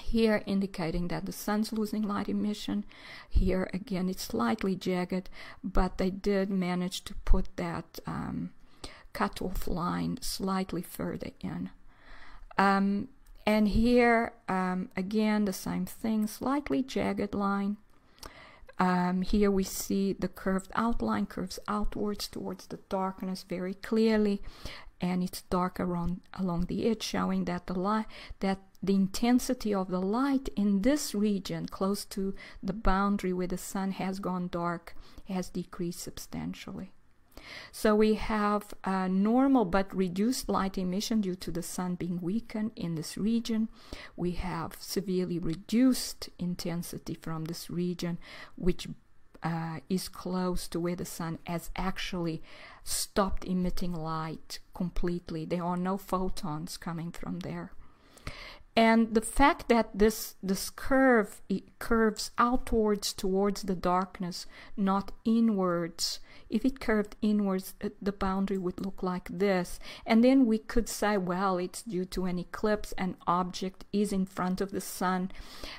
Here 0.00 0.42
indicating 0.44 1.08
that 1.08 1.24
the 1.24 1.32
sun's 1.32 1.72
losing 1.72 2.02
light 2.02 2.28
emission. 2.28 2.84
Here 3.28 3.70
again 3.72 4.08
it's 4.08 4.24
slightly 4.24 4.74
jagged, 4.74 5.30
but 5.62 5.98
they 5.98 6.10
did 6.10 6.50
manage 6.50 7.04
to 7.04 7.14
put 7.24 7.56
that 7.56 8.00
um, 8.06 8.50
cutoff 9.12 9.68
line 9.68 10.18
slightly 10.20 10.82
further 10.82 11.30
in. 11.40 11.70
Um, 12.58 13.08
and 13.46 13.68
here 13.68 14.32
um, 14.48 14.90
again 14.96 15.44
the 15.44 15.52
same 15.52 15.86
thing, 15.86 16.26
slightly 16.26 16.82
jagged 16.82 17.34
line 17.34 17.76
um, 18.78 19.22
here 19.22 19.50
we 19.50 19.64
see 19.64 20.14
the 20.14 20.28
curved 20.28 20.70
outline 20.74 21.26
curves 21.26 21.58
outwards 21.68 22.28
towards 22.28 22.66
the 22.66 22.78
darkness 22.88 23.44
very 23.48 23.74
clearly, 23.74 24.42
and 25.00 25.22
it's 25.22 25.42
dark 25.42 25.78
around 25.78 26.20
along 26.32 26.66
the 26.66 26.88
edge, 26.88 27.02
showing 27.02 27.44
that 27.44 27.66
the 27.66 27.78
light 27.78 28.06
that 28.40 28.58
the 28.82 28.94
intensity 28.94 29.72
of 29.72 29.88
the 29.88 30.00
light 30.00 30.48
in 30.56 30.82
this 30.82 31.14
region, 31.14 31.66
close 31.66 32.04
to 32.04 32.34
the 32.62 32.72
boundary 32.72 33.32
where 33.32 33.46
the 33.46 33.58
sun 33.58 33.92
has 33.92 34.18
gone 34.18 34.48
dark, 34.48 34.94
has 35.28 35.48
decreased 35.48 36.00
substantially. 36.00 36.92
So 37.72 37.94
we 37.94 38.14
have 38.14 38.74
a 38.84 39.08
normal 39.08 39.64
but 39.64 39.94
reduced 39.94 40.48
light 40.48 40.78
emission 40.78 41.20
due 41.20 41.34
to 41.36 41.50
the 41.50 41.62
sun 41.62 41.94
being 41.94 42.20
weakened 42.20 42.72
in 42.76 42.94
this 42.94 43.16
region. 43.16 43.68
We 44.16 44.32
have 44.32 44.76
severely 44.78 45.38
reduced 45.38 46.28
intensity 46.38 47.14
from 47.14 47.44
this 47.44 47.70
region, 47.70 48.18
which 48.56 48.88
uh, 49.42 49.80
is 49.90 50.08
close 50.08 50.66
to 50.68 50.80
where 50.80 50.96
the 50.96 51.04
sun 51.04 51.38
has 51.46 51.70
actually 51.76 52.42
stopped 52.82 53.44
emitting 53.44 53.94
light 53.94 54.58
completely. 54.74 55.44
There 55.44 55.64
are 55.64 55.76
no 55.76 55.98
photons 55.98 56.76
coming 56.76 57.12
from 57.12 57.40
there. 57.40 57.72
And 58.76 59.14
the 59.14 59.20
fact 59.20 59.68
that 59.68 59.90
this 59.94 60.34
this 60.42 60.68
curve 60.68 61.40
curves 61.78 62.32
outwards 62.38 63.12
towards 63.12 63.62
the 63.62 63.76
darkness, 63.76 64.46
not 64.76 65.12
inwards, 65.24 66.18
if 66.50 66.64
it 66.64 66.80
curved 66.80 67.16
inwards, 67.22 67.74
uh, 67.82 67.90
the 68.00 68.12
boundary 68.12 68.58
would 68.58 68.84
look 68.84 69.02
like 69.02 69.28
this. 69.28 69.78
And 70.06 70.22
then 70.24 70.46
we 70.46 70.58
could 70.58 70.88
say, 70.88 71.16
well, 71.16 71.58
it's 71.58 71.82
due 71.82 72.04
to 72.06 72.24
an 72.24 72.38
eclipse, 72.38 72.92
an 72.92 73.16
object 73.26 73.84
is 73.92 74.12
in 74.12 74.26
front 74.26 74.60
of 74.60 74.70
the 74.70 74.80
sun, 74.80 75.30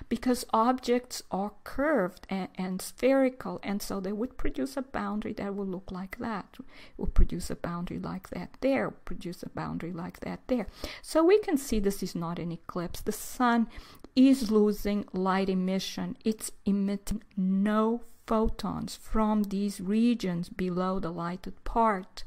because 0.09 0.45
objects 0.53 1.23
are 1.31 1.53
curved 1.63 2.27
and, 2.29 2.49
and 2.55 2.81
spherical, 2.81 3.59
and 3.63 3.81
so 3.81 3.99
they 3.99 4.11
would 4.11 4.37
produce 4.37 4.77
a 4.77 4.81
boundary 4.81 5.33
that 5.33 5.55
will 5.55 5.65
look 5.65 5.91
like 5.91 6.17
that. 6.19 6.57
Will 6.97 7.07
produce 7.07 7.49
a 7.49 7.55
boundary 7.55 7.99
like 7.99 8.29
that 8.29 8.49
there, 8.61 8.91
produce 8.91 9.43
a 9.43 9.49
boundary 9.49 9.91
like 9.91 10.19
that 10.21 10.41
there. 10.47 10.67
So 11.01 11.23
we 11.23 11.39
can 11.39 11.57
see 11.57 11.79
this 11.79 12.03
is 12.03 12.15
not 12.15 12.39
an 12.39 12.51
eclipse. 12.51 12.84
The 12.93 13.11
sun 13.11 13.67
is 14.15 14.51
losing 14.51 15.05
light 15.13 15.49
emission. 15.49 16.17
It's 16.23 16.51
emitting 16.65 17.23
no 17.36 18.01
photons 18.25 18.95
from 18.95 19.43
these 19.43 19.79
regions 19.81 20.49
below 20.49 20.99
the 20.99 21.11
lighted 21.11 21.63
part 21.63 22.23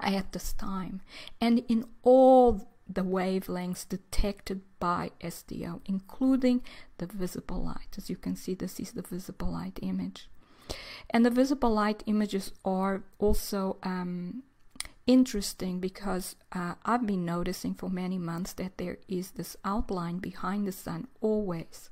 at 0.00 0.32
this 0.32 0.52
time. 0.52 1.00
And 1.40 1.64
in 1.68 1.84
all 2.02 2.68
the 2.88 3.02
wavelengths 3.02 3.88
detected 3.88 4.62
by 4.78 5.10
SDO, 5.20 5.80
including 5.86 6.62
the 6.98 7.06
visible 7.06 7.62
light. 7.62 7.96
As 7.96 8.10
you 8.10 8.16
can 8.16 8.36
see, 8.36 8.54
this 8.54 8.78
is 8.80 8.92
the 8.92 9.02
visible 9.02 9.52
light 9.52 9.78
image. 9.82 10.28
And 11.10 11.24
the 11.24 11.30
visible 11.30 11.72
light 11.72 12.02
images 12.06 12.52
are 12.64 13.02
also 13.18 13.76
um, 13.82 14.42
interesting 15.06 15.80
because 15.80 16.36
uh, 16.52 16.74
I've 16.84 17.06
been 17.06 17.24
noticing 17.24 17.74
for 17.74 17.88
many 17.88 18.18
months 18.18 18.52
that 18.54 18.78
there 18.78 18.98
is 19.08 19.32
this 19.32 19.56
outline 19.64 20.18
behind 20.18 20.66
the 20.66 20.72
sun 20.72 21.08
always. 21.20 21.90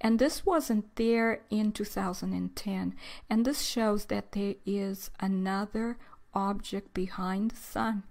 And 0.00 0.18
this 0.18 0.44
wasn't 0.44 0.96
there 0.96 1.40
in 1.50 1.72
2010. 1.72 2.94
And 3.30 3.44
this 3.44 3.62
shows 3.62 4.06
that 4.06 4.32
there 4.32 4.54
is 4.64 5.10
another 5.20 5.98
object 6.34 6.92
behind 6.92 7.52
the 7.52 7.56
sun 7.56 8.02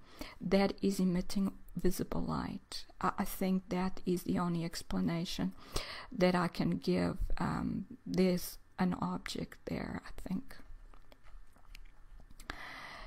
that 0.42 0.74
is 0.82 1.00
emitting 1.00 1.54
visible 1.76 2.22
light. 2.22 2.86
I, 3.02 3.26
think 3.26 3.70
that 3.70 4.02
is 4.06 4.24
the 4.24 4.40
only 4.40 4.64
explanation 4.64 5.54
that 6.12 6.34
I 6.34 6.48
can 6.48 6.78
give. 6.78 7.18
Um, 7.38 7.86
there's 8.06 8.58
an 8.80 8.96
object 9.02 9.58
there, 9.66 10.02
I 10.06 10.28
think. 10.28 10.56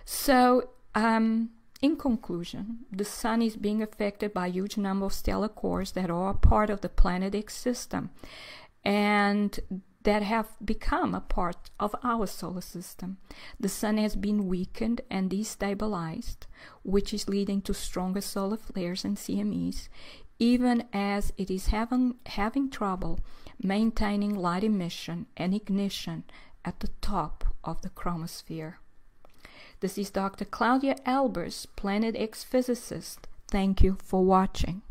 So, 0.04 0.70
um, 0.94 1.50
in 1.80 1.96
conclusion, 1.96 2.80
the 2.90 3.04
Sun 3.04 3.42
is 3.42 3.56
being 3.56 3.82
affected 3.82 4.34
by 4.34 4.48
a 4.48 4.50
huge 4.50 4.76
number 4.76 5.06
of 5.06 5.12
stellar 5.12 5.48
cores 5.48 5.92
that 5.92 6.10
are 6.10 6.34
part 6.34 6.70
of 6.70 6.80
the 6.80 6.88
Planet 6.88 7.34
X 7.34 7.54
system 7.54 8.10
and 8.84 9.60
that 10.02 10.22
have 10.22 10.48
become 10.64 11.14
a 11.14 11.20
part 11.20 11.70
of 11.78 11.94
our 12.02 12.26
solar 12.26 12.62
system. 12.62 13.18
The 13.60 13.68
Sun 13.68 13.98
has 13.98 14.16
been 14.16 14.48
weakened 14.48 15.02
and 15.10 15.30
destabilized, 15.30 16.46
which 16.82 17.12
is 17.12 17.28
leading 17.28 17.60
to 17.62 17.74
stronger 17.74 18.20
solar 18.20 18.56
flares 18.56 19.04
and 19.04 19.16
CMEs, 19.16 19.88
even 20.38 20.84
as 20.92 21.32
it 21.36 21.50
is 21.50 21.66
having, 21.66 22.14
having 22.26 22.70
trouble 22.70 23.20
maintaining 23.62 24.34
light 24.34 24.64
emission 24.64 25.26
and 25.36 25.54
ignition 25.54 26.24
at 26.64 26.80
the 26.80 26.88
top 27.00 27.44
of 27.64 27.82
the 27.82 27.90
chromosphere. 27.90 28.74
This 29.80 29.96
is 29.96 30.10
Dr. 30.10 30.44
Claudia 30.44 30.96
Albers, 31.06 31.64
Planet 31.76 32.16
X 32.18 32.42
physicist. 32.42 33.28
Thank 33.46 33.80
you 33.80 33.96
for 34.02 34.24
watching. 34.24 34.82